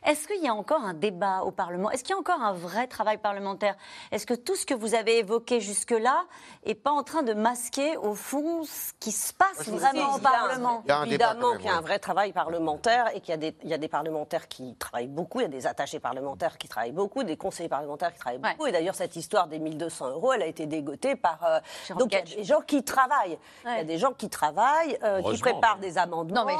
est-ce 0.05 0.27
qu'il 0.27 0.41
y 0.43 0.47
a 0.47 0.53
encore 0.53 0.81
un 0.83 0.93
débat 0.93 1.41
au 1.43 1.51
Parlement 1.51 1.89
Est-ce 1.91 2.03
qu'il 2.03 2.11
y 2.11 2.17
a 2.17 2.19
encore 2.19 2.41
un 2.41 2.53
vrai 2.53 2.87
travail 2.87 3.17
parlementaire 3.17 3.75
Est-ce 4.11 4.25
que 4.25 4.33
tout 4.33 4.55
ce 4.55 4.65
que 4.65 4.73
vous 4.73 4.95
avez 4.95 5.19
évoqué 5.19 5.59
jusque-là 5.61 6.23
n'est 6.65 6.75
pas 6.75 6.91
en 6.91 7.03
train 7.03 7.23
de 7.23 7.33
masquer, 7.33 7.97
au 7.97 8.15
fond, 8.15 8.63
ce 8.63 8.93
qui 8.99 9.11
se 9.11 9.33
passe 9.33 9.57
vraiment 9.79 10.15
au 10.15 10.19
Parlement 10.19 10.83
Évidemment 11.05 11.51
qu'il 11.57 11.65
y 11.65 11.69
a 11.69 11.77
un 11.77 11.81
vrai 11.81 11.99
travail 11.99 12.31
parlementaire 12.33 13.09
et 13.15 13.21
qu'il 13.21 13.29
y, 13.31 13.33
a 13.33 13.37
des- 13.37 13.55
il 13.63 13.69
y 13.69 13.73
a 13.73 13.77
des 13.77 13.87
parlementaires 13.87 14.47
qui 14.47 14.75
travaillent 14.75 15.07
beaucoup, 15.07 15.39
il 15.39 15.43
y 15.43 15.45
a 15.45 15.49
des 15.49 15.67
attachés 15.67 15.99
parlementaires 15.99 16.57
qui 16.57 16.67
travaillent 16.67 16.91
beaucoup, 16.91 17.23
des 17.23 17.37
conseillers 17.37 17.69
parlementaires 17.69 18.13
qui 18.13 18.19
travaillent 18.19 18.39
beaucoup. 18.53 18.67
Et 18.67 18.71
d'ailleurs, 18.71 18.95
cette 18.95 19.15
histoire 19.15 19.47
des 19.47 19.59
1200 19.59 20.09
euros, 20.09 20.33
elle 20.33 20.41
a 20.43 20.47
été 20.47 20.65
dégotée 20.65 21.15
par. 21.15 21.39
euh, 21.43 21.59
donc, 21.97 22.11
il 22.11 22.15
y 22.15 22.17
a 22.17 22.21
des 22.37 22.43
gens 22.43 22.61
qui 22.61 22.83
travaillent. 22.83 23.37
Il 23.65 23.77
y 23.77 23.79
a 23.79 23.83
des 23.83 23.97
gens 23.97 24.11
qui 24.13 24.29
travaillent, 24.29 24.97
euh, 25.03 25.21
qui 25.21 25.37
préparent 25.53 25.77
des 25.79 25.97
amendements, 25.97 26.41
Non, 26.41 26.45
mais 26.45 26.53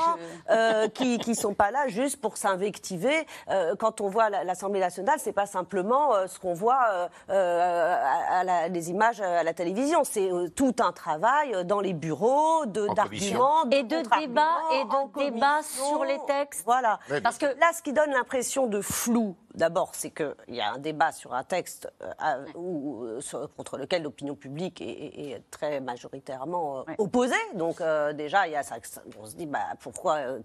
je- 0.49 0.53
euh, 0.53 0.87
qui 0.89 1.19
ne 1.27 1.33
sont 1.33 1.53
pas 1.53 1.71
là 1.71 1.87
juste 1.87 2.19
pour 2.21 2.37
s'invectiver. 2.37 3.25
Euh, 3.49 3.75
quand 3.75 4.01
on 4.01 4.07
voit 4.07 4.29
la- 4.29 4.43
l'Assemblée 4.43 4.79
nationale, 4.79 5.19
c'est 5.19 5.31
pas 5.33 5.45
simplement 5.45 6.13
euh, 6.15 6.27
ce 6.27 6.39
qu'on 6.39 6.53
voit 6.53 6.85
euh, 6.91 7.07
euh, 7.29 7.95
à, 8.29 8.67
les 8.69 8.89
images 8.89 9.21
à 9.21 9.43
la 9.43 9.53
télévision. 9.53 10.03
C'est 10.03 10.31
euh, 10.31 10.47
tout 10.49 10.75
un 10.79 10.91
travail 10.91 11.65
dans 11.65 11.79
les 11.79 11.93
bureaux, 11.93 12.65
de- 12.65 12.87
En 12.87 12.93
d'arguments, 12.93 13.65
Et 13.71 13.83
de 13.83 13.97
débats 14.19 14.57
et 14.73 14.83
de 14.83 15.31
débats 15.31 15.61
sur 15.63 16.03
les 16.05 16.19
textes. 16.27 16.63
Voilà. 16.65 16.99
Parce 17.21 17.37
que 17.37 17.45
là, 17.45 17.71
ce 17.73 17.81
qui 17.81 17.93
donne 17.93 18.11
l'impression 18.11 18.67
de 18.67 18.81
flou, 18.81 19.35
d'abord, 19.53 19.91
c'est 19.93 20.09
qu'il 20.11 20.33
y 20.49 20.61
a 20.61 20.71
un 20.73 20.77
débat 20.77 21.11
sur 21.11 21.33
un 21.33 21.43
texte 21.43 21.91
euh, 22.01 22.11
à- 22.19 22.37
où- 22.55 23.05
sur- 23.19 23.49
contre 23.55 23.77
lequel 23.77 24.03
l'opinion 24.03 24.35
publique 24.35 24.81
est, 24.81 24.85
est- 24.85 25.29
est 25.31 25.43
très 25.51 25.79
majoritairement 25.79 26.79
euh, 26.79 26.83
opposée. 26.97 27.35
Donc 27.53 27.81
euh, 27.81 28.13
déjà, 28.13 28.47
il 28.47 28.53
y 28.53 28.55
a 28.55 28.63
ça, 28.63 28.75
ça- 28.83 29.01
on 29.21 29.25
se 29.25 29.35
dit 29.35 29.45
bah, 29.45 29.59
pourquoi, 29.79 30.15
euh, 30.17 30.39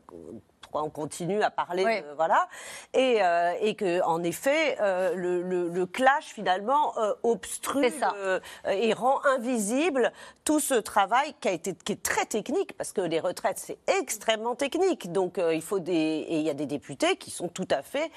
pourquoi 0.71 0.83
on 0.87 0.91
continue 0.91 1.43
à 1.43 1.51
parler 1.51 1.85
Oui. 1.85 2.01
de- 2.03 2.15
voilà 2.17 2.47
et, 2.93 3.23
euh, 3.23 3.53
et 3.61 3.75
que 3.75 4.03
en 4.05 4.23
effet 4.23 4.77
euh, 4.81 5.15
le, 5.15 5.43
le- 5.43 5.69
le 5.69 5.87
clash 5.87 6.27
finalement 6.27 6.97
euh, 6.99 7.15
obstrue 7.23 7.87
euh, 8.17 8.39
et 8.71 8.93
rend 8.93 9.25
invisible 9.25 10.13
tout 10.45 10.61
ce 10.61 10.75
travail 10.75 11.35
qui 11.41 11.49
a 11.49 11.53
été 11.53 11.75
qui 11.75 11.93
est 11.93 12.03
très 12.03 12.27
technique 12.27 12.77
parce 12.77 12.93
que 12.93 13.01
les 13.01 13.19
retraites 13.21 13.59
c'est 13.59 13.79
extrêmement 13.99 14.55
technique 14.55 15.11
donc 15.11 15.39
euh, 15.39 15.55
il 15.55 15.63
faut 15.63 15.79
des 15.79 15.93
et 16.29 16.37
il 16.37 16.43
y 16.43 16.51
a 16.51 16.55
des 16.55 16.67
députés 16.67 17.17
qui 17.17 17.31
sont 17.31 17.49
tout 17.49 17.69
à 17.71 17.83
fait 17.83 18.11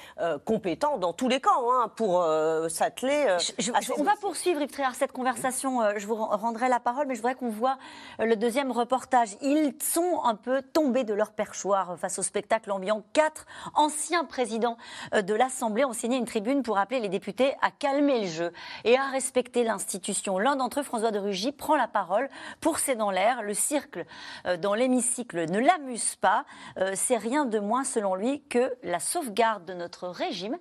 compétents 0.44 0.98
dans 0.98 1.12
tous 1.12 1.28
les 1.28 1.40
camps 1.40 1.72
hein, 1.72 1.90
pour 1.96 2.22
s'atteler 2.68 3.24
Je- 3.58 3.72
à 3.72 3.80
je- 3.80 3.86
ces 3.86 4.00
on 4.00 4.04
va 4.04 4.14
poursuivre, 4.20 4.60
Yves 4.60 4.70
Tréhard, 4.70 4.94
cette 4.94 5.12
conversation. 5.12 5.80
Je 5.96 6.06
vous 6.06 6.14
ren- 6.14 6.36
rendrai 6.36 6.68
la 6.68 6.80
parole, 6.80 7.06
mais 7.06 7.14
je 7.14 7.20
voudrais 7.20 7.34
qu'on 7.34 7.50
voit 7.50 7.76
le 8.18 8.34
deuxième 8.36 8.70
reportage. 8.72 9.30
Ils 9.40 9.74
sont 9.82 10.20
un 10.24 10.34
peu 10.34 10.62
tombés 10.62 11.04
de 11.04 11.14
leur 11.14 11.32
perchoir 11.32 11.96
face 11.98 12.18
au 12.18 12.22
spectacle 12.22 12.41
ambiant. 12.68 13.02
Quatre 13.12 13.46
anciens 13.74 14.24
présidents 14.24 14.76
euh, 15.14 15.22
de 15.22 15.34
l'Assemblée 15.34 15.84
ont 15.84 15.92
signé 15.92 16.16
une 16.16 16.24
tribune 16.24 16.62
pour 16.62 16.78
appeler 16.78 17.00
les 17.00 17.08
députés 17.08 17.54
à 17.62 17.70
calmer 17.70 18.20
le 18.20 18.26
jeu 18.26 18.52
et 18.84 18.96
à 18.96 19.08
respecter 19.10 19.64
l'institution. 19.64 20.38
L'un 20.38 20.56
d'entre 20.56 20.80
eux, 20.80 20.82
François 20.82 21.10
de 21.10 21.18
Rugy, 21.18 21.52
prend 21.52 21.76
la 21.76 21.88
parole 21.88 22.28
pour 22.60 22.78
C'est 22.78 22.96
dans 22.96 23.10
l'air. 23.10 23.42
Le 23.42 23.54
cirque 23.54 23.98
euh, 24.46 24.56
dans 24.56 24.74
l'hémicycle 24.74 25.50
ne 25.50 25.58
l'amuse 25.58 26.16
pas. 26.16 26.44
Euh, 26.78 26.92
C'est 26.94 27.16
rien 27.18 27.44
de 27.44 27.58
moins, 27.58 27.84
selon 27.84 28.14
lui, 28.14 28.42
que 28.48 28.72
la 28.82 29.00
sauvegarde 29.00 29.64
de 29.64 29.74
notre 29.74 30.08
régime 30.08 30.56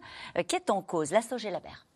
qui 0.48 0.56
est 0.56 0.70
en 0.70 0.82
cause. 0.82 1.12
La 1.12 1.22
Labert. 1.50 1.88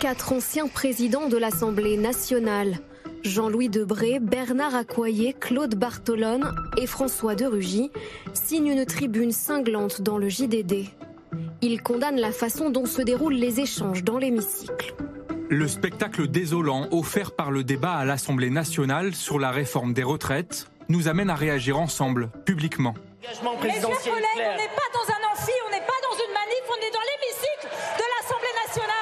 Quatre 0.00 0.32
anciens 0.32 0.66
présidents 0.66 1.28
de 1.28 1.36
l'Assemblée 1.36 1.98
nationale, 1.98 2.78
Jean-Louis 3.22 3.68
Debré, 3.68 4.18
Bernard 4.18 4.74
Accoyer, 4.74 5.34
Claude 5.38 5.74
Bartolone 5.74 6.54
et 6.78 6.86
François 6.86 7.34
de 7.34 7.44
Rugy, 7.44 7.90
signent 8.32 8.68
une 8.68 8.86
tribune 8.86 9.32
cinglante 9.32 10.00
dans 10.00 10.18
le 10.18 10.28
JDD. 10.28 10.86
Ils 11.62 11.82
condamnent 11.82 12.20
la 12.20 12.32
façon 12.32 12.70
dont 12.70 12.86
se 12.86 13.02
déroulent 13.02 13.34
les 13.34 13.60
échanges 13.60 14.04
dans 14.04 14.18
l'hémicycle. 14.18 14.94
Le 15.50 15.68
spectacle 15.68 16.28
désolant 16.28 16.88
offert 16.92 17.32
par 17.32 17.50
le 17.50 17.64
débat 17.64 17.94
à 17.94 18.04
l'Assemblée 18.04 18.50
nationale 18.50 19.14
sur 19.14 19.38
la 19.38 19.50
réforme 19.50 19.92
des 19.92 20.04
retraites 20.04 20.70
nous 20.88 21.08
amène 21.08 21.30
à 21.30 21.34
réagir 21.34 21.78
ensemble, 21.78 22.30
publiquement. 22.44 22.94
Mes 23.20 23.26
chers 23.28 23.42
collègues, 23.42 23.54
on 23.62 24.56
n'est 24.56 24.74
pas 24.74 24.90
dans 24.94 25.06
un 25.06 25.32
amphi, 25.32 25.52
on 25.66 25.70
n'est 25.70 25.86
pas 25.86 26.00
dans 26.02 26.16
une 26.16 26.32
manif, 26.32 26.64
on 26.68 26.80
est 26.80 26.92
dans 26.92 27.04
l'hémicycle 27.04 27.68
de 27.98 28.04
l'Assemblée 28.16 28.54
nationale. 28.66 29.00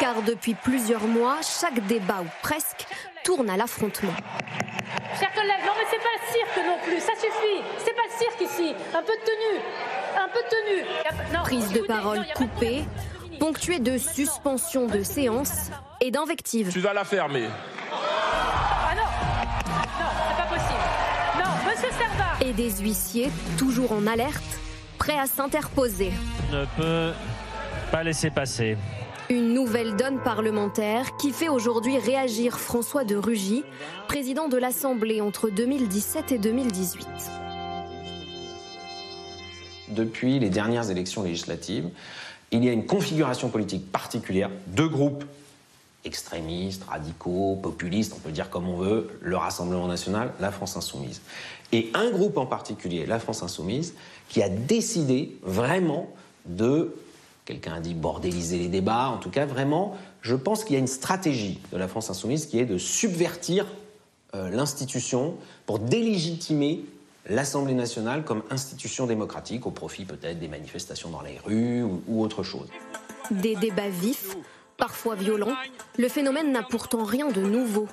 Car 0.00 0.22
depuis 0.22 0.54
plusieurs 0.54 1.06
mois, 1.06 1.36
chaque 1.42 1.86
débat 1.86 2.22
ou 2.22 2.26
presque 2.42 2.86
tourne 3.22 3.50
à 3.50 3.56
l'affrontement. 3.58 4.14
Chers 5.18 5.32
collègues, 5.34 5.64
non 5.66 5.72
mais 5.76 5.84
c'est 5.90 5.98
pas 5.98 6.14
le 6.16 6.32
cirque 6.32 6.66
non 6.66 6.78
plus, 6.82 7.00
ça 7.00 7.12
suffit. 7.16 7.62
C'est 7.78 7.94
pas 7.94 8.02
le 8.06 8.18
cirque 8.18 8.40
ici. 8.40 8.74
Un 8.94 9.02
peu 9.02 9.12
de 9.12 9.24
tenue, 9.24 9.60
un 10.16 10.28
peu 10.28 10.40
de 10.40 10.48
tenue. 10.48 11.34
Non, 11.34 11.42
Prise 11.42 11.70
de 11.72 11.80
parole 11.80 12.24
coupée, 12.34 12.84
ponctuée 13.38 13.78
de 13.78 13.98
suspension 13.98 14.86
de 14.86 15.02
séance 15.02 15.70
et 16.00 16.10
d'invectives. 16.10 16.72
Tu 16.72 16.80
vas 16.80 16.94
la 16.94 17.04
fermer. 17.04 17.48
Ah 17.92 18.94
non, 18.96 19.02
non, 19.02 20.06
c'est 20.30 20.42
pas 20.42 20.48
possible. 20.48 21.44
Non, 21.44 21.70
Monsieur 21.70 21.90
Servat. 21.90 22.46
Et 22.48 22.52
des 22.54 22.70
huissiers 22.82 23.30
toujours 23.58 23.92
en 23.92 24.06
alerte, 24.06 24.42
prêts 24.98 25.18
à 25.18 25.26
s'interposer. 25.26 26.10
ne 26.50 26.64
peut 26.78 27.12
pas 27.92 28.02
laisser 28.02 28.30
passer. 28.30 28.78
Une 29.30 29.54
nouvelle 29.54 29.94
donne 29.94 30.18
parlementaire 30.18 31.16
qui 31.16 31.30
fait 31.30 31.48
aujourd'hui 31.48 31.98
réagir 31.98 32.58
François 32.58 33.04
de 33.04 33.14
Rugy, 33.14 33.62
président 34.08 34.48
de 34.48 34.56
l'Assemblée 34.56 35.20
entre 35.20 35.50
2017 35.50 36.32
et 36.32 36.38
2018. 36.38 37.06
depuis 39.90 40.38
les 40.38 40.50
dernières 40.50 40.90
élections 40.90 41.22
législatives. 41.22 41.88
Il 42.52 42.64
y 42.64 42.68
a 42.68 42.72
une 42.72 42.86
configuration 42.86 43.48
politique 43.48 43.90
particulière, 43.90 44.50
deux 44.68 44.88
groupes 44.88 45.24
extrémistes, 46.04 46.84
radicaux, 46.84 47.56
populistes, 47.56 48.14
on 48.16 48.20
peut 48.20 48.30
dire 48.30 48.50
comme 48.50 48.68
on 48.68 48.76
veut, 48.76 49.10
le 49.20 49.36
Rassemblement 49.36 49.86
national, 49.86 50.32
la 50.40 50.50
France 50.50 50.76
insoumise. 50.76 51.20
Et 51.72 51.90
un 51.94 52.10
groupe 52.10 52.38
en 52.38 52.46
particulier, 52.46 53.04
la 53.04 53.18
France 53.18 53.42
insoumise, 53.42 53.94
qui 54.28 54.42
a 54.42 54.48
décidé 54.48 55.36
vraiment 55.42 56.08
de, 56.46 56.94
quelqu'un 57.50 57.74
a 57.74 57.80
dit 57.80 57.94
bordéliser 57.94 58.58
les 58.58 58.68
débats, 58.68 59.08
en 59.08 59.18
tout 59.18 59.30
cas 59.30 59.44
vraiment, 59.44 59.96
je 60.22 60.36
pense 60.36 60.62
qu'il 60.62 60.74
y 60.74 60.76
a 60.76 60.78
une 60.78 60.86
stratégie 60.86 61.58
de 61.72 61.78
la 61.78 61.88
France 61.88 62.08
insoumise 62.08 62.46
qui 62.46 62.60
est 62.60 62.64
de 62.64 62.78
subvertir 62.78 63.66
euh, 64.34 64.50
l'institution 64.50 65.34
pour 65.66 65.80
délégitimer 65.80 66.84
l'Assemblée 67.28 67.74
nationale 67.74 68.24
comme 68.24 68.42
institution 68.50 69.06
démocratique 69.06 69.66
au 69.66 69.70
profit 69.70 70.04
peut-être 70.04 70.38
des 70.38 70.48
manifestations 70.48 71.10
dans 71.10 71.22
les 71.22 71.38
rues 71.44 71.82
ou, 71.82 72.02
ou 72.06 72.22
autre 72.22 72.44
chose. 72.44 72.68
Des 73.32 73.56
débats 73.56 73.88
vifs, 73.88 74.36
parfois 74.76 75.16
violents, 75.16 75.54
le 75.98 76.08
phénomène 76.08 76.52
n'a 76.52 76.62
pourtant 76.62 77.02
rien 77.02 77.28
de 77.28 77.40
nouveau. 77.40 77.88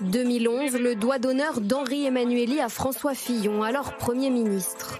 2011, 0.00 0.72
le 0.74 0.96
doigt 0.96 1.18
d'honneur 1.18 1.60
d'Henri 1.60 2.06
Emmanueli 2.06 2.60
à 2.60 2.68
François 2.68 3.14
Fillon, 3.14 3.62
alors 3.62 3.96
Premier 3.96 4.30
ministre. 4.30 4.98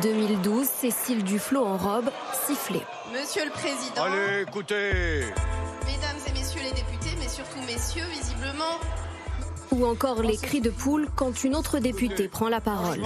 2012, 0.00 0.66
Cécile 0.66 1.24
Duflot 1.24 1.64
en 1.64 1.76
robe, 1.76 2.10
sifflée. 2.46 2.82
Monsieur 3.12 3.44
le 3.44 3.50
Président, 3.50 4.04
Allez, 4.04 4.42
écoutez 4.42 5.24
Mesdames 5.84 6.16
et 6.26 6.32
Messieurs 6.32 6.60
les 6.62 6.70
députés, 6.70 7.16
mais 7.18 7.28
surtout 7.28 7.58
Messieurs, 7.66 8.06
visiblement, 8.10 8.78
Ou 9.72 9.84
encore 9.86 10.22
les 10.22 10.36
cris 10.36 10.60
de 10.60 10.70
poule 10.70 11.08
quand 11.14 11.44
une 11.44 11.54
autre 11.54 11.78
députée 11.78 12.28
prend 12.28 12.48
la 12.48 12.60
parole. 12.60 13.00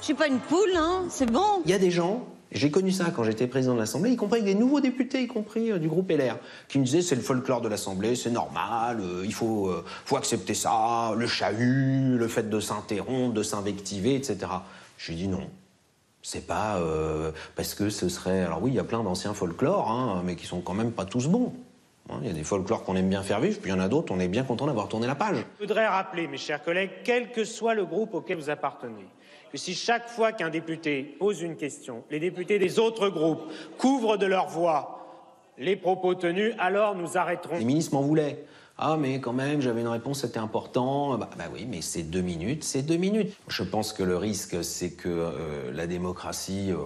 Je 0.00 0.04
suis 0.04 0.14
pas 0.14 0.28
une 0.28 0.38
poule, 0.38 0.76
hein, 0.76 1.06
c'est 1.10 1.30
bon. 1.30 1.62
Il 1.64 1.70
y 1.70 1.74
a 1.74 1.78
des 1.78 1.90
gens, 1.90 2.26
j'ai 2.52 2.70
connu 2.70 2.92
ça 2.92 3.06
quand 3.14 3.24
j'étais 3.24 3.46
président 3.46 3.74
de 3.74 3.80
l'Assemblée, 3.80 4.10
y 4.10 4.16
compris 4.16 4.42
des 4.42 4.54
nouveaux 4.54 4.80
députés, 4.80 5.22
y 5.22 5.26
compris 5.26 5.72
euh, 5.72 5.78
du 5.78 5.88
groupe 5.88 6.10
LR, 6.10 6.36
qui 6.68 6.78
me 6.78 6.84
disaient 6.84 7.02
c'est 7.02 7.16
le 7.16 7.22
folklore 7.22 7.60
de 7.60 7.68
l'Assemblée, 7.68 8.14
c'est 8.14 8.30
normal, 8.30 9.00
euh, 9.00 9.22
il 9.24 9.34
faut, 9.34 9.68
euh, 9.68 9.84
faut 10.04 10.16
accepter 10.16 10.54
ça, 10.54 11.14
le 11.16 11.26
chahut, 11.26 12.16
le 12.16 12.28
fait 12.28 12.48
de 12.48 12.60
s'interrompre, 12.60 13.34
de 13.34 13.42
s'invectiver, 13.42 14.14
etc. 14.14 14.38
Je 14.98 15.12
lui 15.12 15.18
ai 15.18 15.22
dit 15.22 15.28
non. 15.28 15.50
C'est 16.26 16.46
pas 16.46 16.78
euh, 16.78 17.32
parce 17.54 17.74
que 17.74 17.90
ce 17.90 18.08
serait. 18.08 18.44
Alors 18.44 18.62
oui, 18.62 18.70
il 18.70 18.74
y 18.74 18.78
a 18.78 18.84
plein 18.84 19.02
d'anciens 19.02 19.34
folklores, 19.34 19.90
hein, 19.90 20.22
mais 20.24 20.36
qui 20.36 20.46
sont 20.46 20.62
quand 20.62 20.72
même 20.72 20.90
pas 20.90 21.04
tous 21.04 21.28
bons. 21.28 21.52
Hein, 22.08 22.14
Il 22.22 22.26
y 22.26 22.30
a 22.30 22.32
des 22.32 22.44
folklores 22.44 22.82
qu'on 22.82 22.96
aime 22.96 23.10
bien 23.10 23.22
faire 23.22 23.40
vivre, 23.40 23.60
puis 23.60 23.70
il 23.70 23.74
y 23.74 23.76
en 23.76 23.80
a 23.80 23.88
d'autres, 23.88 24.10
on 24.10 24.18
est 24.18 24.28
bien 24.28 24.42
content 24.42 24.66
d'avoir 24.66 24.88
tourné 24.88 25.06
la 25.06 25.16
page. 25.16 25.44
Je 25.60 25.66
voudrais 25.66 25.86
rappeler, 25.86 26.26
mes 26.26 26.38
chers 26.38 26.64
collègues, 26.64 26.90
quel 27.04 27.30
que 27.30 27.44
soit 27.44 27.74
le 27.74 27.84
groupe 27.84 28.14
auquel 28.14 28.38
vous 28.38 28.48
appartenez, 28.48 29.06
que 29.52 29.58
si 29.58 29.74
chaque 29.74 30.08
fois 30.08 30.32
qu'un 30.32 30.48
député 30.48 31.02
pose 31.18 31.42
une 31.42 31.56
question, 31.56 32.04
les 32.10 32.20
députés 32.20 32.58
des 32.58 32.78
autres 32.78 33.10
groupes 33.10 33.42
couvrent 33.76 34.16
de 34.16 34.26
leur 34.26 34.48
voix 34.48 35.04
les 35.58 35.76
propos 35.76 36.14
tenus, 36.14 36.54
alors 36.58 36.96
nous 36.96 37.18
arrêterons. 37.18 37.58
Les 37.58 37.64
ministres 37.64 37.94
m'en 37.94 38.02
voulaient. 38.02 38.44
Ah, 38.76 38.96
mais 38.98 39.20
quand 39.20 39.32
même, 39.32 39.60
j'avais 39.60 39.82
une 39.82 39.88
réponse, 39.88 40.20
c'était 40.22 40.38
important. 40.38 41.16
Bah, 41.16 41.30
bah 41.38 41.44
oui, 41.52 41.66
mais 41.68 41.80
c'est 41.80 42.02
deux 42.02 42.22
minutes, 42.22 42.64
c'est 42.64 42.82
deux 42.82 42.96
minutes. 42.96 43.34
Je 43.48 43.62
pense 43.62 43.92
que 43.92 44.02
le 44.02 44.16
risque, 44.16 44.64
c'est 44.64 44.90
que 44.90 45.08
euh, 45.08 45.72
la 45.72 45.86
démocratie 45.86 46.72
euh, 46.72 46.78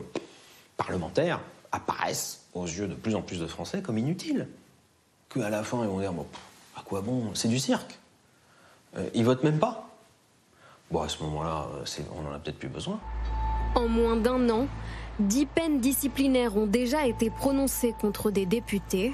parlementaire 0.77 1.41
apparaisse 1.73 2.45
aux 2.55 2.67
yeux 2.67 2.89
de 2.89 2.95
plus 2.95 3.15
en 3.15 3.23
plus 3.23 3.41
de 3.41 3.47
Français 3.47 3.81
comme 3.81 3.99
inutile. 3.99 4.49
Qu'à 5.31 5.51
la 5.51 5.63
fin, 5.63 5.83
ils 5.83 5.89
vont 5.89 6.01
dire, 6.01 6.13
bon, 6.13 6.27
à 6.77 6.83
quoi 6.83 7.01
bon? 7.01 7.31
C'est 7.35 7.49
du 7.49 7.59
cirque. 7.59 7.99
Euh, 8.97 9.09
ils 9.15 9.25
votent 9.25 9.45
même 9.45 9.59
pas. 9.59 9.89
Bon, 10.91 11.03
à 11.03 11.09
ce 11.09 11.23
moment-là, 11.23 11.67
euh, 11.75 12.03
on 12.17 12.29
en 12.29 12.33
a 12.33 12.39
peut-être 12.39 12.59
plus 12.59 12.69
besoin. 12.69 12.99
En 13.75 13.89
moins 13.89 14.17
d'un 14.17 14.49
an, 14.49 14.67
dix 15.21 15.47
peines 15.47 15.81
disciplinaires 15.81 16.57
ont 16.57 16.67
déjà 16.67 17.07
été 17.07 17.31
prononcées 17.31 17.95
contre 18.01 18.31
des 18.31 18.47
députés. 18.47 19.13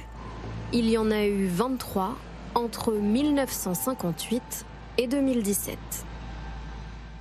Il 0.72 0.88
y 0.88 0.96
en 0.96 1.10
a 1.10 1.24
eu 1.24 1.46
23 1.46 2.16
entre 2.54 2.92
1958 2.92 4.66
et 4.98 5.06
2017. 5.08 5.78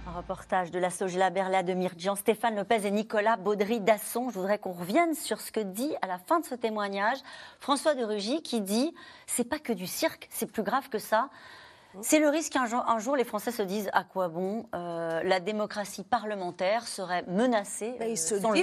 Un 0.08 0.12
reportage 0.12 0.70
de 0.70 0.78
la 0.78 0.92
Sogela 0.92 1.32
Berla 1.32 1.64
de 1.64 1.74
Myrgian, 1.74 2.16
Stéphane 2.16 2.56
Lopez 2.56 2.86
et 2.86 2.92
Nicolas 2.92 3.38
Baudry-Dasson. 3.38 4.30
Je 4.30 4.36
voudrais 4.36 4.60
qu'on 4.60 4.74
revienne 4.74 5.16
sur 5.16 5.42
ce 5.42 5.52
que 5.52 5.60
dit 5.60 5.92
à 6.04 6.08
la 6.08 6.20
fin 6.20 6.40
de 6.40 6.46
ce 6.46 6.54
témoignage 6.54 7.18
François 7.60 7.96
de 7.96 8.04
Rugy 8.04 8.44
qui 8.44 8.62
dit 8.62 8.94
c'est 9.26 9.44
pas 9.44 9.60
que 9.60 9.74
du 9.74 9.88
cirque, 9.88 10.28
c'est 10.30 10.52
plus 10.52 10.64
grave 10.64 10.90
que 10.90 11.00
ça. 11.00 11.30
C'est 12.02 12.20
le 12.20 12.30
risque 12.30 12.54
qu'un 12.54 12.66
jour, 12.66 12.84
un 12.88 13.00
jour 13.00 13.16
les 13.16 13.24
Français 13.24 13.52
se 13.52 13.62
disent 13.62 13.90
à 13.94 14.04
quoi 14.04 14.28
bon 14.28 14.66
euh, 14.74 15.22
la 15.24 15.40
démocratie 15.40 16.04
parlementaire 16.04 16.88
serait 16.88 17.24
menacée. 17.28 17.96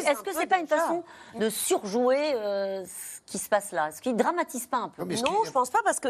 euh, 0.04 0.10
Est-ce 0.10 0.22
que 0.22 0.32
c'est 0.32 0.46
pas 0.46 0.58
une 0.58 0.66
façon 0.66 1.04
de 1.38 1.48
surjouer 1.48 2.34
euh, 2.34 2.84
ce 2.84 3.20
qui 3.32 3.38
se 3.38 3.48
passe 3.48 3.70
là? 3.72 3.90
Ce 3.92 4.00
qui 4.00 4.12
dramatise 4.14 4.66
pas 4.66 4.78
un 4.78 4.88
peu 4.88 5.02
Non, 5.04 5.44
je 5.44 5.50
pense 5.52 5.70
pas 5.70 5.78
parce 5.84 6.00
que 6.00 6.08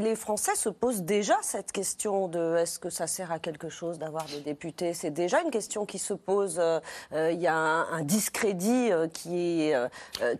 les 0.00 0.14
Français 0.16 0.54
se 0.54 0.68
posent 0.68 1.02
déjà 1.02 1.36
cette 1.42 1.72
question 1.72 2.28
de 2.28 2.56
est-ce 2.56 2.78
que 2.78 2.90
ça 2.90 3.06
sert 3.06 3.32
à 3.32 3.38
quelque 3.38 3.68
chose 3.68 3.98
d'avoir 3.98 4.24
des 4.26 4.40
députés? 4.40 4.92
C'est 4.94 5.10
déjà 5.10 5.40
une 5.40 5.50
question 5.50 5.86
qui 5.86 5.98
se 5.98 6.12
pose. 6.14 6.56
euh, 6.58 6.80
euh, 7.12 7.30
Il 7.32 7.40
y 7.40 7.46
a 7.46 7.54
un, 7.54 7.90
un 7.92 8.02
discrédit 8.02 8.92
euh, 8.92 9.08
qui 9.08 9.62
est 9.70 9.76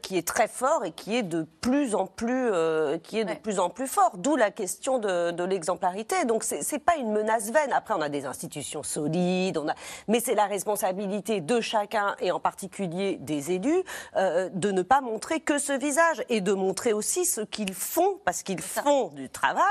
qui 0.03 0.19
est 0.19 0.27
très 0.27 0.49
fort 0.49 0.85
et 0.85 0.93
qui 0.93 1.17
est 1.17 1.23
de 1.23 1.43
plus 1.61 1.95
en 1.95 2.07
plus 2.07 2.51
euh, 2.53 2.99
qui 2.99 3.19
est 3.19 3.25
de 3.25 3.35
plus 3.35 3.59
en 3.59 3.71
plus 3.71 3.87
fort. 3.87 4.13
D'où 4.19 4.37
la 4.37 4.51
question 4.51 4.99
de, 4.99 5.31
de 5.31 5.45
l'exemplarité. 5.45 6.02
Donc 6.27 6.45
c'est 6.45 6.63
c'est 6.63 6.79
pas 6.79 6.97
une 6.97 7.13
menace 7.13 7.51
vaine. 7.51 7.73
Après, 7.73 7.95
on 7.95 8.01
a 8.01 8.09
des 8.09 8.27
institutions 8.27 8.83
solides, 8.83 9.59
on 9.59 9.69
a, 9.69 9.75
mais 10.09 10.21
c'est 10.21 10.35
la 10.35 10.47
responsabilité 10.47 11.41
de 11.41 11.61
chacun 11.61 12.15
et 12.21 12.31
en 12.33 12.41
particulier 12.41 13.17
des 13.21 13.53
élus 13.53 13.83
euh, 14.17 14.49
de 14.53 14.71
ne 14.73 14.83
pas 14.83 15.01
montrer 15.01 15.41
que 15.41 15.59
ce 15.59 15.73
visage 15.73 16.23
et 16.29 16.41
de 16.41 16.53
montrer 16.53 16.93
aussi 16.93 17.25
ce 17.25 17.41
qu'ils 17.41 17.75
font 17.75 18.19
parce 18.25 18.43
qu'ils 18.43 18.61
font 18.63 19.09
du 19.09 19.29
travail, 19.31 19.63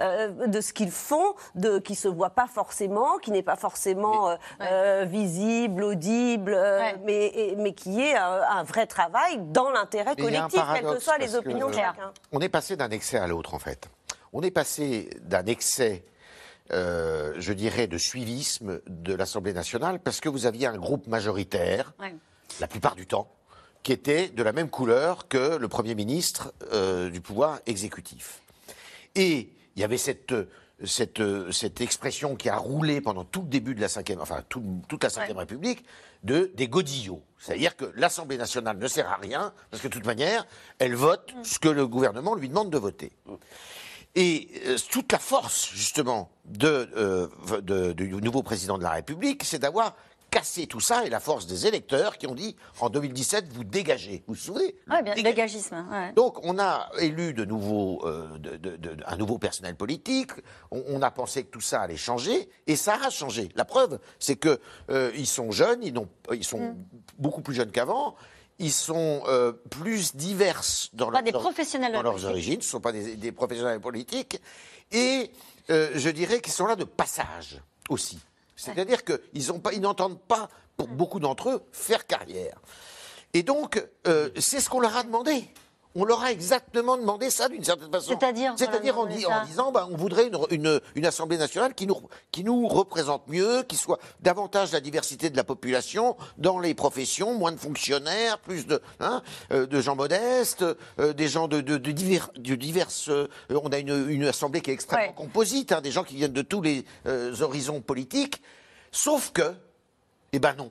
euh, 0.00 0.46
de 0.46 0.60
ce 0.60 0.72
qu'ils 0.72 0.90
font, 0.90 1.34
de 1.54 1.78
qui 1.78 1.94
se 1.94 2.08
voit 2.08 2.30
pas 2.30 2.46
forcément, 2.46 3.18
qui 3.18 3.30
n'est 3.30 3.42
pas 3.42 3.56
forcément 3.56 4.30
euh, 4.30 4.36
euh, 4.62 5.04
visible, 5.08 5.84
audible, 5.84 6.54
mais 7.04 7.26
et- 7.26 7.56
mais 7.56 7.72
qui 7.72 8.00
est 8.00 8.16
un, 8.16 8.40
un 8.50 8.62
vrai 8.62 8.86
travail 8.86 9.38
dans 9.38 9.70
l'intérêt 9.70 10.14
collectif, 10.16 10.60
quelles 10.74 10.84
que 10.94 11.00
soient 11.00 11.18
les 11.18 11.34
opinions 11.36 11.68
de 11.68 11.74
chacun. 11.74 12.12
On 12.32 12.40
est 12.40 12.48
passé 12.48 12.76
d'un 12.76 12.90
excès 12.90 13.18
à 13.18 13.26
l'autre, 13.26 13.54
en 13.54 13.58
fait. 13.58 13.88
On 14.32 14.42
est 14.42 14.50
passé 14.50 15.10
d'un 15.22 15.46
excès, 15.46 16.04
euh, 16.72 17.34
je 17.38 17.52
dirais, 17.52 17.86
de 17.86 17.98
suivisme 17.98 18.80
de 18.86 19.14
l'Assemblée 19.14 19.52
nationale, 19.52 20.00
parce 20.00 20.20
que 20.20 20.28
vous 20.28 20.46
aviez 20.46 20.66
un 20.66 20.76
groupe 20.76 21.06
majoritaire, 21.06 21.92
la 22.60 22.66
plupart 22.68 22.94
du 22.94 23.06
temps, 23.06 23.30
qui 23.82 23.92
était 23.92 24.28
de 24.28 24.42
la 24.42 24.52
même 24.52 24.68
couleur 24.70 25.28
que 25.28 25.56
le 25.56 25.68
Premier 25.68 25.94
ministre 25.94 26.52
euh, 26.72 27.10
du 27.10 27.20
pouvoir 27.20 27.60
exécutif. 27.66 28.40
Et 29.14 29.50
il 29.76 29.80
y 29.80 29.84
avait 29.84 29.96
cette, 29.98 30.34
cette, 30.84 31.22
cette 31.52 31.80
expression 31.80 32.36
qui 32.36 32.48
a 32.48 32.56
roulé 32.56 33.00
pendant 33.00 33.24
tout 33.24 33.42
le 33.42 33.48
début 33.48 33.74
de 33.74 33.80
la 33.80 33.88
cinquième, 33.88 34.20
enfin 34.20 34.42
tout- 34.48 34.82
toute 34.88 35.02
la 35.04 35.10
cinquième 35.10 35.38
République, 35.38 35.84
de 36.24 36.50
des 36.54 36.66
godillots. 36.68 37.22
C'est-à-dire 37.38 37.76
que 37.76 37.84
l'Assemblée 37.94 38.36
nationale 38.36 38.76
ne 38.76 38.88
sert 38.88 39.08
à 39.08 39.16
rien 39.16 39.52
parce 39.70 39.80
que 39.82 39.86
de 39.88 39.92
toute 39.92 40.04
manière, 40.06 40.44
elle 40.80 40.96
vote 40.96 41.32
ce 41.44 41.60
que 41.60 41.68
le 41.68 41.86
gouvernement 41.86 42.34
lui 42.34 42.48
demande 42.48 42.70
de 42.70 42.78
voter. 42.78 43.12
Et 44.14 44.48
euh, 44.66 44.76
toute 44.90 45.12
la 45.12 45.18
force, 45.18 45.70
justement, 45.72 46.30
de, 46.46 46.88
euh, 46.96 47.28
de- 47.60 47.92
du 47.92 48.08
nouveau 48.08 48.42
président 48.42 48.78
de 48.78 48.82
la 48.82 48.90
République, 48.90 49.44
c'est 49.44 49.58
d'avoir 49.58 49.94
cassé 50.30 50.66
tout 50.66 50.80
ça 50.80 51.06
et 51.06 51.08
la 51.10 51.20
force 51.20 51.46
des 51.46 51.66
électeurs 51.66 52.18
qui 52.18 52.26
ont 52.26 52.34
dit 52.34 52.54
en 52.80 52.90
2017, 52.90 53.46
vous 53.50 53.64
dégagez. 53.64 54.22
Vous 54.26 54.34
vous 54.34 54.40
souvenez? 54.40 54.74
Ouais, 54.90 55.02
bien, 55.02 55.14
dégagisme. 55.14 55.86
ouais. 55.90 56.12
donc, 56.12 56.38
on 56.44 56.58
a 56.58 56.90
élu 56.98 57.32
de 57.32 57.46
nouveau, 57.46 58.02
euh, 58.04 58.36
de- 58.38 58.56
de- 58.56 58.76
de- 58.76 58.96
un 59.06 59.16
nouveau 59.16 59.38
personnel 59.38 59.74
politique. 59.74 60.32
On, 60.70 60.82
on 60.88 61.00
a 61.00 61.10
pensé 61.10 61.44
que 61.44 61.50
tout 61.50 61.62
ça 61.62 61.80
allait 61.80 61.96
changer, 61.96 62.50
et 62.66 62.76
ça 62.76 62.98
a 63.02 63.08
changé. 63.08 63.48
La 63.54 63.64
preuve, 63.64 63.98
c'est 64.18 64.36
que 64.36 64.60
euh, 64.90 65.10
ils 65.16 65.26
sont 65.26 65.50
jeunes, 65.50 65.80
ils 65.82 66.44
sont 66.44 66.58
Mm. 66.60 66.76
beaucoup 67.18 67.40
plus 67.40 67.54
jeunes 67.54 67.70
qu'avant. 67.70 68.14
Ils 68.58 68.72
sont 68.72 69.22
euh, 69.28 69.52
plus 69.70 70.14
divers 70.16 70.62
dans, 70.92 71.10
leur- 71.10 71.22
leurs 72.02 72.24
origines. 72.24 72.60
Ce 72.60 72.66
ne 72.66 72.70
sont 72.70 72.80
pas 72.80 72.92
des, 72.92 73.14
des 73.16 73.30
professionnels 73.32 73.80
politiques. 73.80 74.40
Et 74.90 75.30
euh, 75.70 75.90
je 75.94 76.10
dirais 76.10 76.40
qu'ils 76.40 76.52
sont 76.52 76.66
là 76.66 76.74
de 76.76 76.84
passage 76.84 77.60
aussi. 77.88 78.18
C'est-à-dire 78.56 79.02
qu'ils 79.04 79.80
n'entendent 79.80 80.20
pas, 80.20 80.48
pour 80.76 80.88
beaucoup 80.88 81.20
d'entre 81.20 81.50
eux, 81.50 81.62
faire 81.72 82.06
carrière. 82.06 82.58
Et 83.34 83.42
donc, 83.44 83.84
euh, 84.08 84.30
c'est 84.40 84.60
ce 84.60 84.68
qu'on 84.68 84.80
leur 84.80 84.96
a 84.96 85.02
demandé. 85.04 85.48
On 86.00 86.04
leur 86.04 86.22
a 86.22 86.30
exactement 86.30 86.96
demandé 86.96 87.28
ça 87.28 87.48
d'une 87.48 87.64
certaine 87.64 87.90
façon. 87.90 88.12
C'est-à-dire 88.16 88.54
C'est-à-dire 88.56 88.96
en, 88.98 89.06
disant, 89.06 89.72
bah, 89.72 89.88
on 89.90 89.96
voudrait 89.96 90.28
une, 90.28 90.38
une- 90.50 90.80
une 90.94 91.06
Assemblée 91.06 91.38
nationale 91.38 91.74
qui 91.74 91.88
nous, 91.88 91.96
qui 92.30 92.44
nous 92.44 92.68
représente 92.68 93.26
mieux, 93.26 93.64
qui 93.64 93.74
soit 93.76 93.98
davantage 94.20 94.70
la 94.72 94.80
diversité 94.80 95.28
de 95.28 95.36
la 95.36 95.42
population 95.42 96.16
dans 96.36 96.60
les 96.60 96.74
professions, 96.74 97.34
moins 97.34 97.50
de 97.50 97.56
fonctionnaires, 97.58 98.38
plus 98.38 98.66
de, 98.66 98.80
hein, 99.00 99.22
euh, 99.50 99.66
de 99.66 99.80
gens 99.80 99.96
modestes, 99.96 100.64
euh, 101.00 101.12
des 101.12 101.26
gens 101.26 101.48
de, 101.48 101.60
de, 101.60 101.76
de 101.78 101.90
divers, 101.90 102.30
de 102.36 102.54
diverses. 102.54 103.08
euh, 103.08 103.26
on 103.50 103.70
a 103.72 103.78
une, 103.78 104.08
une 104.08 104.24
Assemblée 104.24 104.60
qui 104.60 104.70
est 104.70 104.74
extrêmement 104.74 105.08
Ouais. 105.08 105.14
composite, 105.16 105.72
hein, 105.72 105.80
des 105.80 105.90
gens 105.90 106.04
qui 106.04 106.14
viennent 106.14 106.32
de 106.32 106.42
tous 106.42 106.62
les 106.62 106.84
horizons 107.40 107.80
politiques. 107.80 108.40
Sauf 108.92 109.32
que 109.32 109.52
Eh 110.32 110.38
ben 110.38 110.54
non, 110.54 110.70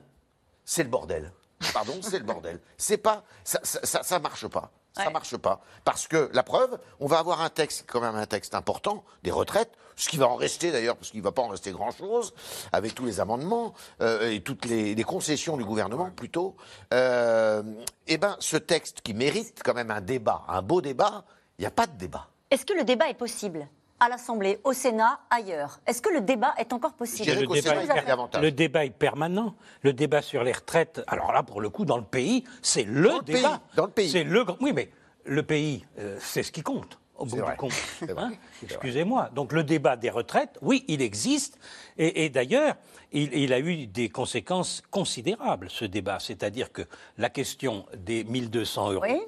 c'est 0.64 0.84
le 0.84 0.88
bordel. 0.88 1.32
Pardon, 1.74 1.94
c'est 2.00 2.18
le 2.18 2.24
bordel. 2.24 2.60
C'est 2.76 2.96
pas, 2.98 3.24
ça, 3.44 3.58
ça, 3.62 3.80
ça, 3.84 4.02
ça 4.02 4.18
marche 4.20 4.46
pas. 4.46 4.70
Ça 4.98 5.06
Ouais. 5.06 5.12
marche 5.12 5.36
pas. 5.36 5.60
Parce 5.84 6.06
que 6.08 6.28
la 6.32 6.42
preuve, 6.42 6.78
on 7.00 7.06
va 7.06 7.18
avoir 7.18 7.40
un 7.40 7.48
texte, 7.50 7.84
quand 7.88 8.00
même 8.00 8.16
un 8.16 8.26
texte 8.26 8.54
important, 8.54 9.04
des 9.22 9.30
retraites, 9.30 9.70
ce 9.96 10.08
qui 10.08 10.16
va 10.16 10.28
en 10.28 10.36
rester 10.36 10.70
d'ailleurs, 10.70 10.96
parce 10.96 11.10
qu'il 11.10 11.20
ne 11.20 11.24
va 11.24 11.32
pas 11.32 11.42
en 11.42 11.48
rester 11.48 11.70
grand-chose, 11.72 12.34
avec 12.72 12.94
tous 12.94 13.04
les 13.04 13.20
amendements 13.20 13.74
euh, 14.00 14.30
et 14.30 14.40
toutes 14.42 14.64
les, 14.64 14.94
les 14.94 15.04
concessions 15.04 15.56
du 15.56 15.64
gouvernement 15.64 16.10
plutôt. 16.10 16.56
Euh, 16.92 17.62
eh 18.06 18.18
ben, 18.18 18.36
ce 18.40 18.56
texte 18.56 19.00
qui 19.02 19.14
mérite 19.14 19.60
quand 19.64 19.74
même 19.74 19.90
un 19.90 20.00
débat, 20.00 20.42
un 20.48 20.62
beau 20.62 20.80
débat, 20.80 21.24
il 21.58 21.62
n'y 21.62 21.66
a 21.66 21.70
pas 21.72 21.86
de 21.86 21.96
débat. 21.96 22.28
Est-ce 22.50 22.64
que 22.66 22.74
le 22.74 22.84
débat 22.84 23.08
est 23.08 23.14
possible? 23.14 23.68
À 24.00 24.08
l'Assemblée, 24.08 24.58
au 24.64 24.72
Sénat, 24.72 25.20
ailleurs 25.30 25.80
Est-ce 25.86 26.00
que 26.02 26.10
le 26.12 26.20
débat 26.20 26.54
est 26.58 26.72
encore 26.72 26.92
possible 26.94 27.28
le, 27.30 27.46
débat 27.46 27.56
est 27.82 28.30
per- 28.30 28.40
le 28.40 28.50
débat 28.52 28.84
est 28.84 28.90
permanent. 28.90 29.54
Le 29.82 29.92
débat 29.92 30.22
sur 30.22 30.44
les 30.44 30.52
retraites, 30.52 31.02
alors 31.06 31.32
là, 31.32 31.42
pour 31.42 31.60
le 31.60 31.68
coup, 31.70 31.84
dans 31.84 31.96
le 31.98 32.04
pays, 32.04 32.44
c'est 32.62 32.84
le 32.84 33.08
Dans 33.08 33.16
le 33.18 33.22
débat. 33.24 33.48
pays, 33.48 33.58
dans 33.76 33.84
le 33.86 33.90
pays. 33.90 34.10
C'est 34.10 34.24
le 34.24 34.44
grand. 34.44 34.56
Oui, 34.60 34.72
mais 34.72 34.90
le 35.24 35.42
pays, 35.42 35.84
euh, 35.98 36.16
c'est 36.20 36.42
ce 36.42 36.52
qui 36.52 36.62
compte. 36.62 36.98
Au 37.16 37.24
bout 37.24 37.38
vrai. 37.38 37.50
du 37.52 37.56
compte. 37.56 37.72
Hein 38.16 38.30
Excusez-moi. 38.62 39.30
Donc 39.34 39.52
le 39.52 39.64
débat 39.64 39.96
des 39.96 40.10
retraites, 40.10 40.56
oui, 40.62 40.84
il 40.86 41.02
existe. 41.02 41.58
Et, 41.96 42.24
et 42.24 42.30
d'ailleurs, 42.30 42.76
il, 43.10 43.34
il 43.34 43.52
a 43.52 43.58
eu 43.58 43.88
des 43.88 44.08
conséquences 44.08 44.82
considérables, 44.92 45.68
ce 45.68 45.84
débat. 45.84 46.18
C'est-à-dire 46.20 46.70
que 46.70 46.82
la 47.16 47.28
question 47.30 47.86
des 47.96 48.22
1200 48.22 48.92
euros. 48.92 49.02
Oui. 49.02 49.18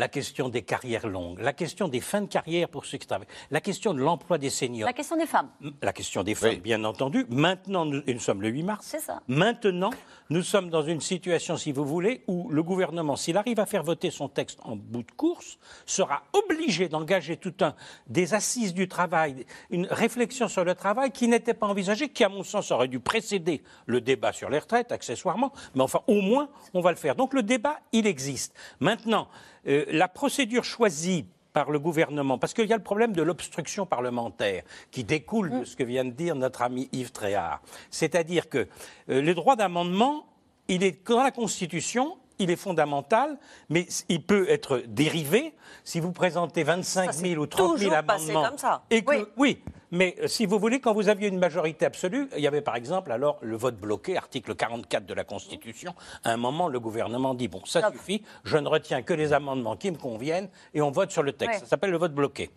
La 0.00 0.08
question 0.08 0.48
des 0.48 0.62
carrières 0.62 1.06
longues, 1.06 1.40
la 1.40 1.52
question 1.52 1.86
des 1.86 2.00
fins 2.00 2.22
de 2.22 2.26
carrière 2.26 2.70
pour 2.70 2.86
ceux 2.86 2.96
qui 2.96 3.06
travaillent, 3.06 3.28
la 3.50 3.60
question 3.60 3.92
de 3.92 3.98
l'emploi 4.00 4.38
des 4.38 4.48
seniors, 4.48 4.86
La 4.86 4.94
question 4.94 5.14
des 5.14 5.26
femmes. 5.26 5.50
la 5.82 5.92
question 5.92 6.22
des 6.22 6.34
femmes, 6.34 6.54
bien 6.54 6.82
entendu. 6.84 7.26
Maintenant, 7.28 7.84
nous, 7.84 8.00
et 8.06 8.14
nous 8.14 8.20
sommes 8.20 8.40
le 8.40 8.48
8 8.48 8.62
mars. 8.62 8.86
C'est 8.88 9.00
ça. 9.00 9.20
Maintenant, 9.28 9.90
nous 10.30 10.40
sommes 10.40 10.70
dans 10.70 10.80
une 10.80 11.02
situation, 11.02 11.58
si 11.58 11.70
vous 11.70 11.84
voulez, 11.84 12.22
où 12.28 12.48
le 12.48 12.62
gouvernement, 12.62 13.14
s'il 13.14 13.36
arrive 13.36 13.60
à 13.60 13.66
faire 13.66 13.82
voter 13.82 14.10
son 14.10 14.30
texte 14.30 14.58
en 14.62 14.74
bout 14.74 15.02
de 15.02 15.10
course, 15.10 15.58
sera 15.84 16.22
obligé 16.32 16.88
d'engager 16.88 17.36
tout 17.36 17.52
un 17.60 17.74
des 18.06 18.32
assises 18.32 18.72
du 18.72 18.88
travail, 18.88 19.44
une 19.68 19.84
réflexion 19.84 20.48
sur 20.48 20.64
le 20.64 20.74
travail 20.74 21.10
qui 21.10 21.28
n'était 21.28 21.52
pas 21.52 21.66
envisagée, 21.66 22.08
qui, 22.08 22.24
à 22.24 22.30
mon 22.30 22.42
sens, 22.42 22.70
aurait 22.70 22.88
dû 22.88 23.00
précéder 23.00 23.62
le 23.84 24.00
débat 24.00 24.32
sur 24.32 24.48
les 24.48 24.60
retraites, 24.60 24.92
accessoirement. 24.92 25.52
Mais 25.74 25.82
enfin, 25.82 26.00
au 26.06 26.22
moins, 26.22 26.48
on 26.72 26.80
va 26.80 26.90
le 26.90 26.96
faire. 26.96 27.16
Donc 27.16 27.34
le 27.34 27.42
débat, 27.42 27.80
il 27.92 28.06
existe. 28.06 28.54
Maintenant, 28.78 29.28
euh, 29.66 29.84
la 29.90 30.08
procédure 30.08 30.64
choisie 30.64 31.26
par 31.52 31.70
le 31.70 31.78
gouvernement, 31.78 32.38
parce 32.38 32.54
qu'il 32.54 32.66
y 32.66 32.72
a 32.72 32.76
le 32.76 32.82
problème 32.82 33.12
de 33.12 33.22
l'obstruction 33.22 33.86
parlementaire 33.86 34.62
qui 34.90 35.04
découle 35.04 35.60
de 35.60 35.64
ce 35.64 35.76
que 35.76 35.82
vient 35.82 36.04
de 36.04 36.10
dire 36.10 36.36
notre 36.36 36.62
ami 36.62 36.88
Yves 36.92 37.12
Tréhard. 37.12 37.60
C'est-à-dire 37.90 38.48
que 38.48 38.68
euh, 39.08 39.20
le 39.20 39.34
droit 39.34 39.56
d'amendement, 39.56 40.26
il 40.68 40.84
est 40.84 41.06
dans 41.08 41.22
la 41.22 41.32
Constitution, 41.32 42.16
il 42.40 42.50
est 42.50 42.56
fondamental, 42.56 43.38
mais 43.68 43.86
il 44.08 44.22
peut 44.24 44.46
être 44.50 44.82
dérivé 44.88 45.54
si 45.84 46.00
vous 46.00 46.10
présentez 46.12 46.62
25 46.64 47.12
000 47.12 47.40
ou 47.40 47.46
30 47.46 47.78
000 47.78 47.90
toujours 47.90 48.04
passé 48.06 48.30
amendements. 48.30 48.48
comme 48.48 48.58
ça. 48.58 48.82
Et 48.90 49.02
que- 49.02 49.28
oui. 49.36 49.62
mais 49.92 50.16
euh, 50.22 50.26
si 50.26 50.46
vous 50.46 50.58
voulez, 50.58 50.80
quand 50.80 50.92
vous 50.94 51.08
aviez 51.08 51.28
une 51.28 51.38
majorité 51.38 51.84
absolue, 51.86 52.28
il 52.36 52.42
y 52.42 52.46
avait 52.46 52.62
par 52.62 52.76
exemple 52.76 53.12
alors 53.12 53.38
le 53.42 53.56
vote 53.56 53.76
bloqué, 53.76 54.16
article 54.16 54.54
44 54.54 55.04
de 55.06 55.14
la 55.14 55.24
Constitution. 55.24 55.94
À 56.24 56.32
un 56.32 56.36
moment, 56.36 56.68
le 56.68 56.80
gouvernement 56.80 57.34
dit 57.34 57.48
bon, 57.48 57.60
ça 57.66 57.90
suffit, 57.92 58.22
je 58.44 58.56
ne 58.56 58.66
retiens 58.68 59.02
que 59.02 59.12
les 59.14 59.32
amendements 59.32 59.76
qui 59.76 59.90
me 59.90 59.96
conviennent 59.98 60.48
et 60.74 60.80
on 60.82 60.90
vote 60.90 61.10
sur 61.10 61.22
le 61.22 61.32
texte. 61.32 61.54
Ouais. 61.54 61.60
Ça 61.60 61.66
s'appelle 61.70 61.90
le 61.90 61.98
vote 61.98 62.14
bloqué, 62.14 62.50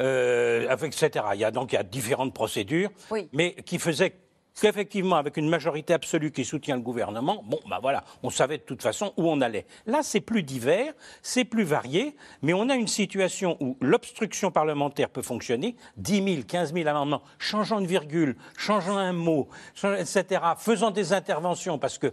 euh, 0.00 0.68
avec- 0.68 0.94
etc. 1.02 1.24
Il 1.34 1.40
y 1.40 1.44
a 1.44 1.50
donc 1.50 1.72
il 1.72 1.76
y 1.76 1.78
a 1.78 1.82
différentes 1.82 2.34
procédures, 2.34 2.90
Oui. 3.10 3.28
mais 3.32 3.54
qui 3.64 3.78
faisaient 3.78 4.14
qu'effectivement, 4.60 5.16
avec 5.16 5.36
une 5.36 5.48
majorité 5.48 5.94
absolue 5.94 6.32
qui 6.32 6.44
soutient 6.44 6.76
le 6.76 6.82
gouvernement, 6.82 7.42
bon, 7.46 7.60
ben 7.68 7.78
voilà, 7.80 8.04
on 8.22 8.30
savait 8.30 8.58
de 8.58 8.62
toute 8.62 8.82
façon 8.82 9.12
où 9.16 9.28
on 9.28 9.40
allait. 9.40 9.66
Là, 9.86 10.00
c'est 10.02 10.20
plus 10.20 10.42
divers, 10.42 10.92
c'est 11.22 11.44
plus 11.44 11.64
varié, 11.64 12.16
mais 12.42 12.52
on 12.52 12.68
a 12.68 12.74
une 12.74 12.88
situation 12.88 13.56
où 13.60 13.76
l'obstruction 13.80 14.50
parlementaire 14.50 15.10
peut 15.10 15.22
fonctionner, 15.22 15.76
10 15.96 16.34
000, 16.34 16.42
15 16.46 16.74
000 16.74 16.88
amendements, 16.88 17.22
changeant 17.38 17.78
une 17.78 17.86
virgule, 17.86 18.36
changeant 18.56 18.96
un 18.96 19.12
mot, 19.12 19.48
etc., 19.98 20.42
faisant 20.58 20.90
des 20.90 21.12
interventions, 21.12 21.78
parce 21.78 21.98
que 21.98 22.12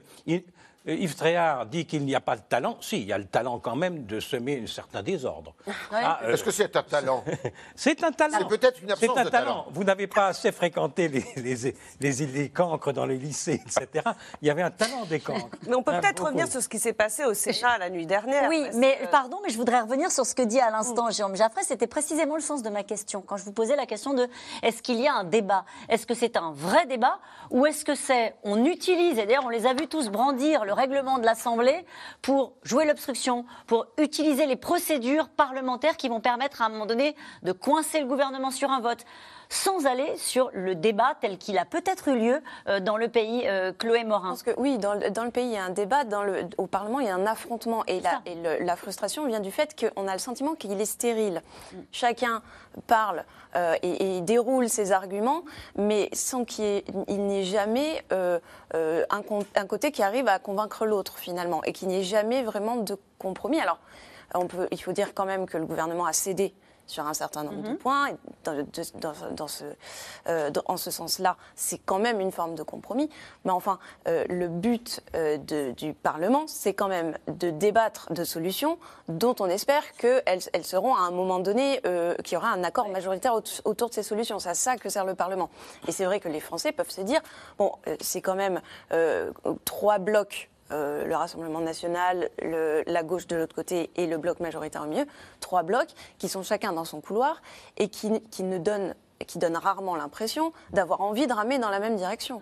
Yves 0.87 1.15
Tréhard 1.15 1.65
dit 1.65 1.85
qu'il 1.85 2.05
n'y 2.05 2.15
a 2.15 2.21
pas 2.21 2.35
de 2.35 2.41
talent. 2.41 2.77
Si, 2.81 3.01
il 3.01 3.07
y 3.07 3.13
a 3.13 3.17
le 3.17 3.25
talent 3.25 3.59
quand 3.59 3.75
même 3.75 4.05
de 4.05 4.19
semer 4.19 4.61
un 4.63 4.67
certain 4.67 5.03
désordre. 5.03 5.53
Ah, 5.91 6.19
euh, 6.23 6.33
Est-ce 6.33 6.43
que 6.43 6.51
c'est 6.51 6.75
un 6.75 6.83
talent? 6.83 7.23
C'est 7.75 8.03
un 8.03 8.11
talent. 8.11 8.37
C'est 8.39 8.47
peut-être 8.47 8.81
une 8.81 8.91
absence 8.91 9.09
C'est 9.13 9.19
un 9.21 9.25
de 9.25 9.29
talent. 9.29 9.45
talent. 9.45 9.65
Vous 9.71 9.83
n'avez 9.83 10.07
pas 10.07 10.27
assez 10.27 10.51
fréquenté 10.51 11.07
les, 11.09 11.25
les, 11.37 11.73
les, 11.99 12.25
les 12.27 12.49
cancres 12.49 12.93
dans 12.93 13.05
les 13.05 13.17
lycées, 13.17 13.61
etc. 13.65 14.05
Il 14.41 14.47
y 14.47 14.51
avait 14.51 14.61
un 14.61 14.71
talent 14.71 15.05
des 15.05 15.19
cancres. 15.19 15.49
Mais 15.67 15.75
on 15.75 15.83
peut 15.83 15.91
peut-être 15.99 16.23
revenir 16.23 16.47
sur 16.47 16.61
ce 16.61 16.69
qui 16.69 16.79
s'est 16.79 16.93
passé 16.93 17.25
au 17.25 17.33
Sénat 17.33 17.77
la 17.77 17.89
nuit 17.89 18.05
dernière. 18.05 18.49
Oui, 18.49 18.65
mais 18.75 18.97
que- 19.01 19.07
pardon, 19.07 19.39
mais 19.43 19.49
je 19.49 19.57
voudrais 19.57 19.81
revenir 19.81 20.09
sur 20.11 20.25
ce 20.25 20.33
que 20.35 20.41
dit 20.43 20.59
à 20.59 20.69
l'instant 20.71 21.09
Jérôme 21.09 21.35
Jaffray. 21.35 21.63
C'était 21.63 21.87
précisément 21.87 22.35
le 22.35 22.41
sens 22.41 22.63
de 22.63 22.69
ma 22.69 22.83
question. 22.83 23.21
Quand 23.21 23.37
je 23.37 23.43
vous 23.43 23.51
posais 23.53 23.75
la 23.75 23.85
question 23.85 24.13
de 24.13 24.27
est-ce 24.63 24.81
qu'il 24.81 24.99
y 24.99 25.07
a 25.07 25.13
un 25.15 25.23
débat? 25.25 25.65
Est-ce 25.89 26.05
que 26.07 26.13
c'est 26.13 26.37
un 26.37 26.51
vrai 26.53 26.85
débat 26.85 27.19
Ou 27.51 27.65
est-ce 27.65 27.83
que 27.85 27.95
c'est 27.95 28.35
on 28.43 28.65
utilise, 28.65 29.17
et 29.19 29.25
d'ailleurs 29.25 29.45
on 29.45 29.49
les 29.49 29.65
a 29.65 29.73
vus 29.73 29.87
tous 29.87 30.09
brandir 30.09 30.63
le 30.65 30.73
règlement 30.77 31.17
de 31.19 31.25
l'Assemblée 31.25 31.85
pour 32.21 32.53
jouer 32.63 32.85
l'obstruction, 32.85 33.45
pour 33.65 33.87
utiliser 33.97 34.45
les 34.45 34.55
procédures 34.55 35.27
parlementaires 35.29 35.97
qui 35.97 36.07
vont 36.07 36.21
permettre 36.21 36.61
à 36.61 36.65
un 36.65 36.69
moment 36.69 36.85
donné 36.85 37.15
de 37.43 37.51
coincer 37.51 37.99
le 37.99 38.07
gouvernement 38.07 38.51
sur 38.51 38.71
un 38.71 38.79
vote 38.79 39.03
sans 39.49 39.85
aller 39.85 40.15
sur 40.17 40.49
le 40.53 40.75
débat 40.75 41.15
tel 41.21 41.37
qu'il 41.37 41.57
a 41.57 41.65
peut-être 41.65 42.07
eu 42.09 42.17
lieu 42.19 42.41
euh, 42.67 42.79
dans 42.79 42.97
le 42.97 43.07
pays, 43.07 43.43
euh, 43.47 43.71
Chloé 43.77 44.03
Morin. 44.03 44.29
Parce 44.29 44.43
que 44.43 44.51
oui, 44.57 44.77
dans 44.77 44.93
le, 44.93 45.09
dans 45.09 45.23
le 45.23 45.31
pays, 45.31 45.45
il 45.45 45.53
y 45.53 45.57
a 45.57 45.63
un 45.63 45.69
débat, 45.69 46.03
dans 46.03 46.23
le, 46.23 46.45
au 46.57 46.67
Parlement, 46.67 46.99
il 46.99 47.07
y 47.07 47.09
a 47.09 47.15
un 47.15 47.25
affrontement. 47.25 47.83
Et, 47.87 47.99
la, 48.01 48.21
et 48.25 48.35
le- 48.35 48.65
la 48.65 48.75
frustration 48.75 49.25
vient 49.25 49.39
du 49.39 49.51
fait 49.51 49.75
qu'on 49.79 50.07
a 50.07 50.13
le 50.13 50.19
sentiment 50.19 50.55
qu'il 50.55 50.79
est 50.79 50.85
stérile. 50.85 51.41
Chacun 51.91 52.41
parle 52.87 53.23
euh, 53.55 53.75
et, 53.81 54.17
et 54.17 54.21
déroule 54.21 54.69
ses 54.69 54.91
arguments, 54.91 55.43
mais 55.77 56.09
sans 56.13 56.43
qu'il 56.45 56.83
n'y 57.07 57.39
ait 57.39 57.43
jamais 57.43 58.03
euh, 58.11 58.39
euh, 58.75 59.05
un, 59.09 59.65
côté 59.65 59.91
qui 59.91 60.03
arrive 60.03 60.27
à 60.27 60.39
convaincre 60.39 60.85
l'autre, 60.85 61.17
finalement, 61.17 61.63
et 61.63 61.71
qu'il 61.73 61.87
n'y 61.87 61.99
ait 61.99 62.03
jamais 62.03 62.43
vraiment 62.43 62.75
de 62.75 62.97
compromis. 63.17 63.59
Alors, 63.59 63.79
on 64.35 64.47
peut, 64.47 64.67
il 64.71 64.81
faut 64.81 64.91
dire 64.91 65.13
quand 65.13 65.25
même 65.25 65.45
que 65.45 65.57
le 65.57 65.65
gouvernement 65.65 66.05
a 66.05 66.13
cédé 66.13 66.53
sur 66.87 67.05
un 67.05 67.13
certain 67.13 67.43
nombre 67.43 67.61
de 67.61 67.75
points. 67.75 68.09
Dans, 68.43 68.65
dans- 68.95 69.13
dans 69.35 69.47
ce, 69.47 69.63
euh, 70.27 70.49
dans- 70.49 70.63
en 70.65 70.77
ce 70.77 70.89
sens-là, 70.89 71.37
c'est 71.55 71.77
quand 71.79 71.99
même 71.99 72.19
une 72.19 72.31
forme 72.31 72.55
de 72.55 72.63
compromis. 72.63 73.09
Mais 73.45 73.51
enfin, 73.51 73.77
euh, 74.07 74.23
le 74.29 74.47
but 74.47 75.01
euh, 75.15 75.37
de- 75.37 75.71
du 75.71 75.93
Parlement, 75.93 76.45
c'est 76.47 76.73
quand 76.73 76.87
même 76.87 77.17
de 77.27 77.49
débattre 77.49 78.11
de 78.13 78.23
solutions 78.23 78.79
dont 79.09 79.35
on 79.39 79.47
espère 79.47 79.83
qu'elles 79.97 80.41
elles 80.53 80.63
seront 80.65 80.95
à 80.95 81.01
un 81.01 81.11
moment 81.11 81.39
donné, 81.39 81.81
qu'il 82.23 82.33
y 82.33 82.37
aura 82.37 82.49
un 82.51 82.63
accord 82.63 82.89
majoritaire 82.89 83.33
aut- 83.35 83.41
autour 83.65 83.89
de 83.89 83.93
ces 83.93 84.03
solutions. 84.03 84.39
C'est 84.39 84.49
à 84.49 84.53
ça 84.55 84.77
que 84.77 84.89
sert 84.89 85.05
le 85.05 85.13
Parlement. 85.15 85.49
Et 85.87 85.91
c'est 85.91 86.05
vrai 86.05 86.19
que 86.19 86.29
les 86.29 86.39
Français 86.39 86.71
peuvent 86.71 86.89
se 86.89 87.01
dire, 87.01 87.21
bon, 87.57 87.73
c'est 88.01 88.21
quand 88.21 88.35
même 88.35 88.61
trois 89.65 89.99
blocs 89.99 90.49
euh, 90.71 91.05
le 91.05 91.15
Rassemblement 91.15 91.59
national, 91.59 92.29
la 92.41 93.03
gauche 93.03 93.27
de 93.27 93.35
l'autre 93.35 93.55
côté 93.55 93.89
et 93.95 94.07
le 94.07 94.17
bloc 94.17 94.39
majoritaire 94.39 94.83
au 94.83 94.87
milieu, 94.87 95.05
trois 95.39 95.63
blocs 95.63 95.89
qui 96.17 96.29
sont 96.29 96.43
chacun 96.43 96.73
dans 96.73 96.85
son 96.85 97.01
couloir 97.01 97.41
et 97.77 97.89
qui, 97.89 98.11
qui 98.31 98.43
ne 98.43 98.57
donnent 98.57 98.93
qui 99.25 99.39
donnent 99.39 99.57
rarement 99.57 99.95
l'impression 99.95 100.53
d'avoir 100.71 101.01
envie 101.01 101.27
de 101.27 101.33
ramer 101.33 101.57
dans 101.59 101.69
la 101.69 101.79
même 101.79 101.95
direction. 101.95 102.39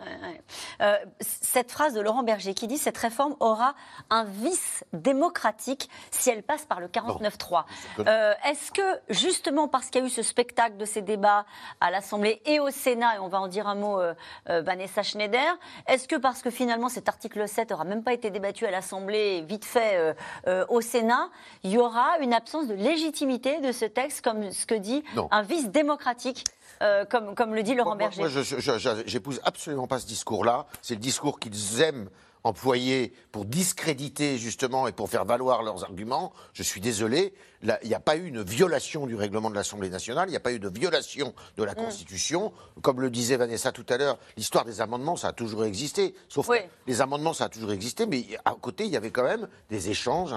Euh, 0.82 0.96
cette 1.22 1.72
phrase 1.72 1.94
de 1.94 2.02
Laurent 2.02 2.24
Berger 2.24 2.54
qui 2.54 2.68
dit 2.68 2.78
cette 2.78 2.98
réforme 2.98 3.36
aura 3.40 3.76
un 4.10 4.24
vice 4.26 4.84
démocratique 4.94 5.90
si 6.12 6.30
elle 6.30 6.44
passe 6.44 6.66
par 6.66 6.80
le 6.80 6.88
49-3. 6.88 7.64
Euh, 8.00 8.34
Est-ce 8.46 8.72
que 8.72 8.82
justement 9.10 9.68
parce 9.68 9.90
qu'il 9.90 10.02
y 10.02 10.04
a 10.04 10.08
eu 10.08 10.10
ce 10.10 10.22
spectacle 10.24 10.78
de 10.78 10.86
ces 10.86 11.02
débats 11.02 11.46
à 11.80 11.92
l'Assemblée 11.92 12.42
et 12.46 12.60
au 12.60 12.70
Sénat, 12.70 13.16
et 13.16 13.20
on 13.20 13.28
va 13.28 13.40
en 13.40 13.48
dire 13.48 13.68
un 13.68 13.76
mot, 13.76 14.00
euh, 14.00 14.14
euh, 14.50 14.62
Vanessa 14.62 15.04
Schneider, 15.04 15.58
est-ce 15.88 16.08
que 16.08 16.16
parce 16.16 16.42
que 16.42 16.50
finalement 16.50 16.90
cet 16.90 17.08
article 17.08 17.48
7 17.48 17.70
n'aura 17.72 17.84
même 17.86 18.04
pas 18.04 18.14
été 18.14 18.30
débattu 18.30 18.66
à 18.66 18.72
l'Assemblée, 18.72 19.42
vite 19.48 19.66
fait 19.66 19.96
euh, 19.96 20.14
euh, 20.48 20.66
au 20.70 20.82
Sénat, 20.82 21.30
il 21.64 21.72
y 21.72 21.78
aura 21.78 22.18
une 22.20 22.34
absence 22.34 22.68
de 22.68 22.74
légitimité 22.74 23.60
de 23.62 23.72
ce 23.72 23.86
texte, 23.86 24.22
comme 24.24 24.52
ce 24.52 24.66
que 24.66 24.76
dit 24.76 25.04
Non. 25.16 25.28
un 25.32 25.42
vice 25.42 25.70
démocratique, 25.70 26.44
euh, 26.82 27.06
comme, 27.06 27.36
comme 27.36 27.56
le 27.56 27.64
dit 27.64 27.76
Laurent 27.76 27.96
Berger 27.96 28.22
moi, 28.22 28.30
je 28.30 29.04
j'épouse 29.06 29.40
absolument 29.44 29.88
pas 29.88 30.00
ce 30.00 30.08
discours-là. 30.08 30.66
C'est 30.82 30.96
le 30.96 31.00
discours 31.00 31.40
qu'ils 31.40 31.82
aiment 31.82 32.10
employés 32.46 33.12
pour 33.32 33.44
discréditer 33.46 34.38
justement 34.38 34.88
et 34.88 34.92
pour 34.92 35.10
faire 35.10 35.26
valoir 35.26 35.64
leurs 35.64 35.84
arguments, 35.84 36.32
je 36.54 36.62
suis 36.62 36.80
désolé, 36.80 37.34
il 37.64 37.88
n'y 37.88 37.94
a 37.96 38.00
pas 38.00 38.16
eu 38.16 38.26
une 38.28 38.42
violation 38.44 39.06
du 39.08 39.16
règlement 39.16 39.50
de 39.50 39.56
l'Assemblée 39.56 39.90
nationale, 39.90 40.28
il 40.28 40.32
n'y 40.32 40.38
a 40.38 40.42
pas 40.42 40.52
eu 40.52 40.60
de 40.60 40.70
violation 40.70 41.34
de 41.58 41.64
la 41.64 41.76
Constitution. 41.76 42.54
Comme 42.82 43.02
le 43.02 43.10
disait 43.10 43.38
Vanessa 43.38 43.72
tout 43.72 43.86
à 43.90 43.98
l'heure, 43.98 44.18
l'histoire 44.38 44.66
des 44.66 44.82
amendements, 44.82 45.16
ça 45.16 45.30
a 45.30 45.34
toujours 45.34 45.66
existé. 45.66 46.16
Sauf 46.30 46.48
Oui. 46.50 46.60
que 46.60 46.66
les 46.88 47.02
amendements, 47.02 47.34
ça 47.34 47.46
a 47.46 47.50
toujours 47.50 47.72
existé, 47.72 48.06
mais 48.06 48.26
à 48.46 48.54
côté, 48.60 48.86
il 48.86 48.92
y 48.92 48.98
avait 48.98 49.12
quand 49.12 49.24
même 49.24 49.48
des 49.70 49.90
échanges 49.90 50.34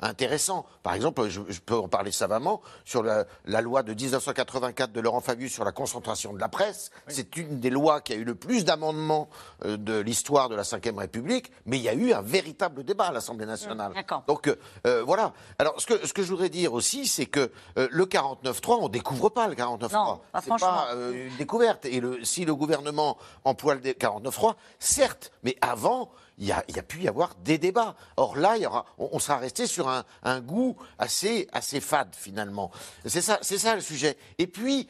intéressants. 0.00 0.66
Par 0.82 0.94
exemple, 0.94 1.28
je, 1.28 1.40
je 1.48 1.60
peux 1.60 1.76
en 1.76 1.88
parler 1.88 2.12
savamment, 2.12 2.60
sur 2.84 3.02
la, 3.02 3.24
la 3.44 3.60
loi 3.60 3.82
de 3.82 3.92
1984 3.94 4.92
de 4.92 5.00
Laurent 5.00 5.20
Fabius 5.20 5.52
sur 5.52 5.64
la 5.64 5.72
concentration 5.72 6.32
de 6.32 6.40
la 6.40 6.48
presse. 6.48 6.90
C'est 7.08 7.36
une 7.36 7.60
des 7.60 7.70
lois 7.70 8.00
qui 8.00 8.12
a 8.12 8.16
eu 8.16 8.24
le 8.24 8.34
plus 8.34 8.64
d'amendements 8.64 9.28
euh, 9.64 9.76
de 9.76 9.98
l'histoire 9.98 10.48
de 10.48 10.54
la 10.56 10.62
Ve 10.62 10.96
République, 10.98 11.52
mais 11.66 11.78
il 11.78 11.82
y 11.82 11.88
a 11.88 11.94
eu 11.94 12.12
un 12.12 12.22
véritable 12.22 12.84
débat 12.84 13.06
à 13.06 13.12
l'Assemblée 13.12 13.46
nationale. 13.46 13.92
Donc 14.26 14.48
euh, 14.48 14.56
euh, 14.86 15.02
voilà. 15.04 15.32
Alors 15.58 15.80
ce 15.80 15.86
que, 15.86 16.06
ce 16.06 16.12
que 16.12 16.22
je 16.22 16.28
voudrais 16.28 16.48
dire 16.54 16.72
aussi, 16.72 17.06
c'est 17.06 17.26
que 17.26 17.50
euh, 17.78 17.88
le 17.90 18.06
49.3, 18.06 18.78
on 18.80 18.88
découvre 18.88 19.28
pas 19.28 19.48
le 19.48 19.54
49.3. 19.54 19.92
Non, 19.92 20.20
pas 20.32 20.40
C'est 20.40 20.46
franchement. 20.46 20.58
pas 20.68 20.88
euh, 20.94 21.28
une 21.28 21.36
découverte. 21.36 21.84
Et 21.84 22.00
le, 22.00 22.24
si 22.24 22.44
le 22.44 22.54
gouvernement 22.54 23.18
emploie 23.44 23.74
le 23.74 23.80
dé- 23.80 23.92
49.3, 23.92 24.54
certes, 24.78 25.32
mais 25.42 25.56
avant, 25.60 26.10
il 26.38 26.46
y 26.46 26.52
a, 26.52 26.64
il 26.68 26.76
y 26.76 26.78
a 26.78 26.82
pu 26.82 27.00
y 27.00 27.08
avoir 27.08 27.34
des 27.36 27.58
débats. 27.58 27.94
Or 28.16 28.36
là, 28.36 28.56
il 28.56 28.62
y 28.62 28.66
aura, 28.66 28.86
on, 28.98 29.08
on 29.12 29.18
sera 29.18 29.38
resté 29.38 29.66
sur 29.66 29.88
un, 29.88 30.04
un 30.22 30.40
goût 30.40 30.76
assez, 30.98 31.48
assez 31.52 31.80
fade 31.80 32.14
finalement. 32.16 32.70
C'est 33.04 33.20
ça, 33.22 33.38
c'est 33.42 33.58
ça 33.58 33.74
le 33.74 33.80
sujet. 33.80 34.16
Et 34.38 34.46
puis, 34.46 34.88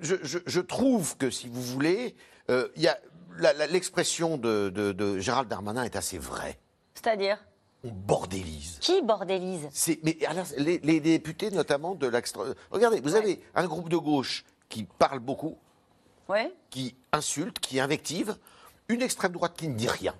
je, 0.00 0.16
je- 0.22 0.38
je 0.46 0.60
trouve 0.60 1.16
que 1.16 1.30
si 1.30 1.48
vous 1.48 1.62
voulez, 1.62 2.14
euh, 2.50 2.68
il 2.76 2.82
y 2.82 2.88
a 2.88 2.98
la- 3.38 3.52
la- 3.52 3.66
l'expression 3.66 4.36
de, 4.38 4.70
de- 4.70 4.92
de 4.92 5.18
Gérald 5.18 5.48
Darmanin 5.48 5.82
est 5.84 5.96
assez 5.96 6.18
vraie. 6.18 6.58
C'est-à-dire? 6.94 7.38
On 7.86 7.92
bordélise. 7.92 8.78
Qui 8.80 9.00
bordélise? 9.02 9.68
C'est- 9.70 10.00
mais 10.02 10.18
alors, 10.26 10.46
les, 10.58 10.78
les 10.78 11.00
députés, 11.00 11.50
notamment 11.50 11.94
de 11.94 12.06
l'extra. 12.08 12.44
Regardez, 12.70 13.00
vous 13.00 13.14
avez 13.14 13.40
un 13.54 13.66
groupe 13.66 13.88
de 13.88 13.96
gauche 13.96 14.44
qui 14.68 14.84
parle 14.84 15.20
beaucoup, 15.20 15.56
Ouais. 16.28 16.52
qui 16.70 16.96
insulte, 17.12 17.60
qui 17.60 17.78
invective, 17.78 18.36
une 18.88 19.02
extrême 19.02 19.32
droite 19.32 19.54
qui 19.56 19.68
ne 19.68 19.74
dit 19.74 19.88
rien. 19.88 20.14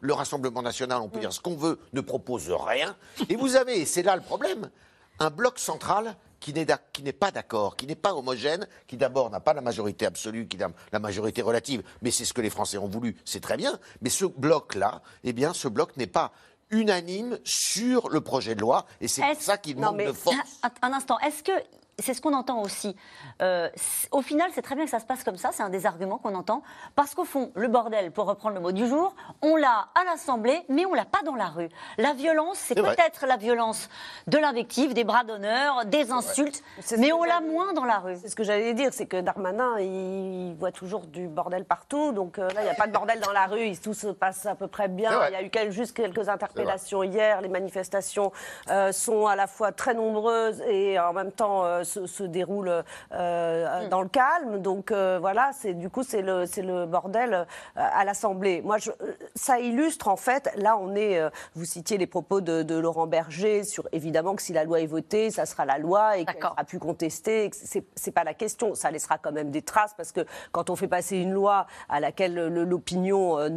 Le 0.00 0.12
Rassemblement 0.12 0.60
national, 0.60 1.00
on 1.00 1.08
peut 1.08 1.20
dire 1.20 1.32
ce 1.32 1.40
qu'on 1.40 1.56
veut, 1.56 1.78
ne 1.94 2.02
propose 2.02 2.50
rien. 2.50 2.94
Et 3.30 3.36
vous 3.36 3.56
avez, 3.56 3.80
et 3.80 3.86
c'est 3.86 4.02
là 4.02 4.14
le 4.16 4.22
problème, 4.22 4.70
un 5.18 5.30
bloc 5.30 5.58
central 5.58 6.16
qui 6.38 6.52
n'est 6.52 7.12
pas 7.14 7.30
d'accord, 7.30 7.76
qui 7.76 7.86
n'est 7.86 7.94
pas 7.94 8.14
homogène, 8.14 8.68
qui 8.86 8.98
d'abord 8.98 9.30
n'a 9.30 9.40
pas 9.40 9.54
la 9.54 9.62
majorité 9.62 10.04
absolue, 10.04 10.46
qui 10.46 10.62
a 10.62 10.70
la 10.92 10.98
majorité 10.98 11.40
relative, 11.40 11.82
mais 12.02 12.10
c'est 12.10 12.26
ce 12.26 12.34
que 12.34 12.42
les 12.42 12.50
Français 12.50 12.76
ont 12.76 12.86
voulu, 12.88 13.16
c'est 13.24 13.40
très 13.40 13.56
bien. 13.56 13.78
Mais 14.02 14.10
ce 14.10 14.26
bloc-là, 14.26 15.00
eh 15.24 15.32
bien, 15.32 15.54
ce 15.54 15.66
bloc 15.66 15.96
n'est 15.96 16.06
pas 16.06 16.32
unanime 16.70 17.38
sur 17.44 18.08
le 18.08 18.20
projet 18.20 18.54
de 18.54 18.60
loi, 18.60 18.86
et 19.00 19.08
c'est 19.08 19.22
ça 19.38 19.58
qu'il 19.58 19.76
Non, 19.76 19.88
manque 19.88 19.96
mais 19.96 20.06
de 20.06 20.12
force. 20.12 20.36
Un 20.82 20.92
instant, 20.92 21.18
est-ce 21.20 21.42
que 21.42 21.52
c'est 21.98 22.12
ce 22.12 22.20
qu'on 22.20 22.34
entend 22.34 22.60
aussi 22.60 22.94
euh, 23.40 23.70
Au 24.10 24.20
final, 24.20 24.50
c'est 24.54 24.60
très 24.62 24.74
bien 24.74 24.84
que 24.84 24.90
ça 24.90 25.00
se 25.00 25.06
passe 25.06 25.24
comme 25.24 25.36
ça, 25.38 25.50
c'est 25.52 25.62
un 25.62 25.70
des 25.70 25.86
arguments 25.86 26.18
qu'on 26.18 26.34
entend, 26.34 26.62
parce 26.94 27.14
qu'au 27.14 27.24
fond, 27.24 27.50
le 27.54 27.68
bordel, 27.68 28.10
pour 28.12 28.26
reprendre 28.26 28.54
le 28.54 28.60
mot 28.60 28.72
du 28.72 28.86
jour, 28.86 29.14
on 29.40 29.56
l'a 29.56 29.88
à 29.94 30.04
l'Assemblée, 30.04 30.62
mais 30.68 30.84
on 30.84 30.92
l'a 30.92 31.06
pas 31.06 31.22
dans 31.24 31.34
la 31.34 31.46
rue. 31.46 31.68
La 31.96 32.12
violence, 32.12 32.58
c'est 32.58 32.74
peut-être 32.74 33.26
la 33.26 33.36
violence 33.38 33.88
de 34.26 34.36
l'invective, 34.36 34.92
des 34.92 35.04
bras 35.04 35.24
d'honneur, 35.24 35.86
des 35.86 36.12
insultes, 36.12 36.62
mais 36.98 37.12
on 37.12 37.24
l'a 37.24 37.40
moins 37.40 37.72
dans 37.72 37.84
la 37.84 37.98
rue. 37.98 38.16
C'est 38.20 38.28
ce 38.28 38.36
que 38.36 38.44
j'allais 38.44 38.74
dire, 38.74 38.90
c'est 38.92 39.06
que 39.06 39.20
Darmanin, 39.20 39.78
il 39.80 40.54
voit 40.58 40.72
toujours 40.72 41.06
du 41.06 41.28
bordel 41.28 41.64
partout. 41.64 42.12
Donc 42.12 42.38
euh, 42.38 42.48
là, 42.50 42.60
il 42.60 42.64
n'y 42.64 42.70
a 42.70 42.74
pas 42.74 42.86
de 42.86 42.92
bordel 42.92 43.20
dans 43.20 43.32
la 43.32 43.46
rue, 43.46 43.72
tout 43.78 43.94
se 43.94 44.08
passe 44.08 44.44
à 44.44 44.54
peu 44.54 44.66
près 44.68 44.88
bien. 44.88 45.10
Il 45.28 45.32
y 45.32 45.36
a 45.36 45.42
eu 45.42 45.48
quel- 45.50 45.72
juste 45.72 45.96
quelques 45.96 46.28
interpellations 46.28 47.02
hier. 47.02 47.40
Les 47.40 47.48
manifestations 47.48 48.32
euh, 48.70 48.92
sont 48.92 49.26
à 49.26 49.34
la 49.36 49.46
fois 49.46 49.72
très 49.72 49.94
nombreuses 49.94 50.60
et 50.68 50.98
en 51.00 51.12
même 51.14 51.32
temps 51.32 51.64
euh, 51.64 51.84
se, 51.86 52.06
se 52.06 52.22
déroulent 52.24 52.82
euh, 53.12 53.88
dans 53.88 54.02
le 54.02 54.08
calme. 54.08 54.58
Donc 54.60 54.90
euh, 54.90 55.18
voilà, 55.20 55.50
c'est 55.58 55.74
du 55.74 55.88
coup, 55.90 56.02
c'est 56.02 56.22
le, 56.22 56.46
c'est 56.46 56.62
le 56.62 56.86
bordel 56.86 57.32
euh, 57.34 57.44
à 57.76 58.04
l'Assemblée. 58.04 58.60
Moi, 58.62 58.78
je, 58.78 58.90
ça 59.34 59.58
illustre 59.60 60.08
en 60.08 60.16
fait, 60.16 60.50
là, 60.56 60.76
on 60.80 60.94
est, 60.94 61.18
euh, 61.18 61.30
vous 61.54 61.64
citiez 61.64 61.96
les 61.98 62.06
propos 62.06 62.40
de, 62.40 62.62
de 62.62 62.74
Laurent 62.76 63.06
Berger 63.06 63.64
sur 63.64 63.88
évidemment 63.92 64.34
que 64.34 64.42
si 64.42 64.52
la 64.52 64.64
loi 64.64 64.80
est 64.80 64.86
votée, 64.86 65.30
ça 65.30 65.46
sera 65.46 65.64
la 65.64 65.78
loi 65.78 66.18
et 66.18 66.24
qu'elle 66.24 66.80
contestée. 66.80 67.44
et 67.44 67.50
que 67.50 67.56
C'est 67.56 67.84
c'est 67.94 68.10
pas 68.10 68.24
la 68.24 68.34
question. 68.34 68.74
Ça 68.74 68.90
laissera 68.90 69.18
quand 69.18 69.32
même 69.32 69.50
des 69.50 69.62
traces 69.62 69.94
parce 69.96 70.12
que 70.12 70.26
quand 70.52 70.70
on 70.70 70.76
fait 70.76 70.88
passer 70.88 71.16
une 71.18 71.32
loi 71.32 71.66
à 71.88 72.00
laquelle 72.00 72.34
le- 72.34 72.64
l'opinion 72.64 73.38
euh, 73.38 73.48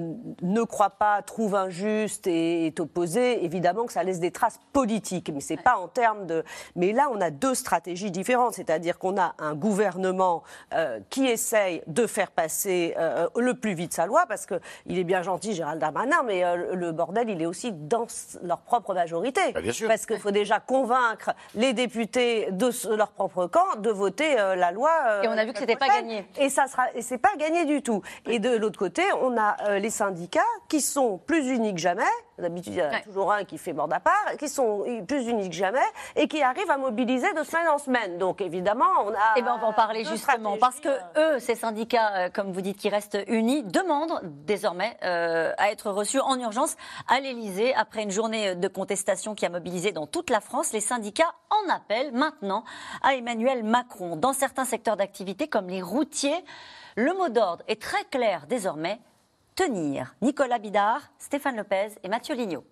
ne 0.41 0.63
croit 0.63 0.91
pas, 0.91 1.21
trouve 1.21 1.55
injuste 1.55 2.27
et 2.27 2.67
est 2.67 2.79
opposée, 2.79 3.43
évidemment 3.43 3.85
que 3.85 3.93
ça 3.93 4.03
laisse 4.03 4.19
des 4.19 4.31
traces 4.31 4.59
politiques. 4.73 5.31
Mais 5.33 5.41
c'est 5.41 5.57
pas 5.61 5.77
en 5.77 5.87
termes 5.87 6.25
de. 6.27 6.43
Mais 6.75 6.91
là, 6.93 7.09
on 7.11 7.19
a 7.21 7.29
deux 7.31 7.55
stratégies 7.55 8.11
C'est-à-dire 8.51 8.97
qu'on 8.99 9.17
a 9.19 9.33
un 9.39 9.53
gouvernement 9.55 10.43
euh, 10.73 10.99
qui 11.09 11.25
essaye 11.27 11.81
de 11.87 12.05
faire 12.07 12.31
passer 12.31 12.95
euh, 12.97 13.27
le 13.37 13.53
plus 13.53 13.73
vite 13.73 13.93
sa 13.93 14.05
loi 14.05 14.25
parce 14.27 14.45
que 14.45 14.55
il 14.85 14.97
est 14.99 15.03
bien 15.03 15.21
gentil, 15.21 15.53
Gérald 15.53 15.79
Darmanin, 15.79 16.23
mais 16.25 16.43
euh, 16.43 16.75
le 16.75 16.91
bordel, 16.91 17.29
il 17.29 17.41
est 17.41 17.45
aussi 17.45 17.71
dans 17.71 18.05
leur 18.43 18.59
propre 18.61 18.93
majorité. 18.93 19.41
Bah, 19.53 19.61
bien 19.61 19.71
sûr. 19.71 19.87
Parce 19.87 20.05
qu'il 20.05 20.19
faut 20.19 20.31
déjà 20.31 20.59
convaincre 20.59 21.31
les 21.55 21.73
députés 21.73 22.47
de 22.51 22.71
ce- 22.71 22.89
leur 22.89 23.11
propre 23.11 23.45
camp 23.47 23.75
de 23.77 23.89
voter 23.89 24.39
euh, 24.39 24.55
la 24.55 24.71
loi. 24.71 24.91
euh, 25.07 25.21
Et 25.23 25.27
on 25.27 25.37
a 25.37 25.45
vu 25.45 25.53
que 25.53 25.59
c'était 25.59 25.75
pas 25.75 25.87
gagné. 25.87 26.25
Et 26.39 26.49
ça 26.49 26.67
sera, 26.67 26.83
et 26.93 27.01
c'est 27.01 27.17
pas 27.17 27.35
gagné 27.37 27.65
du 27.65 27.81
tout. 27.81 28.01
Et 28.25 28.39
de 28.39 28.55
l'autre 28.55 28.79
côté, 28.79 29.03
on 29.21 29.37
a 29.37 29.55
euh, 29.69 29.79
les 29.79 29.89
syndicats 29.89 30.41
qui 30.67 30.81
sont 30.81 31.17
plus 31.17 31.47
unis 31.49 31.73
que 31.73 31.79
jamais. 31.81 32.03
D'habitude, 32.39 32.73
il 32.73 32.79
y 32.79 32.83
en 32.83 32.91
a 32.91 33.01
toujours 33.01 33.31
un 33.31 33.43
qui 33.43 33.57
fait 33.57 33.73
bord 33.73 33.89
à 33.91 33.99
part, 33.99 34.37
qui 34.37 34.47
sont 34.47 34.85
plus 35.07 35.27
unis 35.27 35.49
que 35.49 35.55
jamais 35.55 35.79
et 36.15 36.27
qui 36.27 36.41
arrivent 36.41 36.71
à 36.71 36.77
mobiliser 36.77 37.31
de 37.33 37.43
semaine 37.43 37.67
en 37.67 37.77
semaine. 37.77 38.17
Donc 38.17 38.41
évidemment, 38.41 38.85
on 39.05 39.09
a. 39.09 39.33
Eh 39.35 39.41
ben, 39.41 39.53
on 39.55 39.59
va 39.59 39.67
en 39.67 39.73
parler 39.73 40.03
justement, 40.05 40.57
parce 40.57 40.79
que 40.79 40.89
eux, 41.17 41.39
ces 41.39 41.55
syndicats, 41.55 42.15
euh, 42.15 42.29
comme 42.29 42.51
vous 42.51 42.61
dites, 42.61 42.77
qui 42.77 42.89
restent 42.89 43.17
unis, 43.27 43.63
demandent 43.63 44.21
désormais 44.23 44.97
euh, 45.03 45.53
à 45.57 45.71
être 45.71 45.91
reçus 45.91 46.19
en 46.19 46.39
urgence 46.39 46.75
à 47.07 47.19
l'Élysée 47.19 47.73
après 47.75 48.03
une 48.03 48.11
journée 48.11 48.55
de 48.55 48.67
contestation 48.67 49.35
qui 49.35 49.45
a 49.45 49.49
mobilisé 49.49 49.91
dans 49.91 50.07
toute 50.07 50.29
la 50.29 50.39
France. 50.39 50.71
Les 50.73 50.81
syndicats 50.81 51.33
en 51.49 51.73
appellent 51.73 52.13
maintenant 52.13 52.63
à 53.01 53.15
Emmanuel 53.15 53.63
Macron. 53.63 54.15
Dans 54.15 54.33
certains 54.33 54.65
secteurs 54.65 54.97
d'activité, 54.97 55.47
comme 55.47 55.67
les 55.67 55.81
routiers, 55.81 56.43
le 56.95 57.13
mot 57.13 57.29
d'ordre 57.29 57.63
est 57.67 57.81
très 57.81 58.03
clair 58.05 58.45
désormais 58.47 58.99
tenir. 59.59 60.15
Nicolas 60.21 60.57
Bidard, 60.57 61.01
Stéphane 61.17 61.57
Lopez 61.57 61.89
et 62.01 62.07
Mathieu 62.07 62.33
Lignot. 62.33 62.63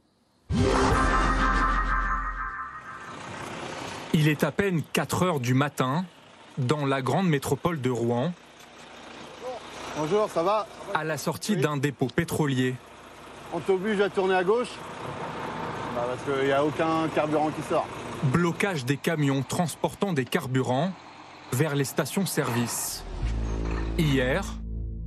Il 4.13 4.29
est 4.29 4.45
à 4.45 4.51
peine 4.51 4.81
4 4.93 5.23
heures 5.23 5.39
du 5.41 5.53
matin 5.53 6.05
dans 6.57 6.85
la 6.85 7.01
grande 7.01 7.27
métropole 7.27 7.81
de 7.81 7.89
Rouen. 7.89 8.31
Bonjour, 9.97 10.29
ça 10.29 10.43
va? 10.43 10.65
À 10.93 11.03
la 11.03 11.17
sortie 11.17 11.57
d'un 11.57 11.75
dépôt 11.75 12.07
pétrolier. 12.07 12.75
On 13.53 13.59
t'oblige 13.59 13.99
à 13.99 14.09
tourner 14.09 14.35
à 14.35 14.45
gauche? 14.45 14.71
Bah, 15.93 16.05
Parce 16.07 16.37
qu'il 16.37 16.47
n'y 16.47 16.53
a 16.53 16.63
aucun 16.63 17.09
carburant 17.13 17.49
qui 17.49 17.63
sort. 17.63 17.85
Blocage 18.23 18.85
des 18.85 18.95
camions 18.95 19.43
transportant 19.43 20.13
des 20.13 20.25
carburants 20.25 20.93
vers 21.51 21.75
les 21.75 21.83
stations-service. 21.83 23.03
Hier, 23.97 24.45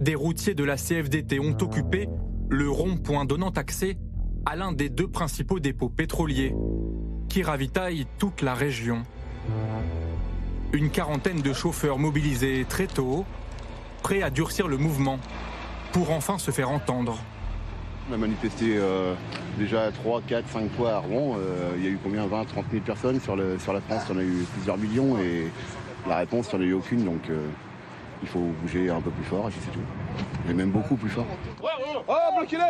des 0.00 0.14
routiers 0.14 0.54
de 0.54 0.64
la 0.64 0.76
CFDT 0.76 1.40
ont 1.40 1.56
occupé 1.60 2.08
le 2.48 2.70
rond-point 2.70 3.26
donnant 3.26 3.50
accès 3.50 3.98
à 4.46 4.56
l'un 4.56 4.72
des 4.72 4.88
deux 4.88 5.08
principaux 5.08 5.60
dépôts 5.60 5.90
pétroliers 5.90 6.54
qui 7.28 7.42
ravitaillent 7.42 8.06
toute 8.18 8.42
la 8.42 8.54
région. 8.54 9.02
Une 10.72 10.90
quarantaine 10.90 11.42
de 11.42 11.52
chauffeurs 11.52 11.98
mobilisés 11.98 12.64
très 12.68 12.86
tôt, 12.86 13.24
prêts 14.02 14.22
à 14.22 14.30
durcir 14.30 14.68
le 14.68 14.78
mouvement 14.78 15.18
pour 15.92 16.10
enfin 16.10 16.38
se 16.38 16.50
faire 16.50 16.70
entendre. 16.70 17.18
On 18.10 18.14
a 18.14 18.16
manifesté 18.16 18.76
euh, 18.76 19.14
déjà 19.58 19.92
3, 19.92 20.22
4, 20.26 20.48
5 20.48 20.70
fois 20.72 20.94
à 20.94 20.98
Rouen. 20.98 21.36
Euh, 21.38 21.74
Il 21.76 21.84
y 21.84 21.86
a 21.86 21.90
eu 21.90 21.98
combien 22.02 22.26
20, 22.26 22.44
30 22.46 22.64
000 22.70 22.82
personnes 22.82 23.20
sur, 23.20 23.36
la 23.36 23.58
France. 23.58 24.04
On 24.10 24.18
a 24.18 24.22
eu 24.22 24.44
plusieurs 24.54 24.78
millions 24.78 25.18
et 25.18 25.48
la 26.08 26.16
réponse, 26.16 26.48
il 26.54 26.60
n'y 26.60 26.64
a 26.64 26.68
eu 26.68 26.72
aucune. 26.72 27.04
Donc 27.04 27.28
euh, 27.28 27.46
il 28.22 28.28
faut 28.28 28.52
bouger 28.62 28.90
un 28.90 29.00
peu 29.00 29.10
plus 29.10 29.24
fort 29.24 29.48
et 29.48 29.50
puis 29.50 29.60
c'est 29.64 29.72
tout. 29.72 30.50
Et 30.50 30.54
même 30.54 30.70
beaucoup 30.70 30.96
plus 30.96 31.10
fort. 31.10 31.26
Oh, 31.62 32.14
bloquez-les 32.36 32.64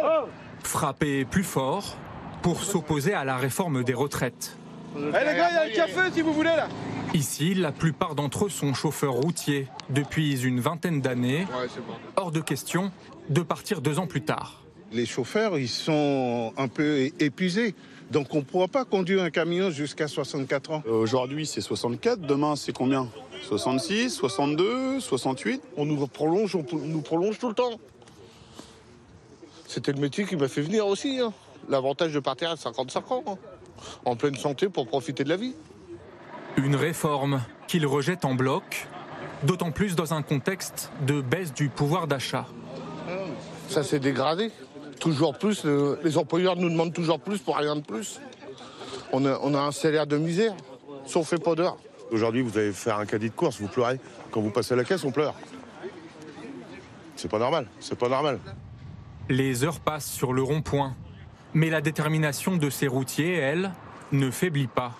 Frapper 0.62 1.24
plus 1.24 1.44
fort 1.44 1.96
pour 2.42 2.62
s'opposer 2.62 3.14
à 3.14 3.24
la 3.24 3.36
réforme 3.36 3.84
des 3.84 3.94
retraites. 3.94 4.56
Eh 4.96 5.00
les 5.00 5.10
gars, 5.10 5.50
il 5.50 5.54
y 5.54 5.78
a 5.78 5.84
un 5.84 5.86
café 5.86 6.10
si 6.12 6.20
vous 6.20 6.32
voulez 6.32 6.50
là 6.50 6.68
Ici, 7.14 7.54
la 7.54 7.72
plupart 7.72 8.14
d'entre 8.14 8.46
eux 8.46 8.48
sont 8.48 8.72
chauffeurs 8.72 9.14
routiers 9.14 9.66
depuis 9.88 10.42
une 10.44 10.60
vingtaine 10.60 11.00
d'années. 11.00 11.46
Hors 12.16 12.30
de 12.30 12.40
question 12.40 12.92
de 13.28 13.42
partir 13.42 13.80
deux 13.80 13.98
ans 13.98 14.06
plus 14.06 14.22
tard. 14.22 14.62
Les 14.92 15.06
chauffeurs, 15.06 15.58
ils 15.58 15.68
sont 15.68 16.52
un 16.56 16.68
peu 16.68 17.10
épuisés. 17.18 17.74
Donc 18.10 18.34
on 18.34 18.38
ne 18.38 18.42
pourra 18.42 18.66
pas 18.66 18.84
conduire 18.84 19.22
un 19.22 19.30
camion 19.30 19.70
jusqu'à 19.70 20.08
64 20.08 20.70
ans. 20.72 20.82
Aujourd'hui, 20.88 21.46
c'est 21.46 21.60
64. 21.60 22.20
Demain, 22.20 22.56
c'est 22.56 22.72
combien? 22.72 23.08
66, 23.42 24.10
62, 24.10 25.00
68 25.00 25.62
On 25.76 25.86
nous 25.86 26.06
prolonge, 26.08 26.56
on 26.56 26.64
nous 26.72 27.02
prolonge 27.02 27.38
tout 27.38 27.48
le 27.48 27.54
temps. 27.54 27.78
C'était 29.66 29.92
le 29.92 30.00
métier 30.00 30.24
qui 30.26 30.34
m'a 30.36 30.48
fait 30.48 30.62
venir 30.62 30.86
aussi. 30.86 31.20
hein. 31.20 31.32
L'avantage 31.68 32.12
de 32.12 32.18
partir 32.20 32.50
à 32.50 32.56
55 32.56 33.12
ans, 33.12 33.24
hein, 33.28 33.36
en 34.04 34.16
pleine 34.16 34.34
santé 34.34 34.68
pour 34.68 34.88
profiter 34.88 35.22
de 35.22 35.28
la 35.28 35.36
vie. 35.36 35.54
Une 36.56 36.74
réforme 36.74 37.40
qu'il 37.68 37.86
rejette 37.86 38.24
en 38.24 38.34
bloc, 38.34 38.88
d'autant 39.44 39.70
plus 39.70 39.94
dans 39.94 40.12
un 40.14 40.22
contexte 40.22 40.90
de 41.06 41.20
baisse 41.20 41.54
du 41.54 41.68
pouvoir 41.68 42.08
d'achat. 42.08 42.46
Ça 43.68 43.84
s'est 43.84 44.00
dégradé. 44.00 44.50
Toujours 45.00 45.36
plus, 45.36 45.64
le- 45.64 45.98
les 46.04 46.16
employeurs 46.18 46.56
nous 46.56 46.68
demandent 46.70 46.92
toujours 46.92 47.18
plus 47.18 47.38
pour 47.38 47.56
rien 47.56 47.74
de 47.76 47.80
plus. 47.80 48.20
On 49.12 49.24
a, 49.24 49.38
on 49.42 49.54
a 49.54 49.58
un 49.60 49.72
salaire 49.72 50.06
de 50.06 50.16
misère, 50.18 50.54
si 51.06 51.16
on 51.16 51.24
fait 51.24 51.42
pas 51.42 51.54
d'heures. 51.54 51.76
Aujourd'hui, 52.12 52.42
vous 52.42 52.56
allez 52.58 52.72
faire 52.72 52.98
un 52.98 53.06
caddie 53.06 53.30
de 53.30 53.34
course, 53.34 53.60
vous 53.60 53.68
pleurez. 53.68 53.98
Quand 54.30 54.40
vous 54.40 54.50
passez 54.50 54.74
à 54.74 54.76
la 54.76 54.84
caisse, 54.84 55.04
on 55.04 55.10
pleure. 55.10 55.34
C'est 57.16 57.30
pas 57.30 57.38
normal, 57.38 57.66
c'est 57.80 57.98
pas 57.98 58.08
normal. 58.08 58.38
Les 59.28 59.64
heures 59.64 59.80
passent 59.80 60.10
sur 60.10 60.32
le 60.32 60.42
rond-point, 60.42 60.94
mais 61.54 61.70
la 61.70 61.80
détermination 61.80 62.56
de 62.56 62.68
ces 62.70 62.86
routiers, 62.86 63.34
elle, 63.34 63.72
ne 64.12 64.30
faiblit 64.30 64.66
pas. 64.66 64.92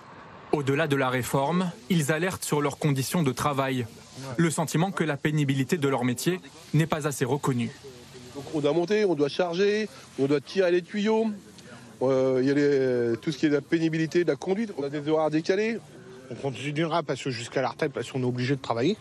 Au-delà 0.51 0.87
de 0.87 0.95
la 0.95 1.09
réforme, 1.09 1.71
ils 1.89 2.11
alertent 2.11 2.43
sur 2.43 2.61
leurs 2.61 2.77
conditions 2.77 3.23
de 3.23 3.31
travail, 3.31 3.85
le 4.37 4.49
sentiment 4.49 4.91
que 4.91 5.03
la 5.03 5.17
pénibilité 5.17 5.77
de 5.77 5.87
leur 5.87 6.03
métier 6.05 6.39
n'est 6.73 6.87
pas 6.87 7.07
assez 7.07 7.25
reconnue. 7.25 7.71
Donc 8.43 8.55
on 8.55 8.59
doit 8.59 8.73
monter, 8.73 9.05
on 9.05 9.13
doit 9.15 9.29
charger, 9.29 9.87
on 10.19 10.25
doit 10.25 10.41
tirer 10.41 10.71
les 10.71 10.81
tuyaux. 10.81 11.27
Euh, 12.01 12.39
Il 12.41 12.47
y 12.47 12.51
a 12.51 12.53
les- 12.55 13.17
tout 13.17 13.31
ce 13.31 13.37
qui 13.37 13.45
est 13.45 13.49
de 13.49 13.55
la 13.55 13.61
pénibilité, 13.61 14.23
de 14.23 14.29
la 14.29 14.35
conduite. 14.35 14.73
On 14.77 14.83
a 14.83 14.89
des 14.89 15.07
horaires 15.07 15.29
décalés. 15.29 15.79
On 16.31 16.35
continuera 16.35 17.03
parce 17.03 17.21
que 17.23 17.29
jusqu'à 17.29 17.61
la 17.61 17.69
retraite, 17.69 17.91
parce 17.93 18.11
qu'on 18.11 18.21
est 18.21 18.25
obligé 18.25 18.55
de 18.55 18.61
travailler. 18.61 18.97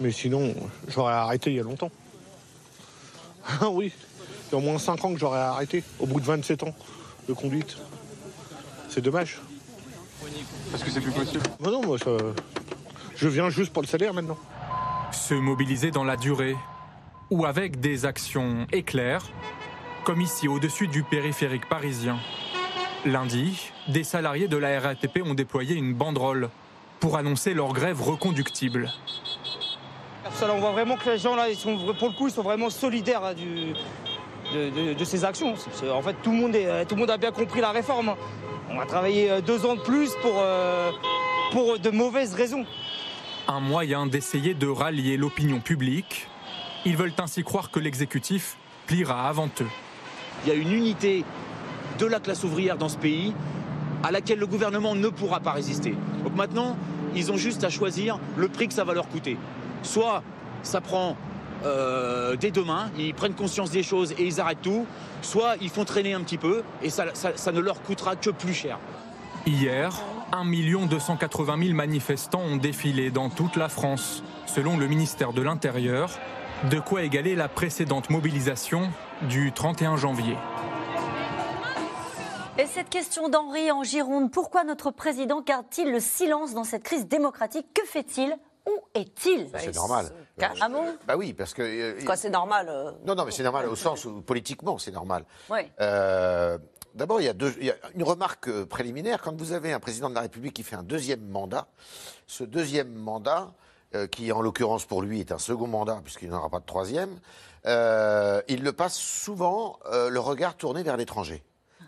Mais 0.00 0.12
sinon, 0.12 0.54
j'aurais 0.88 1.14
arrêté 1.14 1.50
il 1.50 1.56
y 1.56 1.60
a 1.60 1.62
longtemps. 1.62 1.90
Ah 3.62 3.70
oui, 3.70 3.90
il 3.96 4.52
y 4.52 4.54
a 4.54 4.58
au 4.58 4.60
moins 4.60 4.78
5 4.78 5.02
ans 5.06 5.14
que 5.14 5.18
j'aurais 5.18 5.38
arrêté, 5.38 5.82
au 6.00 6.06
bout 6.06 6.20
de 6.20 6.26
27 6.26 6.64
ans 6.64 6.74
de 7.28 7.32
conduite. 7.32 7.78
C'est 8.90 9.00
dommage. 9.00 9.40
Parce 10.70 10.82
que 10.84 10.90
c'est 10.90 11.00
plus 11.00 11.12
possible. 11.12 11.42
Non, 11.60 11.70
non, 11.70 11.82
moi, 11.82 11.98
ça- 11.98 12.10
je 13.16 13.26
viens 13.28 13.48
juste 13.48 13.72
pour 13.72 13.80
le 13.82 13.88
salaire 13.88 14.12
maintenant. 14.12 14.36
Se 15.12 15.32
mobiliser 15.32 15.90
dans 15.90 16.04
la 16.04 16.16
durée, 16.16 16.54
ou 17.30 17.44
avec 17.44 17.80
des 17.80 18.04
actions 18.06 18.66
éclairs, 18.72 19.22
comme 20.04 20.20
ici 20.20 20.48
au-dessus 20.48 20.88
du 20.88 21.02
périphérique 21.02 21.68
parisien. 21.68 22.18
Lundi, 23.04 23.70
des 23.88 24.04
salariés 24.04 24.48
de 24.48 24.56
la 24.56 24.80
RATP 24.80 25.20
ont 25.24 25.34
déployé 25.34 25.74
une 25.76 25.94
banderole 25.94 26.48
pour 27.00 27.16
annoncer 27.16 27.54
leur 27.54 27.72
grève 27.72 28.02
reconductible. 28.02 28.92
Là, 30.40 30.48
on 30.54 30.58
voit 30.60 30.72
vraiment 30.72 30.96
que 30.96 31.10
les 31.10 31.18
gens, 31.18 31.34
là, 31.36 31.48
ils 31.48 31.56
sont, 31.56 31.76
pour 31.98 32.08
le 32.08 32.14
coup, 32.14 32.28
ils 32.28 32.32
sont 32.32 32.42
vraiment 32.42 32.70
solidaires 32.70 33.24
hein, 33.24 33.34
du, 33.34 33.72
de, 34.54 34.70
de- 34.70 34.94
de 34.94 35.04
ces 35.04 35.24
actions. 35.24 35.54
En 35.92 36.02
fait, 36.02 36.14
tout 36.22 36.30
le, 36.30 36.36
monde 36.36 36.54
est, 36.54 36.84
tout 36.86 36.94
le 36.94 37.00
monde 37.00 37.10
a 37.10 37.16
bien 37.16 37.32
compris 37.32 37.60
la 37.60 37.70
réforme. 37.70 38.10
hein. 38.10 38.16
On 38.70 38.76
va 38.76 38.84
travailler 38.86 39.30
euh, 39.30 39.40
deux 39.40 39.64
ans 39.64 39.74
de 39.76 39.80
plus 39.80 40.10
pour, 40.22 40.34
euh, 40.36 40.90
pour 41.52 41.78
de 41.78 41.90
mauvaises 41.90 42.34
raisons. 42.34 42.66
Un 43.48 43.60
moyen 43.60 44.06
d'essayer 44.06 44.54
de 44.54 44.68
rallier 44.68 45.16
l'opinion 45.16 45.60
publique. 45.60 46.28
Ils 46.88 46.96
veulent 46.96 47.12
ainsi 47.18 47.44
croire 47.44 47.70
que 47.70 47.78
l'exécutif 47.78 48.56
pliera 48.86 49.28
avant 49.28 49.50
eux. 49.60 49.66
Il 50.42 50.48
y 50.48 50.52
a 50.52 50.54
une 50.54 50.72
unité 50.72 51.22
de 51.98 52.06
la 52.06 52.18
classe 52.18 52.44
ouvrière 52.44 52.78
dans 52.78 52.88
ce 52.88 52.96
pays 52.96 53.34
à 54.02 54.10
laquelle 54.10 54.38
le 54.38 54.46
gouvernement 54.46 54.94
ne 54.94 55.08
pourra 55.08 55.40
pas 55.40 55.52
résister. 55.52 55.94
Donc 56.24 56.34
maintenant, 56.34 56.78
ils 57.14 57.30
ont 57.30 57.36
juste 57.36 57.62
à 57.62 57.68
choisir 57.68 58.18
le 58.38 58.48
prix 58.48 58.68
que 58.68 58.72
ça 58.74 58.84
va 58.84 58.94
leur 58.94 59.06
coûter. 59.08 59.36
Soit 59.82 60.22
ça 60.62 60.80
prend 60.80 61.14
euh, 61.66 62.36
dès 62.36 62.52
demain, 62.52 62.90
ils 62.98 63.12
prennent 63.12 63.34
conscience 63.34 63.70
des 63.70 63.82
choses 63.82 64.12
et 64.12 64.24
ils 64.24 64.40
arrêtent 64.40 64.62
tout, 64.62 64.86
soit 65.20 65.56
ils 65.60 65.68
font 65.68 65.84
traîner 65.84 66.14
un 66.14 66.20
petit 66.22 66.38
peu 66.38 66.62
et 66.82 66.88
ça, 66.88 67.04
ça- 67.12 67.36
ça 67.36 67.52
ne 67.52 67.60
leur 67.60 67.82
coûtera 67.82 68.16
que 68.16 68.30
plus 68.30 68.54
cher. 68.54 68.78
Hier, 69.46 69.92
1 70.32 70.44
280 70.86 71.56
000 71.64 71.74
manifestants 71.74 72.40
ont 72.40 72.56
défilé 72.56 73.10
dans 73.10 73.28
toute 73.28 73.56
la 73.56 73.68
France, 73.68 74.22
selon 74.46 74.78
le 74.78 74.86
ministère 74.86 75.32
de 75.34 75.42
l'Intérieur, 75.42 76.10
de 76.64 76.80
quoi 76.80 77.02
égaler 77.02 77.34
la 77.36 77.48
précédente 77.48 78.10
mobilisation 78.10 78.90
du 79.22 79.52
31 79.52 79.96
janvier. 79.96 80.36
Et 82.58 82.66
cette 82.66 82.88
question 82.90 83.28
d'Henri 83.28 83.70
en 83.70 83.84
Gironde, 83.84 84.32
pourquoi 84.32 84.64
notre 84.64 84.90
président 84.90 85.42
garde-t-il 85.42 85.92
le 85.92 86.00
silence 86.00 86.54
dans 86.54 86.64
cette 86.64 86.82
crise 86.82 87.06
démocratique? 87.06 87.66
Que 87.72 87.84
fait-il? 87.86 88.36
Où 88.66 88.72
est-il? 88.94 89.48
C'est 89.56 89.74
normal. 89.76 90.06
Ah 90.60 90.68
bon? 90.68 90.84
Bah 91.06 91.16
oui, 91.16 91.32
parce 91.32 91.54
que. 91.54 91.62
euh, 91.62 92.04
Quoi, 92.04 92.16
c'est 92.16 92.30
normal 92.30 92.66
euh, 92.68 92.90
Non, 93.06 93.14
non, 93.14 93.24
mais 93.24 93.30
c'est 93.30 93.44
normal 93.44 93.66
au 93.68 93.76
sens 93.76 94.04
où 94.04 94.20
politiquement 94.20 94.76
c'est 94.78 94.90
normal. 94.90 95.24
Ouais. 95.48 95.70
Euh, 95.80 96.58
D'abord, 96.94 97.20
il, 97.20 97.24
y 97.24 97.28
a 97.28 97.32
deux- 97.32 97.54
il 97.60 97.66
y 97.66 97.70
a 97.70 97.74
une 97.94 98.02
remarque 98.02 98.50
préliminaire. 98.64 99.22
Quand 99.22 99.36
vous 99.38 99.52
avez 99.52 99.72
un 99.72 99.78
président 99.78 100.10
de 100.10 100.14
la 100.16 100.22
République 100.22 100.54
qui 100.54 100.64
fait 100.64 100.74
un 100.74 100.82
deuxième 100.82 101.20
mandat, 101.28 101.68
ce 102.26 102.42
deuxième 102.42 102.92
mandat, 102.92 103.52
euh, 103.94 104.06
qui 104.06 104.30
en 104.32 104.42
l'occurrence 104.42 104.84
pour 104.84 105.00
lui 105.00 105.20
est 105.20 105.32
un 105.32 105.38
second 105.38 105.66
mandat, 105.66 106.00
puisqu'il 106.04 106.28
n'aura 106.28 106.50
pas 106.50 106.60
de 106.60 106.66
troisième, 106.66 107.20
euh, 107.64 108.42
il 108.46 108.62
le 108.62 108.72
passe 108.72 108.98
souvent 108.98 109.78
euh, 109.86 110.10
le 110.10 110.20
regard 110.20 110.56
tourné 110.56 110.82
vers 110.82 110.98
l'étranger. 110.98 111.42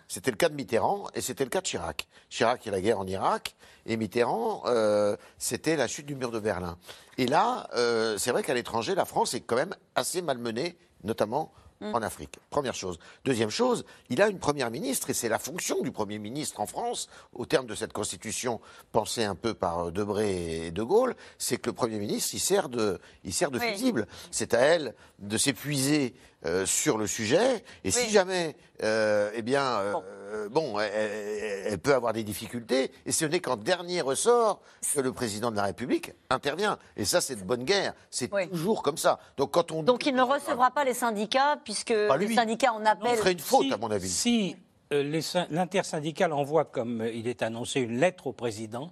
C'était 0.09 0.30
le 0.30 0.38
cas 0.38 0.48
de 0.48 0.55
Mitterrand 0.55 1.09
et 1.14 1.20
c'était 1.20 1.44
le 1.44 1.51
cas 1.51 1.61
de 1.61 1.66
Chirac. 1.66 2.09
Chirac, 2.30 2.66
a 2.66 2.70
la 2.70 2.80
guerre 2.80 2.98
en 2.98 3.07
Irak 3.07 3.55
et 3.84 3.96
Mitterrand, 3.96 4.64
c'était 5.38 5.76
la 5.76 5.86
chute 5.86 6.07
du 6.07 6.16
mur 6.16 6.32
de 6.32 6.40
Berlin. 6.40 6.78
Et 7.16 7.26
là, 7.28 7.68
c'est 8.18 8.32
vrai 8.32 8.42
qu'à 8.42 8.55
l'étranger, 8.55 8.96
la 8.96 9.05
France 9.05 9.34
est 9.34 9.40
quand 9.40 9.55
même 9.55 9.74
assez 9.94 10.20
malmenée, 10.20 10.76
notamment 11.05 11.53
Mm. 11.81 11.95
en 11.95 12.03
Afrique. 12.03 12.39
Première 12.51 12.74
chose. 12.74 12.99
Deuxième 13.24 13.49
chose, 13.49 13.87
il 14.11 14.20
a 14.20 14.28
une 14.28 14.39
première 14.39 14.70
ministre 14.70 15.09
et 15.09 15.14
c'est 15.14 15.31
la 15.31 15.39
fonction 15.39 15.81
du 15.81 15.91
premier 15.91 16.18
ministre 16.18 16.61
en 16.61 16.66
France, 16.66 17.09
au 17.33 17.47
terme 17.47 17.66
de 17.66 17.74
cette 17.74 17.95
constitution 17.95 18.61
pensée 18.93 19.24
un 19.24 19.35
peu 19.35 19.55
par 19.55 19.87
euh, 19.87 19.91
Debré 19.91 20.66
et 20.66 20.70
De 20.72 20.83
Gaulle, 20.83 21.14
c'est 21.39 21.57
que 21.57 21.70
le 21.70 21.74
premier 21.74 21.99
ministre, 21.99 22.35
il 22.35 22.41
sert 22.41 22.68
de, 22.68 23.01
il 23.24 23.33
sert 23.33 23.51
de 23.51 23.59
Oui. 23.59 23.72
fusible. 23.72 24.07
C'est 24.31 24.53
à 24.53 24.59
elle 24.61 24.95
de 25.20 25.39
s'épuiser 25.39 26.14
euh, 26.45 26.66
sur 26.66 26.99
le 26.99 27.07
sujet 27.07 27.64
et 27.85 27.91
si 27.91 28.11
jamais, 28.11 28.57
euh, 28.83 29.31
eh 29.35 29.41
bien, 29.43 29.64
euh, 29.64 29.93
bon, 29.93 30.05
elle, 30.33 30.91
elle- 30.95 31.72
elle 31.72 31.78
peut 31.78 31.95
avoir 31.95 32.12
des 32.12 32.22
difficultés 32.24 32.91
et 33.07 33.12
ce 33.12 33.24
n'est 33.24 33.41
qu'en 33.41 33.57
dernier 33.57 34.01
ressort 34.01 34.61
que 34.95 35.01
le 35.01 35.12
président 35.12 35.51
de 35.51 35.57
la 35.57 35.64
République 35.64 36.12
intervient. 36.31 36.78
Et 36.97 37.05
ça, 37.05 37.20
c'est 37.20 37.37
de 37.37 37.43
bonne 37.45 37.64
guerre. 37.64 37.95
C'est 38.11 38.28
toujours 38.51 38.83
comme 38.83 38.97
ça. 38.97 39.18
Donc 39.37 39.53
quand 39.53 39.72
on 39.72 39.83
Donc 39.83 40.07
il 40.07 40.14
ne 40.14 40.22
recevra 40.22 40.70
pas 40.70 40.85
les 40.85 40.95
syndicats, 40.95 41.59
puisque 41.64 41.95
Pas 42.09 42.16
les 42.16 42.26
lui. 42.26 42.35
syndicats 42.35 42.72
en 42.72 42.85
appellent. 42.85 43.39
faute, 43.41 43.72
à 43.72 43.76
mon 43.76 43.91
avis. 43.91 44.09
Si 44.09 44.57
euh, 44.93 45.03
les 45.05 45.22
syn- 45.22 45.47
l'intersyndical 45.51 46.33
envoie, 46.33 46.64
comme 46.64 47.01
euh, 47.03 47.12
il 47.12 47.28
est 47.28 47.43
annoncé, 47.43 47.81
une 47.81 47.99
lettre 48.01 48.26
au 48.26 48.33
président. 48.33 48.91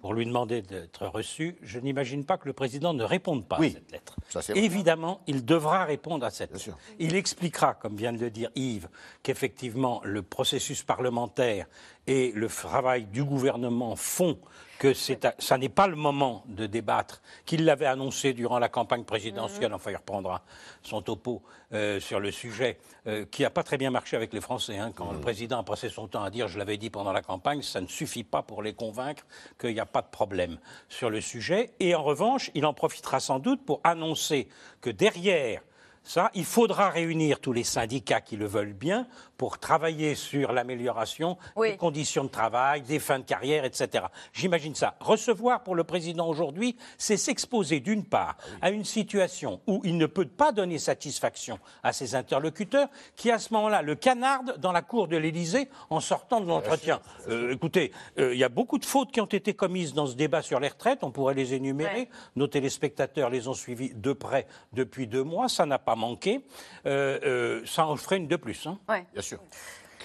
Pour 0.00 0.14
lui 0.14 0.26
demander 0.26 0.62
d'être 0.62 1.06
reçu, 1.06 1.56
je 1.62 1.78
n'imagine 1.78 2.24
pas 2.24 2.36
que 2.38 2.46
le 2.46 2.52
président 2.52 2.94
ne 2.94 3.04
réponde 3.04 3.46
pas 3.46 3.56
Oui, 3.58 3.68
à 3.68 3.70
cette 3.70 3.92
lettre. 3.92 4.16
ça, 4.28 4.42
c'est 4.42 4.52
vrai. 4.52 4.62
Évidemment, 4.62 5.20
il 5.26 5.44
devra 5.44 5.84
répondre 5.84 6.24
à 6.24 6.30
cette 6.30 6.52
lettre. 6.52 6.76
Il 6.98 7.14
expliquera, 7.14 7.74
comme 7.74 7.96
vient 7.96 8.12
de 8.12 8.18
le 8.18 8.30
dire 8.30 8.50
Yves, 8.54 8.88
qu'effectivement 9.22 10.00
le 10.04 10.22
processus 10.22 10.82
parlementaire 10.82 11.66
et 12.06 12.32
le 12.34 12.48
travail 12.48 13.06
du 13.06 13.24
gouvernement 13.24 13.96
font 13.96 14.38
que 14.78 14.92
ça 14.94 15.58
n'est 15.58 15.68
pas 15.68 15.86
le 15.86 15.96
moment 15.96 16.44
de 16.46 16.66
débattre, 16.66 17.22
qu'il 17.44 17.64
l'avait 17.64 17.86
annoncé 17.86 18.32
durant 18.32 18.58
la 18.58 18.68
campagne 18.68 19.04
présidentielle, 19.04 19.72
enfin 19.72 19.90
il 19.90 19.96
reprendra 19.96 20.42
son 20.82 21.02
topo 21.02 21.42
euh, 21.72 21.98
sur 22.00 22.20
le 22.20 22.30
sujet, 22.30 22.78
euh, 23.06 23.24
qui 23.30 23.42
n'a 23.42 23.50
pas 23.50 23.62
très 23.62 23.78
bien 23.78 23.90
marché 23.90 24.16
avec 24.16 24.32
les 24.32 24.40
Français. 24.40 24.78
hein. 24.78 24.92
quand 24.94 25.12
le 25.12 25.20
président 25.20 25.58
a 25.58 25.62
passé 25.62 25.88
son 25.88 26.08
temps 26.08 26.22
à 26.22 26.30
dire 26.30 26.48
je 26.48 26.58
l'avais 26.58 26.76
dit 26.76 26.90
pendant 26.90 27.12
la 27.12 27.22
campagne, 27.22 27.62
ça 27.62 27.80
ne 27.80 27.86
suffit 27.86 28.24
pas 28.24 28.42
pour 28.42 28.62
les 28.62 28.74
convaincre 28.74 29.24
qu'il 29.58 29.74
n'y 29.74 29.80
a 29.80 29.86
pas 29.86 30.02
de 30.02 30.08
problème 30.10 30.58
sur 30.88 31.10
le 31.10 31.20
sujet. 31.20 31.70
Et 31.80 31.94
en 31.94 32.02
revanche, 32.02 32.50
il 32.54 32.66
en 32.66 32.74
profitera 32.74 33.20
sans 33.20 33.38
doute 33.38 33.64
pour 33.64 33.80
annoncer 33.84 34.48
que 34.80 34.90
derrière 34.90 35.62
ça, 36.06 36.30
il 36.34 36.44
faudra 36.44 36.88
réunir 36.88 37.40
tous 37.40 37.52
les 37.52 37.64
syndicats 37.64 38.20
qui 38.20 38.36
le 38.36 38.46
veulent 38.46 38.74
bien 38.74 39.08
pour 39.36 39.58
travailler 39.58 40.14
sur 40.14 40.52
l'amélioration 40.52 41.36
des 41.60 41.76
conditions 41.76 42.22
de 42.22 42.28
travail, 42.28 42.82
des 42.82 43.00
fins 43.00 43.18
de 43.18 43.24
carrière, 43.24 43.64
etc. 43.64 44.04
J'imagine 44.32 44.76
ça. 44.76 44.94
Recevoir 45.00 45.64
pour 45.64 45.74
le 45.74 45.82
président 45.82 46.28
aujourd'hui, 46.28 46.76
c'est 46.96 47.16
s'exposer 47.16 47.80
d'une 47.80 48.04
part 48.04 48.36
à 48.62 48.70
une 48.70 48.84
situation 48.84 49.60
où 49.66 49.80
il 49.82 49.98
ne 49.98 50.06
peut 50.06 50.26
pas 50.26 50.52
donner 50.52 50.78
satisfaction 50.78 51.58
à 51.82 51.92
ses 51.92 52.14
interlocuteurs, 52.14 52.88
qui 53.16 53.32
à 53.32 53.40
ce 53.40 53.52
moment-là 53.54 53.82
le 53.82 53.96
canardent 53.96 54.56
dans 54.58 54.72
la 54.72 54.82
cour 54.82 55.08
de 55.08 55.16
l'Élysée 55.16 55.68
en 55.90 55.98
sortant 55.98 56.40
de 56.40 56.46
l'entretien. 56.46 57.00
Euh, 57.28 57.52
écoutez, 57.52 57.90
euh, 58.20 58.32
il 58.32 58.38
y 58.38 58.44
a 58.44 58.48
beaucoup 58.48 58.78
de 58.78 58.84
fautes 58.84 59.10
qui 59.10 59.20
ont 59.20 59.26
été 59.26 59.54
commises 59.54 59.92
dans 59.92 60.06
ce 60.06 60.14
débat 60.14 60.40
sur 60.40 60.60
les 60.60 60.68
retraites, 60.68 61.00
on 61.02 61.10
pourrait 61.10 61.34
les 61.34 61.52
énumérer. 61.52 62.08
Nos 62.36 62.46
téléspectateurs 62.46 63.28
les 63.28 63.48
ont 63.48 63.54
suivis 63.54 63.92
de 63.92 64.12
près 64.12 64.46
depuis 64.72 65.08
deux 65.08 65.24
mois, 65.24 65.48
ça 65.48 65.66
n'a 65.66 65.80
pas 65.80 65.95
manqué. 65.96 66.40
Euh, 66.86 67.18
euh, 67.24 67.62
ça 67.66 67.86
en 67.86 67.96
ferait 67.96 68.16
une 68.18 68.28
de 68.28 68.36
plus. 68.36 68.66
hein. 68.66 68.78
Bien 69.12 69.22
sûr. 69.22 69.40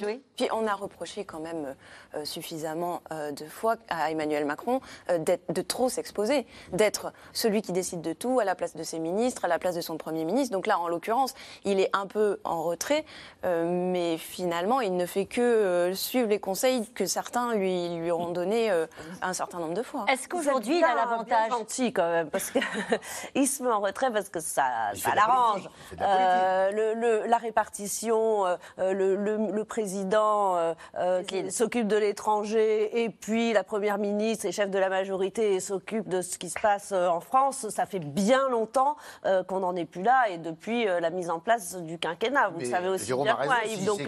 Chloé 0.02 0.22
Puis 0.36 0.48
on 0.52 0.66
a 0.68 0.74
reproché 0.74 1.26
quand 1.26 1.40
même 1.40 1.76
euh, 2.16 2.26
suffisamment 2.26 3.02
euh, 3.12 3.32
de 3.32 3.46
fois 3.46 3.76
à 3.90 4.12
Emmanuel 4.12 4.46
Macron 4.46 4.82
euh, 5.10 5.18
de 5.18 5.62
trop 5.62 5.90
s'exposer, 5.90 6.46
d'être 6.72 7.14
celui 7.34 7.62
qui 7.62 7.72
décide 7.72 8.02
de 8.02 8.14
tout 8.14 8.40
à 8.40 8.46
la 8.46 8.56
place 8.56 8.76
de 8.76 8.84
ses 8.84 9.00
ministres, 9.00 9.46
à 9.46 9.48
la 9.48 9.60
place 9.60 9.76
de 9.76 9.82
son 9.82 9.98
Premier 9.98 10.26
ministre. 10.26 10.54
Donc 10.54 10.68
là, 10.68 10.80
en 10.80 10.88
l'occurrence, 10.88 11.34
il 11.66 11.80
est 11.80 11.90
un 11.94 12.08
peu 12.08 12.40
en 12.44 12.64
retrait, 12.64 13.06
euh, 13.46 13.66
mais 13.68 14.18
finalement, 14.18 14.82
il 14.82 14.96
ne 14.96 15.06
fait 15.06 15.26
que 15.26 15.42
euh, 15.42 15.94
suivre 15.94 16.28
les 16.28 16.40
conseils 16.40 16.88
que 16.94 17.06
certains 17.06 17.54
lui, 17.54 17.90
lui 17.98 18.10
auront 18.12 18.32
donnés 18.32 18.72
euh, 18.72 18.88
un 19.22 19.34
certain 19.34 19.60
nombre 19.60 19.74
de 19.74 19.84
fois. 19.84 20.06
Est-ce 20.10 20.28
qu'aujourd'hui, 20.28 20.78
il 20.80 20.84
a 20.84 20.96
l'avantage 20.96 21.52
gentil 21.52 21.94
quand 21.94 22.10
même, 22.10 22.30
parce 22.30 22.50
qu'il 22.52 22.62
se 23.48 23.64
met 23.64 23.70
en 23.72 23.80
retrait 23.82 24.12
parce 24.12 24.30
que 24.30 24.40
ça, 24.40 24.64
ça 24.96 25.14
l'arrange. 25.16 25.70
la 26.00 26.08
Euh, 26.08 26.72
le- 26.72 26.94
le- 26.94 27.26
la 27.28 27.38
répartition, 27.38 28.46
euh, 28.46 28.56
euh, 28.80 28.94
le, 28.94 29.16
le- 29.16 29.52
le 29.52 29.64
président 29.66 29.91
euh, 29.96 30.74
euh, 30.98 31.24
qui 31.24 31.52
s'occupe 31.52 31.88
de 31.88 31.98
l'étranger 31.98 33.04
et 33.04 33.10
puis 33.10 33.54
la 33.54 33.64
première 33.64 33.98
ministre 33.98 34.46
et 34.46 34.52
chef 34.52 34.70
de 34.70 34.80
la 34.80 34.90
majorité 34.90 35.60
s'occupe 35.60 36.08
de 36.10 36.22
ce 36.22 36.38
qui 36.38 36.50
se 36.50 36.60
passe 36.60 36.92
euh, 36.92 37.08
en 37.08 37.20
France. 37.20 37.70
Ça 37.70 37.86
fait 37.86 38.00
bien 38.00 38.50
longtemps 38.50 38.96
euh, 39.26 39.44
qu'on 39.44 39.60
n'en 39.60 39.76
est 39.76 39.86
plus 39.86 40.04
là 40.04 40.30
et 40.30 40.38
depuis 40.38 40.88
euh, 40.88 41.00
la 41.00 41.10
mise 41.10 41.30
en 41.30 41.40
place 41.40 41.76
du 41.76 41.98
quinquennat. 41.98 42.50
Vous 42.50 42.60
Mais 42.60 42.66
le 42.66 42.70
savez 42.72 42.88
aussi 42.90 43.06
Jérôme 43.06 43.26
bien 43.26 43.36
raison, 43.36 43.54
Yves. 43.66 43.86
Donc, 43.86 44.02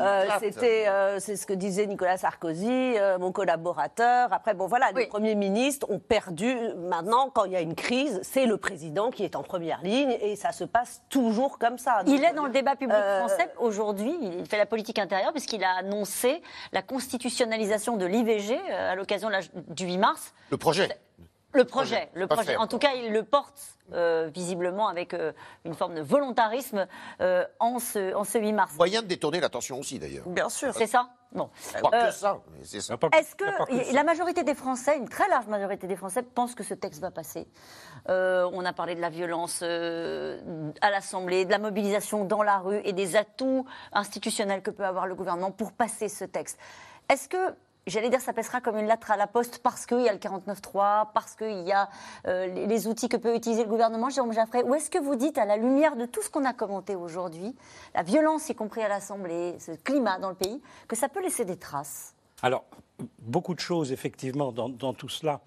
euh, 0.00 0.24
c'était, 0.40 0.86
euh, 0.88 1.18
c'est 1.20 1.36
ce 1.36 1.46
que 1.46 1.52
disait 1.54 1.86
Nicolas 1.86 2.16
Sarkozy, 2.16 2.96
euh, 2.98 3.18
mon 3.18 3.32
collaborateur. 3.32 4.32
Après, 4.32 4.54
bon 4.54 4.66
voilà, 4.66 4.90
les 4.92 5.06
premiers 5.06 5.34
ministres 5.34 5.86
ont 5.90 5.98
perdu. 5.98 6.56
Maintenant, 6.76 7.30
quand 7.32 7.44
il 7.44 7.52
y 7.52 7.56
a 7.56 7.60
une 7.60 7.74
crise, 7.74 8.20
c'est 8.22 8.46
le 8.46 8.56
président 8.56 9.10
qui 9.10 9.24
est 9.24 9.36
en 9.36 9.42
première 9.42 9.80
ligne 9.82 10.16
et 10.20 10.36
ça 10.36 10.52
se 10.52 10.64
passe 10.64 11.02
toujours 11.08 11.58
comme 11.58 11.78
ça. 11.78 12.02
Il 12.06 12.24
est 12.24 12.32
dans 12.32 12.44
le 12.46 12.52
débat 12.52 12.76
public 12.76 12.96
euh, 12.96 13.26
français 13.26 13.50
aujourd'hui. 13.58 14.16
Il 14.22 14.46
fait 14.46 14.58
la 14.58 14.66
politique 14.66 14.98
intérieure 15.06 15.32
puisqu'il 15.32 15.64
a 15.64 15.76
annoncé 15.78 16.42
la 16.72 16.82
constitutionnalisation 16.82 17.96
de 17.96 18.04
l'IVG 18.04 18.52
euh, 18.52 18.92
à 18.92 18.94
l'occasion 18.94 19.30
du 19.68 19.86
8 19.86 19.98
mars. 19.98 20.34
Le 20.50 20.56
projet. 20.56 20.88
Le 21.52 21.64
projet, 21.64 22.10
le 22.14 22.26
projet. 22.26 22.56
En 22.56 22.66
tout 22.66 22.78
cas, 22.78 22.94
il 22.94 23.12
le 23.12 23.22
porte 23.22 23.75
euh, 23.92 24.30
visiblement 24.32 24.88
avec 24.88 25.14
euh, 25.14 25.32
une 25.64 25.74
forme 25.74 25.94
de 25.94 26.00
volontarisme 26.02 26.86
euh, 27.20 27.44
en, 27.60 27.78
ce, 27.78 28.14
en 28.14 28.24
ce 28.24 28.38
8 28.38 28.52
mars. 28.52 28.74
Moyen 28.76 29.02
de 29.02 29.06
détourner 29.06 29.40
l'attention 29.40 29.78
aussi, 29.78 29.98
d'ailleurs. 29.98 30.26
Bien 30.28 30.48
sûr. 30.48 30.72
C'est 30.74 30.86
ça? 30.86 31.08
Bon. 31.32 31.50
Pas 31.82 31.90
Euh, 31.92 32.06
que 32.06 32.12
ça, 32.14 32.38
c'est 32.62 32.80
ça. 32.80 32.94
Est-ce 33.18 33.34
que 33.34 33.92
la 33.94 34.04
majorité 34.04 34.42
des 34.42 34.54
Français, 34.54 34.96
une 34.96 35.08
très 35.08 35.28
large 35.28 35.46
majorité 35.48 35.86
des 35.86 35.96
Français, 35.96 36.22
pensent 36.22 36.54
que 36.54 36.62
ce 36.64 36.72
texte 36.72 37.00
va 37.02 37.10
passer? 37.10 37.46
Euh, 38.08 38.48
On 38.52 38.64
a 38.64 38.72
parlé 38.72 38.94
de 38.94 39.00
la 39.00 39.10
violence 39.10 39.60
euh, 39.62 40.40
à 40.80 40.90
l'Assemblée, 40.90 41.44
de 41.44 41.50
la 41.50 41.58
mobilisation 41.58 42.24
dans 42.24 42.42
la 42.42 42.58
rue 42.58 42.80
et 42.84 42.92
des 42.92 43.16
atouts 43.16 43.66
institutionnels 43.92 44.62
que 44.62 44.70
peut 44.70 44.84
avoir 44.86 45.06
le 45.06 45.14
gouvernement 45.14 45.50
pour 45.50 45.72
passer 45.72 46.08
ce 46.08 46.24
texte. 46.24 46.58
Est-ce 47.10 47.28
que 47.28 47.54
J'allais 47.86 48.10
dire, 48.10 48.20
ça 48.20 48.32
passera 48.32 48.60
comme 48.60 48.78
une 48.78 48.88
lettre 48.88 49.12
à 49.12 49.16
la 49.16 49.28
poste 49.28 49.60
parce 49.62 49.86
qu'il 49.86 50.00
y 50.00 50.08
a 50.08 50.12
le 50.12 50.18
49.3, 50.18 51.12
parce 51.14 51.36
qu'il 51.36 51.62
y 51.62 51.70
a 51.70 51.88
euh, 52.26 52.46
les, 52.48 52.88
outils 52.88 53.08
que 53.08 53.16
peut 53.16 53.36
utiliser 53.36 53.62
le 53.62 53.68
gouvernement, 53.68 54.10
Jérôme 54.10 54.32
Jaffray. 54.32 54.64
Ou 54.64 54.74
est-ce 54.74 54.90
que 54.90 54.98
vous 54.98 55.14
dites, 55.14 55.38
à 55.38 55.44
la 55.44 55.56
lumière 55.56 55.94
de 55.94 56.04
tout 56.04 56.20
ce 56.20 56.28
qu'on 56.28 56.44
a 56.44 56.52
commenté 56.52 56.96
aujourd'hui, 56.96 57.54
la 57.94 58.02
violence, 58.02 58.48
y 58.48 58.56
compris 58.56 58.82
à 58.82 58.88
l'Assemblée, 58.88 59.56
ce 59.60 59.70
climat 59.70 60.18
dans 60.18 60.30
le 60.30 60.34
pays, 60.34 60.60
que 60.88 60.96
ça 60.96 61.08
peut 61.08 61.22
laisser 61.22 61.44
des 61.44 61.58
traces? 61.58 62.15
Alors, 62.42 62.64
beaucoup 63.18 63.54
de 63.54 63.60
choses, 63.60 63.92
effectivement, 63.92 64.52
dans, 64.52 64.68
dans 64.68 64.94
tout 64.94 65.08
cela. 65.08 65.40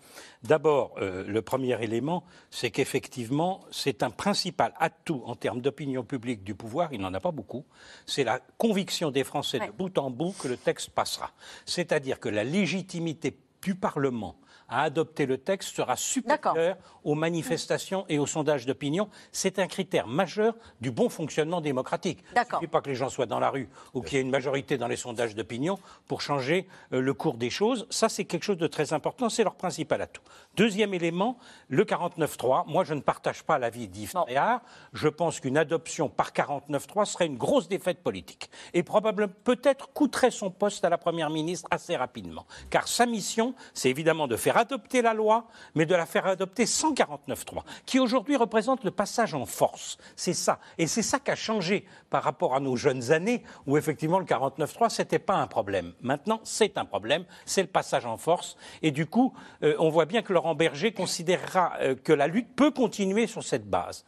D'abord, 0.44 0.96
euh, 0.98 1.24
le 1.26 1.42
premier 1.42 1.82
élément, 1.84 2.24
c'est 2.50 2.72
qu'effectivement, 2.72 3.62
c'est 3.72 4.04
un 4.04 4.10
principal 4.10 4.74
atout 4.80 5.22
en 5.26 5.36
termes 5.36 5.62
d'opinion 5.62 6.04
publique 6.04 6.44
du 6.44 6.56
pouvoir, 6.56 6.94
il 6.94 7.02
n'en 7.02 7.14
a 7.14 7.20
pas 7.20 7.32
beaucoup, 7.32 7.66
c'est 8.06 8.24
la 8.24 8.40
conviction 8.58 9.12
des 9.12 9.24
Français 9.24 9.60
de 9.60 9.72
bout 9.72 9.98
en 9.98 10.10
bout 10.10 10.34
que 10.40 10.48
le 10.48 10.58
texte 10.58 10.92
passera. 10.92 11.32
C'est-à-dire 11.66 12.20
que 12.20 12.30
la 12.30 12.44
légitimité 12.44 13.38
du 13.62 13.76
Parlement 13.76 14.36
à 14.70 14.84
adopter 14.84 15.26
le 15.26 15.38
texte 15.38 15.76
sera 15.76 15.96
supérieure 15.96 16.78
aux 17.04 17.16
manifestations 17.16 18.06
et 18.10 18.20
aux 18.20 18.28
sondages 18.28 18.66
d'opinion. 18.66 19.10
C'est 19.32 19.60
un 19.60 19.68
critère 19.68 20.08
majeur 20.08 20.56
du 20.82 20.92
bon 20.92 21.10
fonctionnement 21.10 21.62
démocratique. 21.62 22.24
Il 22.36 22.40
ne 22.40 22.46
suffit 22.46 22.68
pas 22.68 22.82
que 22.82 22.90
les 22.90 22.96
gens 22.96 23.10
soient 23.10 23.26
dans 23.26 23.40
la 23.40 23.50
rue 23.50 23.70
ou 23.94 24.02
qu'il 24.02 24.16
y 24.16 24.18
ait 24.18 24.24
une 24.24 24.30
majorité 24.30 24.78
dans 24.78 24.88
les 24.88 24.96
sondages 24.96 25.36
d'opinion 25.36 25.78
pour 26.08 26.22
changer 26.22 26.68
euh, 26.94 27.02
le 27.02 27.14
cours 27.14 27.38
des 27.38 27.50
choses. 27.50 27.88
Ça, 27.90 28.10
c'est 28.10 28.26
quelque 28.26 28.44
chose 28.44 28.58
de 28.58 28.68
très 28.68 28.94
important. 28.94 29.30
C'est 29.30 29.44
leur 29.44 29.56
principal 29.56 30.02
atout. 30.02 30.22
Deuxième 30.56 30.94
élément, 30.94 31.38
le 31.68 31.84
49.3. 31.84 32.64
Moi, 32.68 32.84
je 32.84 32.94
ne 32.94 33.02
partage 33.02 33.44
pas 33.44 33.58
l'avis 33.58 33.88
d'Yves 33.88 34.14
Tréhard. 34.14 34.62
Je 34.94 35.08
pense 35.08 35.40
qu'une 35.40 35.58
adoption 35.58 36.10
par 36.10 36.32
49.3 36.32 37.06
serait 37.06 37.26
une 37.26 37.38
grosse 37.38 37.68
défaite 37.68 38.04
politique 38.04 38.50
et 38.74 38.84
probablement 38.84 39.32
peut-être 39.44 39.92
coûterait 39.94 40.32
son 40.32 40.52
poste 40.52 40.86
à 40.86 40.90
la 40.90 40.98
Première 40.98 41.30
ministre 41.30 41.68
assez 41.72 41.96
rapidement. 41.96 42.46
Car 42.70 42.88
sa 42.88 43.06
mission, 43.06 43.56
c'est 43.74 43.90
évidemment 43.90 44.28
de 44.28 44.36
faire 44.36 44.58
adopter 44.60 45.02
la 45.02 45.14
loi, 45.14 45.46
mais 45.76 45.86
de 45.86 45.96
la 45.96 46.06
faire 46.06 46.26
adopter 46.28 46.66
sans 46.66 46.94
49.3, 46.94 47.64
qui 47.86 48.00
aujourd'hui 48.00 48.36
représente 48.36 48.84
le 48.84 48.92
passage 48.92 49.34
en 49.34 49.46
force. 49.46 49.98
C'est 50.16 50.34
ça. 50.34 50.60
Et 50.78 50.88
c'est 50.88 51.02
ça 51.02 51.20
qui 51.20 51.32
a 51.32 51.36
changé 51.36 51.86
par 52.10 52.24
rapport 52.24 52.56
à 52.56 52.60
nos 52.60 52.76
jeunes 52.76 53.12
années, 53.12 53.44
où 53.66 53.78
effectivement 53.78 54.20
le 54.20 54.26
49.3, 54.26 54.90
c'était 54.90 55.20
pas 55.20 55.36
un 55.36 55.48
problème. 55.48 55.94
Maintenant, 56.02 56.40
c'est 56.44 56.78
un 56.78 56.86
problème, 56.86 57.26
c'est 57.46 57.62
le 57.62 57.68
passage 57.68 58.06
en 58.06 58.18
force. 58.18 58.58
Et 58.82 58.92
du 58.92 59.06
coup, 59.06 59.34
euh, 59.64 59.76
on 59.80 59.90
voit 59.90 60.06
bien 60.06 60.22
que 60.22 60.34
Laurent 60.34 60.56
Berger 60.56 60.92
considérera 60.92 61.74
euh, 61.82 61.96
que 61.96 62.14
la 62.14 62.28
lutte 62.28 62.54
peut 62.56 62.72
continuer 62.72 63.26
sur 63.28 63.44
cette 63.44 63.70
base. 63.70 64.06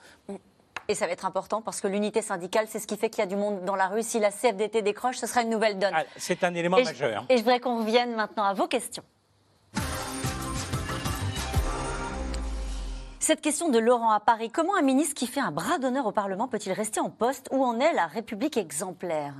Et 0.88 0.95
ça 0.95 1.06
va 1.06 1.14
être 1.14 1.26
important 1.26 1.62
parce 1.62 1.80
que 1.80 1.88
l'unité 1.88 2.22
syndicale, 2.22 2.66
c'est 2.68 2.80
ce 2.80 2.88
qui 2.88 2.97
fait 2.97 3.10
qu'il 3.10 3.20
y 3.20 3.24
a 3.24 3.28
du 3.28 3.36
monde 3.38 3.64
dans 3.64 3.76
la 3.76 3.88
rue. 3.88 4.04
Si 4.04 4.20
la 4.20 4.30
CFDT 4.32 4.82
décroche, 4.82 5.18
ce 5.18 5.28
sera 5.28 5.43
une 5.43 5.49
nouvelle 5.49 5.80
donne. 5.80 5.93
C'est 6.18 6.43
un 6.43 6.54
élément 6.54 6.78
et, 6.78 6.84
je- 6.84 6.89
majeur. 6.89 7.26
et 7.30 7.38
je 7.38 7.43
voudrais 7.43 7.60
qu'on 7.62 7.80
revienne 7.80 8.14
maintenant 8.16 8.43
à 8.43 8.54
vos 8.54 8.68
questions. 8.68 9.04
Cette 13.22 13.41
question 13.41 13.69
de 13.69 13.78
Laurent 13.78 14.09
à 14.09 14.19
Paris. 14.19 14.49
Comment 14.49 14.76
un 14.76 14.82
ministre 14.82 15.13
qui 15.13 15.28
fait 15.28 15.39
un 15.39 15.51
bras 15.51 15.78
d'honneur 15.78 16.07
au 16.07 16.11
Parlement 16.11 16.47
peut-il 16.47 16.72
rester 16.72 16.99
en 16.99 17.11
poste 17.11 17.49
Où 17.51 17.63
en 17.63 17.80
est 17.80 17.93
la 17.93 18.07
République 18.07 18.57
exemplaire? 18.57 19.36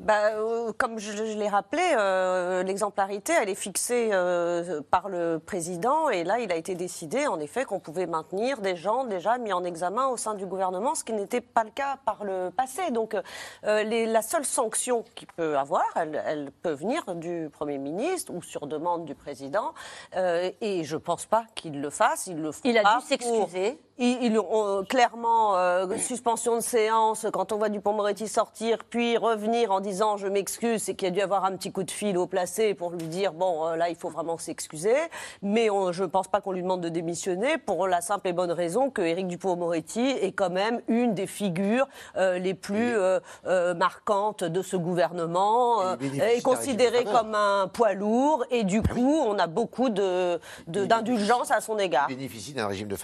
Bah, 0.00 0.32
euh, 0.34 0.72
comme 0.76 0.98
je, 0.98 1.12
je 1.12 1.38
l'ai 1.38 1.48
rappelé, 1.48 1.80
euh, 1.96 2.64
l'exemplarité, 2.64 3.32
elle 3.40 3.48
est 3.48 3.54
fixée 3.54 4.10
euh, 4.12 4.80
par 4.90 5.08
le 5.08 5.38
président. 5.38 6.08
Et 6.10 6.24
là, 6.24 6.40
il 6.40 6.50
a 6.50 6.56
été 6.56 6.74
décidé, 6.74 7.28
en 7.28 7.38
effet, 7.38 7.64
qu'on 7.64 7.78
pouvait 7.78 8.06
maintenir 8.06 8.60
des 8.60 8.74
gens 8.74 9.04
déjà 9.04 9.38
mis 9.38 9.52
en 9.52 9.62
examen 9.62 10.08
au 10.08 10.16
sein 10.16 10.34
du 10.34 10.46
gouvernement, 10.46 10.96
ce 10.96 11.04
qui 11.04 11.12
n'était 11.12 11.40
pas 11.40 11.62
le 11.62 11.70
cas 11.70 11.96
par 12.04 12.24
le 12.24 12.50
passé. 12.50 12.90
Donc, 12.90 13.16
les- 13.64 14.06
la 14.06 14.22
seule 14.22 14.44
sanction 14.44 15.04
qu'il 15.14 15.28
peut 15.28 15.56
avoir, 15.56 15.84
elle, 15.94 16.20
elle 16.26 16.50
peut 16.50 16.72
venir 16.72 17.14
du 17.14 17.48
Premier 17.52 17.78
ministre 17.78 18.32
ou 18.34 18.42
sur 18.42 18.66
demande 18.66 19.04
du 19.04 19.14
président. 19.14 19.74
Et 20.16 20.82
je 20.84 20.94
ne 20.96 21.00
pense 21.00 21.24
pas 21.26 21.44
qu'il 21.54 21.80
le 21.80 21.90
fasse. 21.90 22.26
Il 22.26 22.42
le 22.42 22.50
fera 22.52 22.68
Il 22.68 22.78
a 22.78 22.82
dû 22.98 23.06
s'excuser. 23.06 23.78
Ils, 23.98 24.18
ils 24.22 24.38
ont 24.38 24.84
clairement 24.88 25.56
euh, 25.56 25.96
suspension 25.98 26.56
de 26.56 26.60
séance 26.60 27.26
quand 27.32 27.52
on 27.52 27.58
voit 27.58 27.68
Dupont-Moretti 27.68 28.26
sortir, 28.28 28.78
puis 28.88 29.16
revenir 29.16 29.70
en 29.70 29.80
disant 29.80 30.16
je 30.16 30.26
m'excuse, 30.26 30.82
c'est 30.82 30.94
qu'il 30.94 31.08
y 31.08 31.10
a 31.10 31.14
dû 31.14 31.20
avoir 31.20 31.44
un 31.44 31.52
petit 31.56 31.70
coup 31.72 31.82
de 31.84 31.90
fil 31.90 32.18
au 32.18 32.26
placé 32.26 32.74
pour 32.74 32.90
lui 32.90 33.06
dire 33.06 33.32
bon 33.32 33.66
euh, 33.66 33.76
là 33.76 33.88
il 33.88 33.96
faut 33.96 34.08
vraiment 34.08 34.36
s'excuser. 34.38 34.94
Mais 35.42 35.70
on- 35.70 35.92
je 35.92 36.02
ne 36.02 36.08
pense 36.08 36.28
pas 36.28 36.40
qu'on 36.40 36.52
lui 36.52 36.62
demande 36.62 36.80
de 36.80 36.88
démissionner 36.88 37.58
pour 37.58 37.86
la 37.86 38.00
simple 38.00 38.28
et 38.28 38.32
bonne 38.32 38.50
raison 38.52 38.90
que 38.90 39.02
Éric 39.02 39.28
Dupont-Moretti 39.28 40.00
est 40.20 40.32
quand 40.32 40.50
même 40.50 40.80
une 40.88 41.14
des 41.14 41.26
figures 41.26 41.86
euh, 42.16 42.38
les 42.38 42.54
plus 42.54 42.96
euh, 42.96 43.20
euh, 43.46 43.74
marquantes 43.74 44.42
de 44.44 44.62
ce 44.62 44.76
gouvernement, 44.76 45.82
euh, 45.82 45.96
est 46.00 46.42
considéré 46.42 47.00
de 47.00 47.04
faveur. 47.08 47.22
comme 47.22 47.34
un 47.34 47.68
poids 47.68 47.92
lourd 47.92 48.44
et 48.50 48.64
du 48.64 48.82
coup 48.82 49.20
on 49.26 49.38
a 49.38 49.46
beaucoup 49.46 49.88
de- 49.88 50.40
de- 50.66 50.84
d'indulgence 50.84 51.50
à 51.50 51.60
son 51.60 51.78
égard. 51.78 52.08
bénéficie 52.08 52.52
d'un 52.54 52.66
régime 52.66 52.88
de. 52.88 52.96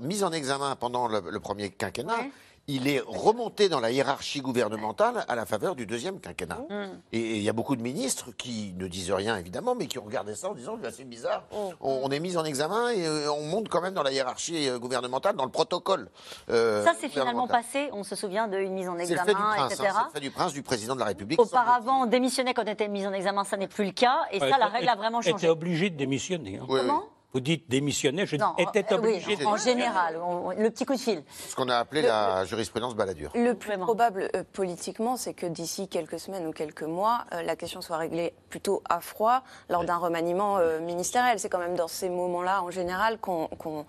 Mis 0.00 0.22
en 0.24 0.32
examen 0.38 0.74
pendant 0.76 1.06
le, 1.08 1.20
le 1.30 1.40
premier 1.40 1.68
quinquennat, 1.70 2.24
il 2.70 2.86
est 2.86 3.02
remonté 3.06 3.70
dans 3.70 3.80
la 3.80 3.90
hiérarchie 3.90 4.42
gouvernementale 4.42 5.24
à 5.26 5.34
la 5.34 5.46
faveur 5.46 5.74
du 5.74 5.86
deuxième 5.86 6.20
quinquennat. 6.20 6.58
Mm. 6.68 6.98
Et 7.14 7.36
il 7.38 7.42
y 7.42 7.48
a 7.48 7.54
beaucoup 7.54 7.76
de 7.76 7.80
ministres 7.80 8.26
qui 8.36 8.74
ne 8.76 8.86
disent 8.88 9.10
rien, 9.10 9.38
évidemment, 9.38 9.74
mais 9.74 9.86
qui 9.86 9.98
ont 9.98 10.04
regardé 10.04 10.34
ça 10.34 10.50
en 10.50 10.54
disant 10.54 10.76
c'est 10.92 11.04
bizarre. 11.08 11.44
On, 11.50 11.72
on 11.80 12.10
est 12.10 12.20
mis 12.20 12.36
en 12.36 12.44
examen 12.44 12.90
et 12.90 13.06
euh, 13.06 13.32
on 13.32 13.44
monte 13.44 13.70
quand 13.70 13.80
même 13.80 13.94
dans 13.94 14.02
la 14.02 14.12
hiérarchie 14.12 14.68
euh, 14.68 14.78
gouvernementale, 14.78 15.34
dans 15.34 15.46
le 15.46 15.50
protocole. 15.50 16.10
euh, 16.50 16.84
Ça, 16.84 16.92
c'est 17.00 17.08
finalement 17.08 17.48
passé. 17.48 17.88
On 17.92 18.04
se 18.04 18.14
souvient 18.14 18.48
d'une 18.48 18.74
mise 18.74 18.88
en 18.90 18.98
C'est 18.98 19.14
le 19.14 19.16
fait 19.20 19.24
du 19.24 19.30
examen, 19.30 19.54
prince, 19.54 19.60
hein, 19.62 19.68
etc. 19.74 19.88
c'est 19.94 20.04
le 20.04 20.12
fait 20.12 20.20
du 20.20 20.30
prince, 20.30 20.52
du 20.52 20.62
président 20.62 20.94
de 20.94 21.00
la 21.00 21.06
République. 21.06 21.40
Auparavant, 21.40 22.02
on 22.02 22.06
démissionnait 22.06 22.52
quand 22.52 22.64
on 22.66 22.70
était 22.70 22.88
mis 22.88 23.06
en 23.06 23.14
examen, 23.14 23.44
ça 23.44 23.56
n'est 23.56 23.66
plus 23.68 23.86
le 23.86 23.92
cas. 23.92 24.26
Et 24.30 24.40
ça, 24.40 24.58
la 24.58 24.66
règle 24.66 24.90
a 24.90 24.94
vraiment 24.94 25.22
changé. 25.22 25.36
était 25.46 25.48
obligé 25.48 25.88
de 25.88 25.96
démissionner. 25.96 26.58
hein. 26.58 26.66
Comment 26.68 27.04
Vous 27.34 27.40
dites 27.40 27.68
démissionner, 27.68 28.24
je 28.24 28.36
dis 28.36 28.42
Non, 28.42 28.54
était 28.56 28.90
euh, 28.92 28.98
oui, 29.02 29.10
obligé 29.20 29.36
de 29.36 29.44
en 29.44 29.56
général, 29.58 30.16
on- 30.16 30.50
le 30.52 30.70
petit 30.70 30.86
coup 30.86 30.94
de 30.94 30.98
fil. 31.00 31.22
Ce 31.48 31.54
qu'on 31.54 31.68
a 31.68 31.76
appelé 31.76 32.00
la 32.00 32.46
jurisprudence 32.46 32.94
baladure. 32.94 33.30
Le 33.34 33.52
plus 33.52 33.76
probable 33.76 34.30
euh, 34.34 34.44
politiquement, 34.54 35.16
c'est 35.18 35.34
que 35.34 35.44
d'ici 35.44 35.88
quelques 35.88 36.18
semaines 36.18 36.46
ou 36.46 36.52
quelques 36.52 36.84
mois, 36.84 37.24
euh, 37.34 37.42
la 37.42 37.54
question 37.54 37.82
soit 37.82 37.98
réglée 37.98 38.32
plutôt 38.48 38.82
à 38.88 39.00
froid 39.00 39.42
lors 39.68 39.84
d'un 39.84 39.98
remaniement 39.98 40.56
euh, 40.56 40.80
ministériel. 40.80 41.38
C'est 41.38 41.50
quand 41.50 41.58
même 41.58 41.76
dans 41.76 41.86
ces 41.88 42.08
moments-là, 42.08 42.62
en 42.62 42.70
général, 42.70 43.18
qu'on 43.18 43.46
qu'on, 43.48 43.84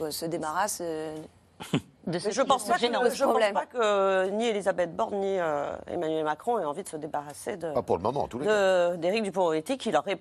euh, 0.00 0.10
se 0.10 0.24
débarrasse 0.24 0.78
euh, 0.80 1.14
de 2.06 2.18
je 2.18 2.28
qui 2.40 2.46
pense 2.46 2.64
pas 2.64 2.74
que, 2.78 2.80
je 2.80 3.24
pense 3.24 3.52
pas 3.52 3.66
que 3.66 4.28
ni 4.30 4.46
Elisabeth 4.46 4.96
Borne 4.96 5.16
ni 5.20 5.38
euh, 5.38 5.76
Emmanuel 5.88 6.24
Macron 6.24 6.58
aient 6.58 6.64
envie 6.64 6.84
de 6.84 6.88
se 6.88 6.96
débarrasser 6.96 7.58
de 7.58 7.70
Pas 7.70 7.82
pour 7.82 7.98
le 7.98 8.02
moment, 8.02 8.22
en 8.22 8.28
tous 8.28 8.38
les 8.38 8.46
cas. 8.46 8.96
d'Éric 8.96 9.24
Dupond-Moretti, 9.24 9.76
qui 9.76 9.90
leur 9.90 10.08
est 10.08 10.20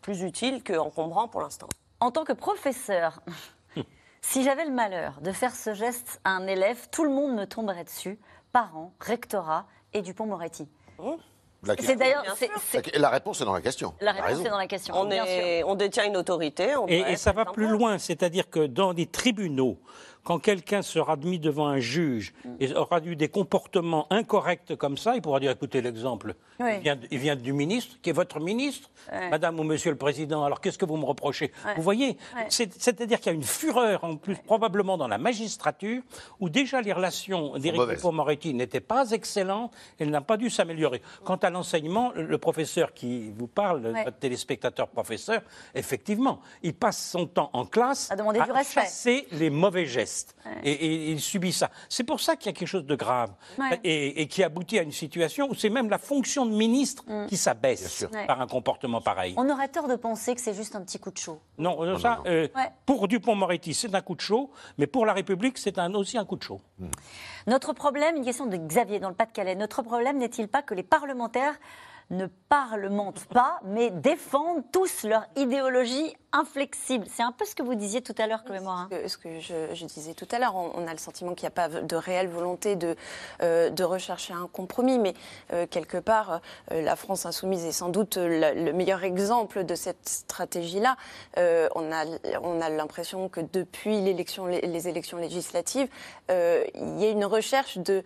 plus 0.00 0.22
utile 0.22 0.64
qu'encombrant 0.64 1.28
pour 1.28 1.40
l'instant. 1.42 1.68
En 2.02 2.10
tant 2.10 2.24
que 2.24 2.32
professeur, 2.32 3.20
si 4.22 4.42
j'avais 4.42 4.64
le 4.64 4.72
malheur 4.72 5.20
de 5.20 5.30
faire 5.30 5.54
ce 5.54 5.72
geste 5.72 6.20
à 6.24 6.30
un 6.30 6.48
élève, 6.48 6.88
tout 6.90 7.04
le 7.04 7.10
monde 7.10 7.36
me 7.36 7.44
tomberait 7.44 7.84
dessus, 7.84 8.18
parents, 8.50 8.92
rectorat 8.98 9.66
et 9.92 10.02
Dupont-Moretti. 10.02 10.68
La, 11.62 11.76
C'est 11.78 11.94
d'ailleurs, 11.94 12.24
la- 12.96 13.08
réponse 13.08 13.40
est 13.40 13.44
dans 13.44 13.52
la 13.52 13.60
question. 13.60 13.94
la 14.00 14.10
réponse 14.10 14.44
est 14.44 14.50
dans 14.50 14.58
la 14.58 14.66
question. 14.66 14.96
On, 14.98 15.08
est- 15.12 15.76
détient 15.76 16.04
une 16.04 16.16
autorité. 16.16 16.74
on 16.74 16.88
Et, 16.88 17.14
ça 17.14 17.30
va 17.30 17.44
plus 17.44 17.68
loin, 17.68 17.98
c'est-à-dire 17.98 18.50
que 18.50 18.66
dans 18.66 18.90
les 18.90 19.06
tribunaux, 19.06 19.78
quand 20.24 20.38
quelqu'un 20.38 20.82
sera 20.82 21.14
admis 21.14 21.38
devant 21.38 21.66
un 21.66 21.78
juge 21.80 22.32
et 22.60 22.72
aura 22.74 23.00
eu 23.04 23.16
des 23.16 23.28
comportements 23.28 24.06
incorrects 24.10 24.76
comme 24.76 24.96
ça, 24.96 25.16
il 25.16 25.22
pourra 25.22 25.40
dire 25.40 25.50
écoutez 25.50 25.80
l'exemple, 25.82 26.34
Oui. 26.60 26.70
il, 26.76 26.80
vient, 26.82 26.98
il 27.10 27.18
vient 27.18 27.36
du 27.36 27.52
ministre, 27.52 27.96
qui 28.02 28.10
est 28.10 28.12
votre 28.12 28.38
ministre, 28.40 28.88
Ouais. 29.12 29.30
Madame 29.30 29.58
ou 29.58 29.64
Monsieur 29.64 29.90
le 29.90 29.96
Président, 29.96 30.44
alors 30.44 30.60
qu'est-ce 30.60 30.78
que 30.78 30.84
vous 30.84 30.96
me 30.96 31.04
reprochez? 31.04 31.50
Ouais. 31.66 31.74
Vous 31.74 31.82
voyez, 31.82 32.16
Ouais. 32.36 32.46
c'est-à-dire 32.48 33.18
qu'il 33.18 33.26
y 33.26 33.34
a 33.34 33.36
une 33.36 33.42
fureur 33.42 34.04
en 34.04 34.16
plus 34.16 34.36
probablement 34.36 34.96
dans 34.96 35.08
la 35.08 35.18
magistrature 35.18 36.02
où 36.38 36.48
déjà 36.48 36.80
les 36.80 36.92
relations 36.92 37.58
d'Éric. 37.58 37.80
Dupond-Moretti 37.82 38.54
n'étaient 38.54 38.80
pas 38.80 39.10
excellentes, 39.10 39.72
elle 39.98 40.10
n'a 40.10 40.20
pas 40.20 40.36
dû 40.36 40.50
s'améliorer. 40.50 41.02
Quant 41.24 41.36
à 41.36 41.50
l'enseignement, 41.50 42.12
le 42.14 42.38
professeur 42.38 42.94
qui 42.94 43.32
vous 43.36 43.48
parle, 43.48 43.80
votre 44.04 44.18
téléspectateur 44.18 44.86
professeur, 44.88 45.42
effectivement, 45.74 46.40
il 46.62 46.74
passe 46.74 47.10
son 47.10 47.26
temps 47.26 47.50
en 47.54 47.64
classe 47.64 48.10
À 48.10 48.16
demander 48.16 48.40
du 48.40 48.52
respect. 48.52 48.82
chasser 48.82 49.26
les 49.32 49.50
mauvais 49.50 49.86
gestes. 49.86 50.11
Ouais. 50.44 50.52
Et, 50.64 50.72
et 50.72 51.10
il 51.12 51.20
subit 51.20 51.52
ça. 51.52 51.70
C'est 51.88 52.04
pour 52.04 52.20
ça 52.20 52.36
qu'il 52.36 52.46
y 52.46 52.48
a 52.50 52.52
quelque 52.52 52.68
chose 52.68 52.84
de 52.86 52.94
grave. 52.94 53.30
Ouais. 53.58 53.80
Et, 53.84 54.22
et 54.22 54.26
qui 54.28 54.42
aboutit 54.42 54.78
à 54.78 54.82
une 54.82 54.92
situation 54.92 55.48
où 55.50 55.54
c'est 55.54 55.70
même 55.70 55.88
la 55.90 55.98
fonction 55.98 56.46
de 56.46 56.52
ministre 56.52 57.04
Mm. 57.06 57.26
qui 57.26 57.36
s'abaisse 57.36 58.06
Ouais. 58.12 58.26
par 58.26 58.40
un 58.40 58.46
comportement 58.46 59.00
pareil. 59.00 59.34
On 59.36 59.48
aurait 59.50 59.68
tort 59.68 59.88
de 59.88 59.96
penser 59.96 60.34
que 60.34 60.40
c'est 60.40 60.54
juste 60.54 60.76
un 60.76 60.82
petit 60.82 60.98
coup 60.98 61.10
de 61.10 61.18
chaud. 61.18 61.40
Non, 61.58 61.82
euh, 61.82 61.98
ça, 61.98 62.20
euh, 62.26 62.48
Ouais. 62.54 62.70
pour 62.86 63.08
Dupont-Moretti, 63.08 63.74
c'est 63.74 63.94
un 63.94 64.00
coup 64.00 64.14
de 64.14 64.20
chaud, 64.20 64.50
mais 64.78 64.86
pour 64.86 65.06
la 65.06 65.12
République, 65.12 65.58
c'est 65.58 65.78
un, 65.78 65.92
aussi 65.94 66.16
un 66.18 66.24
coup 66.24 66.36
de 66.36 66.42
chaud. 66.42 66.60
Notre 67.46 67.72
problème, 67.72 68.16
une 68.16 68.24
question 68.24 68.46
de 68.46 68.56
Xavier 68.56 69.00
dans 69.00 69.08
le 69.08 69.14
Pas-de-Calais, 69.14 69.54
notre 69.54 69.82
problème 69.82 70.18
n'est-il 70.18 70.48
pas 70.48 70.62
que 70.62 70.74
les 70.74 70.82
parlementaires 70.84 71.54
ne 72.12 72.26
parlementent 72.48 73.24
pas, 73.24 73.58
mais 73.64 73.90
défendent 73.90 74.62
tous 74.70 75.04
leur 75.04 75.24
idéologie 75.36 76.14
inflexible 76.32 77.06
C'est 77.10 77.22
un 77.22 77.32
peu 77.32 77.44
ce 77.44 77.54
que 77.54 77.62
vous 77.62 77.74
disiez 77.74 78.00
tout 78.00 78.14
à 78.18 78.26
l'heure, 78.26 78.44
Chloé 78.44 78.60
Morin. 78.60 78.88
Ce 78.90 78.96
que, 78.96 79.08
ce 79.08 79.18
que 79.18 79.40
je, 79.40 79.74
je 79.74 79.84
disais 79.84 80.14
tout 80.14 80.28
à 80.30 80.38
l'heure, 80.38 80.56
on, 80.56 80.72
on 80.74 80.86
a 80.86 80.92
le 80.92 80.98
sentiment 80.98 81.34
qu'il 81.34 81.44
n'y 81.44 81.48
a 81.48 81.50
pas 81.50 81.68
de 81.68 81.96
réelle 81.96 82.28
volonté 82.28 82.76
de, 82.76 82.96
euh, 83.42 83.70
de 83.70 83.84
rechercher 83.84 84.32
un 84.32 84.46
compromis, 84.46 84.98
mais 84.98 85.14
euh, 85.52 85.66
quelque 85.66 85.98
part, 85.98 86.40
euh, 86.70 86.82
la 86.82 86.96
France 86.96 87.26
insoumise 87.26 87.64
est 87.64 87.72
sans 87.72 87.88
doute 87.88 88.16
le, 88.16 88.64
le 88.64 88.72
meilleur 88.72 89.04
exemple 89.04 89.64
de 89.64 89.74
cette 89.74 90.08
stratégie-là. 90.08 90.96
On 91.36 91.92
a, 91.92 92.04
on 92.42 92.60
a 92.60 92.68
l'impression 92.68 93.28
que 93.28 93.40
depuis 93.40 94.00
les, 94.00 94.14
les 94.14 94.88
élections 94.88 95.16
législatives, 95.16 95.88
il 96.28 96.98
y 96.98 97.04
a 97.04 97.10
une 97.10 97.24
recherche 97.24 97.78
de 97.78 98.02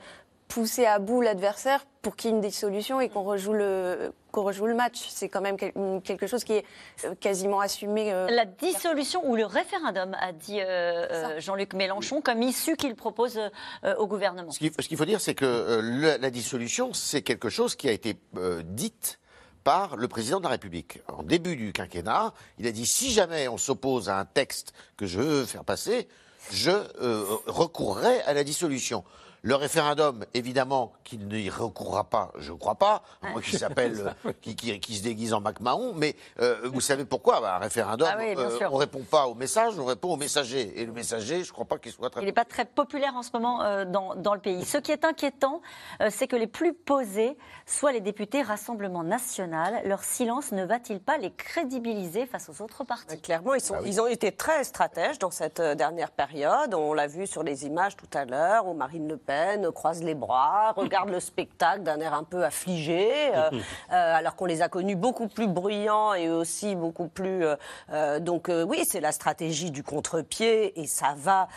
pousser 0.49 0.86
à 0.86 0.99
bout 0.99 1.20
l'adversaire 1.22 1.84
pour 2.03 2.14
qu'il 2.16 2.30
y 2.30 2.32
ait 2.32 2.36
une 2.36 2.42
dissolution 2.42 3.01
et 3.01 3.09
qu'on 3.09 3.22
rejoue 3.24 3.53
le 3.53 4.12
qu'on 4.30 4.42
rejoue 4.44 4.66
le 4.66 4.74
match. 4.74 5.07
C'est 5.09 5.28
quand 5.28 5.40
même 5.40 5.57
quel- 5.57 5.72
quelque 6.05 6.26
chose 6.26 6.44
qui 6.44 6.53
est 6.53 6.64
euh, 7.05 7.14
quasiment 7.18 7.61
assumé. 7.61 8.12
euh, 8.12 8.28
La 8.30 8.44
dissolution 8.44 9.26
ou 9.28 9.34
le 9.34 9.44
référendum, 9.47 10.14
a 10.20 10.32
dit 10.32 10.61
euh, 10.61 11.40
Jean-Luc 11.40 11.72
Mélenchon, 11.74 12.20
comme 12.20 12.42
issue 12.42 12.76
qu'il 12.76 12.94
propose 12.94 13.38
euh, 13.84 13.97
au 13.97 14.07
gouvernement. 14.07 14.51
Ce 14.53 14.59
qu'il 14.59 14.97
faut 14.97 15.05
dire, 15.05 15.20
c'est 15.20 15.34
que 15.34 15.44
euh, 15.47 15.80
le- 15.82 16.16
la 16.20 16.30
dissolution, 16.30 16.92
c'est 16.92 17.22
quelque 17.22 17.49
chose 17.49 17.74
qui 17.76 17.88
a 17.88 17.92
été 17.92 18.16
euh, 18.36 18.62
dite 18.64 19.18
par 19.64 19.97
le 19.97 20.07
président 20.07 20.38
de 20.38 20.44
la 20.44 20.51
République. 20.51 21.01
En 21.09 21.22
début 21.24 21.57
du 21.57 21.72
quinquennat, 21.72 22.32
il 22.59 22.66
a 22.68 22.72
dit 22.72 22.86
si 22.86 23.11
jamais 23.11 23.49
on 23.49 23.57
s'oppose 23.57 24.09
à 24.09 24.18
un 24.18 24.24
texte 24.26 24.74
que 24.97 25.07
je 25.07 25.18
veux 25.18 25.44
faire 25.44 25.64
passer, 25.64 26.07
je 26.53 26.70
euh, 26.70 27.24
recourrai 27.47 28.20
à 28.22 28.32
la 28.34 28.44
dissolution. 28.44 29.03
Le 29.47 29.55
référendum, 29.55 30.24
évidemment, 30.34 30.92
qu'il 31.05 31.28
n'y 31.28 31.49
recourra 31.49 32.03
pas, 32.03 32.32
je 32.36 32.51
ne 32.51 32.59
crois 32.59 32.74
pas, 32.74 33.05
moins 33.22 33.40
qu'il 33.40 33.57
s'appelle, 33.61 34.12
euh, 34.26 34.32
qui, 34.42 34.57
qui- 34.57 34.80
qui 34.80 34.97
se 34.97 35.05
déguise 35.05 35.32
en 35.32 35.40
Mac 35.40 35.61
Mahon, 35.61 35.92
mais 35.94 36.16
euh, 36.40 36.57
vous 36.64 36.80
savez 36.80 37.05
pourquoi? 37.05 37.40
Bah, 37.40 37.55
Un 37.55 37.59
référendum, 37.61 38.09
Ah 38.11 38.16
oui, 38.18 38.34
sûr. 38.59 38.68
on 38.72 38.76
répond 38.76 39.03
pas 39.09 39.28
au 39.28 39.36
message, 39.36 39.78
on 39.78 39.84
répond 39.84 40.14
au 40.14 40.16
messager. 40.16 40.80
Et 40.80 40.84
le 40.84 40.90
messager, 40.90 41.44
je 41.44 41.51
ne 41.51 41.53
crois 41.53 41.64
pas 41.64 41.78
qu'il 41.78 41.92
soit 41.92 42.11
très... 42.11 42.22
Il 42.22 42.24
n'est 42.24 42.32
pas 42.32 42.44
très 42.44 42.64
populaire 42.64 43.14
en 43.14 43.22
ce 43.22 43.30
moment 43.34 43.62
euh, 43.62 43.84
dans, 43.84 44.16
dans 44.16 44.34
le 44.34 44.40
pays. 44.40 44.64
Ce 44.64 44.78
qui 44.78 44.90
est 44.90 45.05
inquiétant, 45.05 45.62
euh, 46.01 46.09
c'est 46.11 46.26
que 46.26 46.34
les 46.34 46.49
plus 46.49 46.74
posés 46.74 47.38
soient 47.66 47.92
les 47.92 48.01
députés 48.01 48.42
Rassemblement 48.42 49.05
National. 49.05 49.80
Leur 49.84 50.03
silence 50.03 50.51
ne 50.51 50.64
va-t-il 50.64 50.99
pas 50.99 51.18
les 51.18 51.30
crédibiliser 51.32 52.26
face 52.26 52.49
aux 52.49 52.62
autres 52.64 52.82
partis? 52.82 53.20
Clairement, 53.20 53.55
ils, 53.55 53.61
sont, 53.61 53.76
ils 53.84 54.01
ont 54.01 54.09
été 54.09 54.32
très 54.32 54.64
stratèges 54.64 55.20
dans 55.20 55.30
cette 55.30 55.61
euh, 55.61 55.76
dernière 55.76 56.11
période. 56.11 56.74
On 56.74 56.94
l'a 56.94 57.07
vu 57.07 57.28
sur 57.28 57.44
les 57.44 57.64
images 57.64 57.94
tout 57.97 58.11
à 58.12 58.24
l'heure 58.24 58.66
où 58.66 58.74
Marine 58.74 59.07
Le 59.07 59.16
Pen 59.16 59.36
croise 59.72 60.03
les 60.03 60.14
bras, 60.14 60.72
regarde 60.76 61.09
le 61.11 61.20
spectacle 61.20 61.82
d'un 61.82 62.01
air 62.01 62.14
un 62.14 62.24
peu 62.24 62.45
affligé, 62.45 63.11
euh, 63.34 63.51
euh, 63.93 64.14
alors 64.16 64.37
qu'on 64.37 64.45
les 64.47 64.62
a 64.62 64.68
connus 64.68 64.97
beaucoup 64.97 65.28
plus 65.28 65.47
bruyants 65.49 66.14
et 66.14 66.28
aussi 66.30 66.74
beaucoup 66.74 67.09
plus. 67.09 67.45
euh, 67.93 68.20
donc 68.20 68.51
oui, 68.68 68.84
c'est 68.87 69.01
la 69.01 69.12
stratégie 69.12 69.70
du 69.70 69.82
contre-pied 69.82 70.78
et 70.80 70.87
ça 70.87 71.14
va 71.16 71.49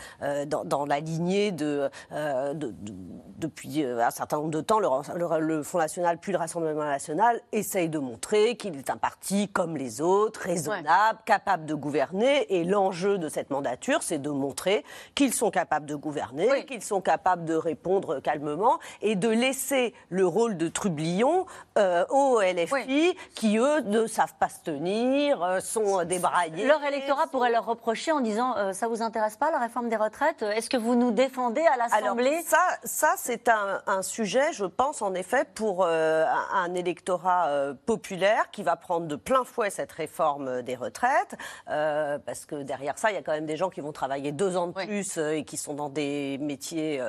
dans, 0.46 0.64
dans 0.64 0.84
la 0.86 1.00
lignée 1.00 1.52
de, 1.52 1.90
de- 2.12 2.52
de- 2.54 2.74
depuis 3.38 3.84
un 3.84 4.10
certain 4.10 4.36
nombre 4.38 4.50
de 4.50 4.60
temps. 4.60 4.78
Le, 4.78 4.88
le- 5.16 5.40
le 5.40 5.62
Front 5.62 5.78
National 5.78 6.18
puis 6.18 6.32
le 6.32 6.38
Rassemblement 6.38 6.84
National 6.84 7.40
essayent 7.52 7.88
de 7.88 7.98
montrer 7.98 8.56
qu'il 8.56 8.76
est 8.76 8.90
un 8.90 8.96
parti 8.96 9.48
comme 9.48 9.76
les 9.76 10.00
autres, 10.00 10.40
raisonnable, 10.42 11.18
capable 11.24 11.66
de 11.66 11.74
gouverner. 11.74 12.52
Et 12.54 12.64
l'enjeu 12.64 13.18
de 13.18 13.28
cette 13.28 13.50
mandature, 13.50 14.02
c'est 14.02 14.18
de 14.18 14.30
montrer 14.30 14.84
qu'ils 15.14 15.32
sont 15.34 15.50
capables 15.50 15.86
de 15.86 15.94
gouverner, 15.94 16.64
qu'ils 16.66 16.82
sont 16.82 17.00
capables 17.00 17.44
de 17.44 17.54
répondre 17.70 18.20
calmement 18.20 18.80
et 19.00 19.14
de 19.14 19.28
laisser 19.28 19.94
le 20.08 20.26
rôle 20.26 20.56
de 20.56 20.68
trublion 20.68 21.46
euh, 21.78 22.04
aux 22.08 22.40
LFI 22.40 23.16
qui, 23.36 23.58
eux, 23.58 23.80
ne 23.82 24.06
savent 24.06 24.34
pas 24.40 24.48
se 24.48 24.60
tenir, 24.64 25.42
euh, 25.42 25.60
sont 25.60 26.04
débraillés. 26.04 26.66
Leur 26.66 26.82
électorat 26.82 27.28
pourrait 27.28 27.52
leur 27.52 27.64
reprocher 27.64 28.10
en 28.10 28.20
disant 28.20 28.56
euh, 28.56 28.72
ça 28.72 28.88
vous 28.88 29.02
intéresse 29.02 29.36
pas 29.36 29.52
la 29.52 29.58
réforme 29.58 29.88
des 29.88 29.96
retraites? 29.96 30.42
Est-ce 30.42 30.68
que 30.68 30.76
vous 30.76 30.96
nous 30.96 31.12
défendez 31.12 31.62
à 31.62 31.76
l'Assemblée? 31.76 32.40
ça, 32.44 32.58
ça 32.82 33.14
c'est 33.16 33.48
un, 33.48 33.82
un 33.86 34.02
sujet, 34.02 34.52
je 34.52 34.64
pense, 34.64 35.00
en 35.00 35.14
effet, 35.14 35.44
pour 35.54 35.84
euh, 35.84 36.24
un, 36.52 36.74
électorat 36.74 37.48
euh, 37.48 37.74
populaire 37.86 38.50
qui 38.50 38.64
va 38.64 38.74
prendre 38.74 39.06
de 39.06 39.16
plein 39.16 39.44
fouet 39.44 39.70
cette 39.70 39.92
réforme 39.92 40.62
des 40.62 40.74
retraites, 40.74 41.36
parce 41.66 42.46
que 42.46 42.62
derrière 42.62 42.98
ça, 42.98 43.10
il 43.10 43.14
y 43.14 43.18
a 43.18 43.22
quand 43.22 43.32
même 43.32 43.46
des 43.46 43.56
gens 43.56 43.70
qui 43.70 43.80
vont 43.80 43.92
travailler 43.92 44.32
deux 44.32 44.56
ans 44.56 44.68
de 44.68 44.72
plus 44.72 45.18
et 45.18 45.44
qui 45.44 45.56
sont 45.56 45.74
dans 45.74 45.88
des 45.88 46.38
métiers 46.38 47.00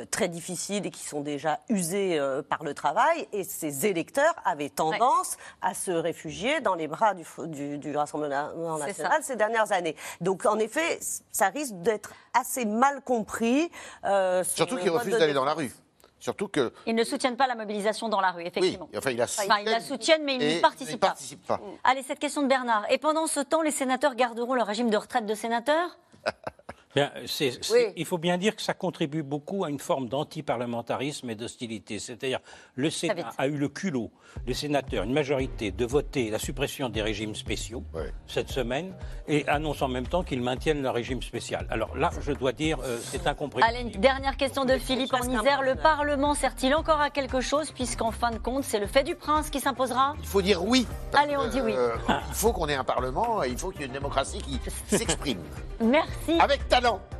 euh, 0.00 0.04
très 0.10 0.28
difficiles 0.28 0.86
et 0.86 0.90
qui 0.90 1.04
sont 1.04 1.20
déjà 1.20 1.60
usés 1.68 2.18
euh, 2.18 2.42
par 2.42 2.62
le 2.64 2.74
travail. 2.74 3.28
Et 3.32 3.44
ces 3.44 3.86
électeurs 3.86 4.34
avaient 4.44 4.68
tendance 4.70 5.36
à 5.62 5.74
se 5.74 5.90
réfugier 5.90 6.60
dans 6.60 6.74
les 6.74 6.88
bras 6.88 7.14
du, 7.14 7.24
du, 7.46 7.78
du 7.78 7.96
Rassemblement 7.96 8.78
national 8.78 9.22
ces 9.22 9.36
dernières 9.36 9.72
années. 9.72 9.96
Donc, 10.20 10.46
en 10.46 10.58
effet, 10.58 10.98
ça 11.32 11.48
risque 11.48 11.74
d'être 11.76 12.12
assez 12.38 12.64
mal 12.64 13.00
compris. 13.02 13.70
euh, 14.04 14.44
sur 14.44 14.56
Surtout 14.58 14.76
le 14.76 14.80
qu'il 14.82 14.90
mode 14.90 15.00
refuse 15.00 15.14
de 15.14 15.18
d'aller 15.18 15.34
dans 15.34 15.44
la 15.44 15.54
rue. 15.54 15.72
Surtout 16.18 16.48
que 16.48 16.72
Ils 16.86 16.94
ne 16.94 17.02
soutiennent 17.02 17.38
pas 17.38 17.46
la 17.46 17.54
mobilisation 17.54 18.10
dans 18.10 18.20
la 18.20 18.30
rue, 18.30 18.42
effectivement. 18.44 18.88
Oui, 18.92 18.98
enfin, 18.98 19.10
ils 19.10 19.16
la 19.16 19.26
ils 19.62 19.70
la 19.70 19.80
soutiennent, 19.80 20.22
mais 20.22 20.36
ils 20.36 20.56
n'y 20.56 20.60
participent 20.60 20.96
ils 20.96 20.98
pas. 20.98 21.06
participent 21.08 21.46
pas. 21.46 21.58
Allez, 21.82 22.02
cette 22.02 22.18
question 22.18 22.42
de 22.42 22.46
Bernard. 22.46 22.84
Et 22.90 22.98
pendant 22.98 23.26
ce 23.26 23.40
temps, 23.40 23.62
les 23.62 23.70
sénateurs 23.70 24.14
garderont 24.14 24.54
le 24.54 24.62
régime 24.62 24.90
de 24.90 24.96
retraite 24.98 25.24
de 25.24 25.34
sénateur 25.34 25.98
Bien, 26.94 27.10
c'est- 27.26 27.60
Il 27.96 28.04
faut 28.04 28.18
bien 28.18 28.36
dire 28.36 28.56
que 28.56 28.62
ça 28.62 28.74
contribue 28.74 29.22
beaucoup 29.22 29.64
à 29.64 29.70
une 29.70 29.78
forme 29.78 30.08
d'antiparlementarisme 30.08 31.30
et 31.30 31.34
d'hostilité. 31.36 31.98
C'est-à-dire, 32.00 32.40
le 32.74 32.90
Sénat 32.90 33.30
a 33.38 33.46
eu 33.46 33.56
le 33.56 33.68
culot, 33.68 34.10
les 34.46 34.54
sénateurs, 34.54 35.04
une 35.04 35.12
majorité, 35.12 35.70
de 35.70 35.84
voter 35.86 36.30
la 36.30 36.38
suppression 36.40 36.88
des 36.88 37.00
régimes 37.02 37.34
spéciaux 37.36 37.84
cette 38.26 38.50
semaine 38.50 38.92
et 39.28 39.46
annonce 39.48 39.82
en 39.82 39.88
même 39.88 40.06
temps 40.06 40.24
qu'ils 40.24 40.42
maintiennent 40.42 40.82
leur 40.82 40.94
régime 40.94 41.22
spécial. 41.22 41.66
Alors 41.70 41.96
là, 41.96 42.10
je 42.20 42.32
dois 42.32 42.52
dire, 42.52 42.78
euh, 42.82 42.98
c'est 43.00 43.26
incompréhensible. 43.26 43.76
Allez, 43.78 43.88
une 43.94 44.00
dernière 44.00 44.36
question 44.36 44.64
de 44.64 44.76
Philippe 44.78 45.14
en 45.14 45.22
Isère. 45.22 45.62
Le 45.62 45.76
Parlement 45.76 46.34
sert-il 46.34 46.74
encore 46.74 47.00
à 47.00 47.10
quelque 47.10 47.40
chose, 47.40 47.70
puisqu'en 47.70 48.10
fin 48.10 48.30
de 48.32 48.38
compte, 48.38 48.64
c'est 48.64 48.80
le 48.80 48.86
fait 48.86 49.04
du 49.04 49.14
prince 49.14 49.48
qui 49.50 49.60
s'imposera? 49.60 50.14
Il 50.18 50.26
faut 50.26 50.42
dire 50.42 50.64
oui. 50.64 50.86
Allez, 51.14 51.36
on 51.36 51.46
dit 51.48 51.60
oui. 51.60 51.72
Euh, 51.76 51.94
il 52.08 52.34
faut 52.34 52.52
qu'on 52.52 52.66
ait 52.68 52.74
un 52.74 52.84
Parlement, 52.84 53.42
et 53.44 53.48
il 53.50 53.58
faut 53.58 53.70
qu'il 53.70 53.82
y 53.82 53.84
ait 53.84 53.86
une 53.86 53.92
démocratie 53.92 54.38
qui 54.38 54.58
s'exprime. 54.88 55.38
Merci. 55.80 56.38
Avec 56.40 56.68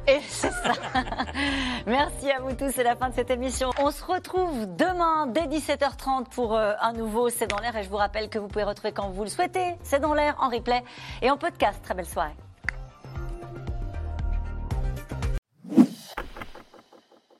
Et 0.07 0.21
c'est 0.27 0.51
ça. 0.51 0.73
Merci 1.87 2.31
à 2.31 2.41
vous 2.41 2.55
tous, 2.55 2.71
c'est 2.71 2.83
la 2.83 2.97
fin 2.97 3.11
de 3.11 3.15
cette 3.15 3.31
émission. 3.31 3.71
On 3.79 3.91
se 3.91 4.03
retrouve 4.03 4.67
demain 4.77 5.27
dès 5.27 5.47
17h30 5.47 6.29
pour 6.31 6.57
euh, 6.57 6.73
un 6.81 6.93
nouveau 6.93 7.29
C'est 7.29 7.47
dans 7.47 7.59
l'air 7.59 7.77
et 7.77 7.83
je 7.83 7.91
vous 7.91 7.97
rappelle 7.97 8.29
que 8.29 8.39
vous 8.39 8.49
pouvez 8.49 8.65
retrouver 8.65 8.93
quand 8.93 9.11
vous 9.11 9.25
le 9.25 9.31
souhaitez 9.31 9.77
C'est 9.83 10.01
dans 10.01 10.15
l'air 10.15 10.37
en 10.41 10.49
replay 10.49 10.83
et 11.23 11.31
en 11.31 11.37
podcast. 11.37 11.81
Très 11.83 11.95
belle 11.95 12.07
soirée. 12.07 12.35